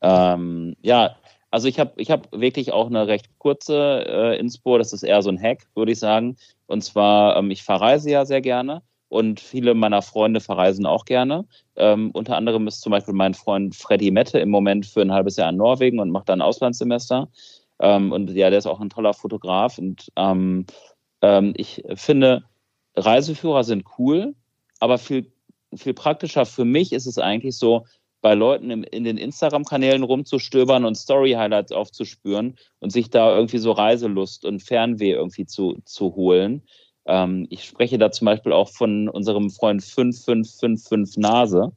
[0.00, 1.16] Ähm, ja,
[1.50, 5.22] also ich habe ich hab wirklich auch eine recht kurze äh, Inspo, das ist eher
[5.22, 6.36] so ein Hack, würde ich sagen.
[6.66, 8.82] Und zwar, ähm, ich verreise ja sehr gerne
[9.12, 11.44] und viele meiner Freunde verreisen auch gerne.
[11.76, 15.36] Ähm, unter anderem ist zum Beispiel mein Freund Freddy Mette im Moment für ein halbes
[15.36, 17.28] Jahr in Norwegen und macht dann ein Auslandssemester.
[17.78, 19.76] Ähm, und ja, der ist auch ein toller Fotograf.
[19.76, 20.64] Und ähm,
[21.20, 22.44] ähm, ich finde,
[22.96, 24.34] Reiseführer sind cool,
[24.80, 25.30] aber viel,
[25.76, 27.84] viel praktischer für mich ist es eigentlich so,
[28.22, 33.72] bei Leuten im, in den Instagram-Kanälen rumzustöbern und Story-Highlights aufzuspüren und sich da irgendwie so
[33.72, 36.62] Reiselust und Fernweh irgendwie zu, zu holen.
[37.04, 41.72] Ähm, ich spreche da zum Beispiel auch von unserem Freund 5555 Nase.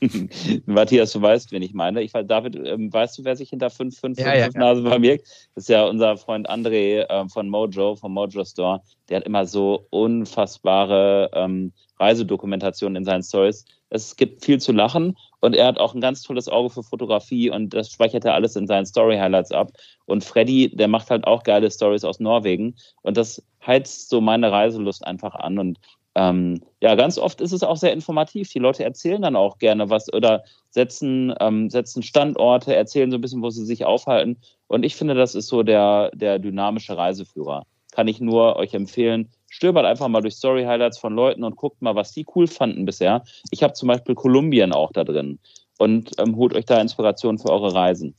[0.66, 2.02] Matthias, du weißt, wen ich meine.
[2.02, 5.26] Ich, David, ähm, weißt du, wer sich hinter 555 ja, ja, Nase verbirgt?
[5.54, 8.80] Das ist ja unser Freund André ähm, von Mojo, vom Mojo Store.
[9.08, 13.64] Der hat immer so unfassbare ähm, Reisedokumentationen in seinen Stories.
[13.90, 17.50] Es gibt viel zu lachen und er hat auch ein ganz tolles Auge für Fotografie
[17.50, 19.72] und das speichert er alles in seinen Story-Highlights ab.
[20.06, 24.50] Und Freddy, der macht halt auch geile Stories aus Norwegen und das heizt so meine
[24.50, 25.78] Reiselust einfach an und
[26.14, 28.50] ähm, ja, ganz oft ist es auch sehr informativ.
[28.50, 33.20] Die Leute erzählen dann auch gerne was oder setzen, ähm, setzen Standorte, erzählen so ein
[33.20, 34.38] bisschen, wo sie sich aufhalten.
[34.66, 37.64] Und ich finde, das ist so der, der dynamische Reiseführer.
[37.92, 39.28] Kann ich nur euch empfehlen.
[39.48, 43.24] Stöbert einfach mal durch Story-Highlights von Leuten und guckt mal, was die cool fanden bisher.
[43.50, 45.38] Ich habe zum Beispiel Kolumbien auch da drin.
[45.78, 48.14] Und ähm, holt euch da Inspiration für eure Reisen.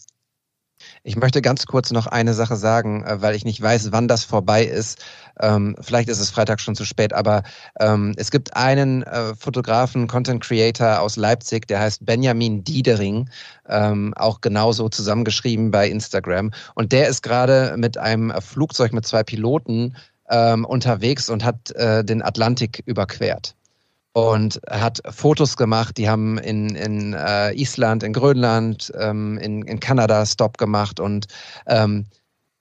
[1.04, 4.24] Ich möchte ganz kurz noch eine Sache sagen, äh, weil ich nicht weiß, wann das
[4.24, 5.04] vorbei ist.
[5.40, 7.42] Ähm, vielleicht ist es Freitag schon zu spät, aber
[7.80, 13.30] ähm, es gibt einen äh, Fotografen, Content Creator aus Leipzig, der heißt Benjamin Diedering,
[13.68, 16.52] ähm, auch genauso zusammengeschrieben bei Instagram.
[16.76, 19.96] Und der ist gerade mit einem Flugzeug mit zwei Piloten
[20.30, 23.56] ähm, unterwegs und hat äh, den Atlantik überquert
[24.14, 25.98] und hat Fotos gemacht.
[25.98, 31.28] Die haben in, in äh, Island, in Grönland, ähm, in, in Kanada Stop gemacht und
[31.68, 32.06] ähm,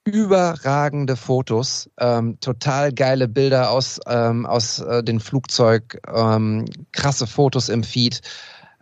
[0.05, 7.69] überragende Fotos, ähm, total geile Bilder aus, ähm, aus äh, den Flugzeug, ähm, krasse Fotos
[7.69, 8.21] im Feed.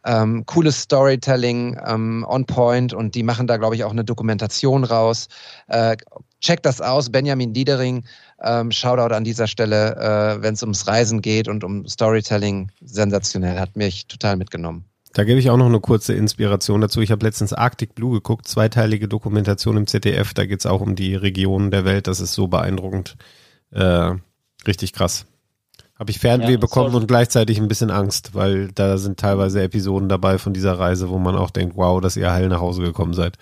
[0.05, 5.27] Ähm, cooles Storytelling on point und die machen da, glaube ich, auch eine Dokumentation raus.
[5.67, 5.97] Äh,
[6.41, 8.05] checkt das aus, Benjamin Diedering.
[8.43, 12.71] Ähm, Shoutout an dieser Stelle, äh, wenn es ums Reisen geht und um Storytelling.
[12.81, 14.85] Sensationell, hat mich total mitgenommen.
[15.15, 17.01] Da gebe ich auch noch eine kurze Inspiration dazu.
[17.01, 20.35] Ich habe letztens Arctic Blue geguckt, zweiteilige Dokumentation im ZDF.
[20.35, 22.07] Da geht es auch um die Regionen der Welt.
[22.07, 23.17] Das ist so beeindruckend.
[23.71, 24.13] Äh,
[24.67, 25.27] richtig krass.
[25.99, 30.09] Habe ich Fernweh ja, bekommen und gleichzeitig ein bisschen Angst, weil da sind teilweise Episoden
[30.09, 33.15] dabei von dieser Reise, wo man auch denkt, wow, dass ihr heil nach Hause gekommen
[33.15, 33.37] seid.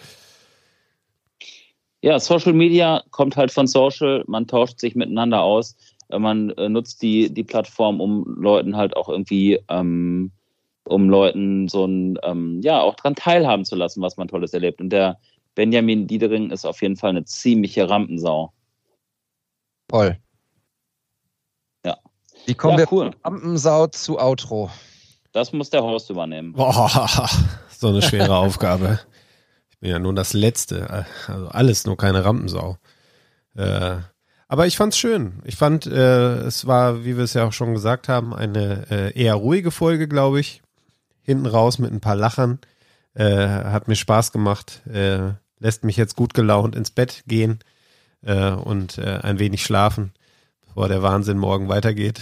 [2.06, 5.74] Ja, Social Media kommt halt von Social, man tauscht sich miteinander aus,
[6.08, 10.30] äh, man äh, nutzt die, die Plattform, um Leuten halt auch irgendwie, ähm,
[10.84, 14.80] um Leuten so ein, ähm, ja, auch dran teilhaben zu lassen, was man Tolles erlebt.
[14.80, 15.18] Und der
[15.56, 18.52] Benjamin Diedering ist auf jeden Fall eine ziemliche Rampensau.
[19.90, 20.16] Voll.
[21.84, 21.96] Ja.
[22.44, 23.10] Wie kommen ja, wir cool.
[23.10, 24.70] von Rampensau zu Outro?
[25.32, 26.52] Das muss der Host übernehmen.
[26.52, 27.28] Boah,
[27.68, 29.00] so eine schwere Aufgabe.
[29.76, 31.04] Ich bin ja nur das Letzte.
[31.26, 32.78] Also alles, nur keine Rampensau.
[33.54, 33.96] Äh,
[34.48, 35.42] aber ich fand's schön.
[35.44, 39.20] Ich fand, äh, es war, wie wir es ja auch schon gesagt haben, eine äh,
[39.20, 40.62] eher ruhige Folge, glaube ich.
[41.22, 42.58] Hinten raus mit ein paar Lachern.
[43.14, 44.86] Äh, hat mir Spaß gemacht.
[44.86, 47.58] Äh, lässt mich jetzt gut gelaunt ins Bett gehen
[48.22, 50.12] äh, und ein wenig schlafen,
[50.66, 52.20] bevor der Wahnsinn morgen weitergeht.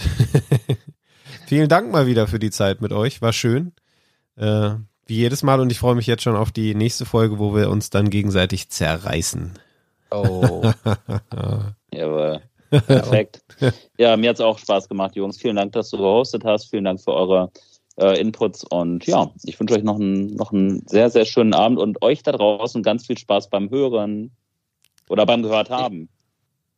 [1.47, 3.21] Vielen Dank mal wieder für die Zeit mit euch.
[3.21, 3.73] War schön.
[5.07, 7.69] Wie jedes Mal und ich freue mich jetzt schon auf die nächste Folge, wo wir
[7.69, 9.53] uns dann gegenseitig zerreißen.
[10.11, 10.71] Oh.
[11.93, 12.41] Jawohl.
[12.69, 13.41] Perfekt.
[13.97, 15.37] Ja, mir hat es auch Spaß gemacht, Jungs.
[15.37, 16.69] Vielen Dank, dass du gehostet hast.
[16.69, 17.51] Vielen Dank für eure
[17.97, 21.79] äh, Inputs und ja, ich wünsche euch noch einen, noch einen sehr, sehr schönen Abend
[21.79, 24.31] und euch da draußen ganz viel Spaß beim Hören
[25.07, 26.09] oder beim Gehört haben.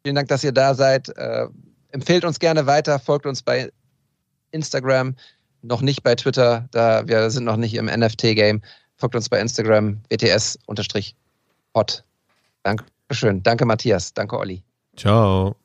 [0.04, 1.10] Vielen Dank, dass ihr da seid.
[1.18, 1.48] Äh,
[1.90, 3.72] empfehlt uns gerne weiter, folgt uns bei
[4.52, 5.16] Instagram,
[5.68, 8.61] noch nicht bei Twitter, da wir sind noch nicht im NFT-Game.
[8.95, 12.03] Folgt uns bei Instagram, bts-hot.
[12.64, 13.44] Dankeschön.
[13.44, 14.14] Danke, Matthias.
[14.14, 14.64] Danke, Olli.
[14.95, 15.56] Ciao.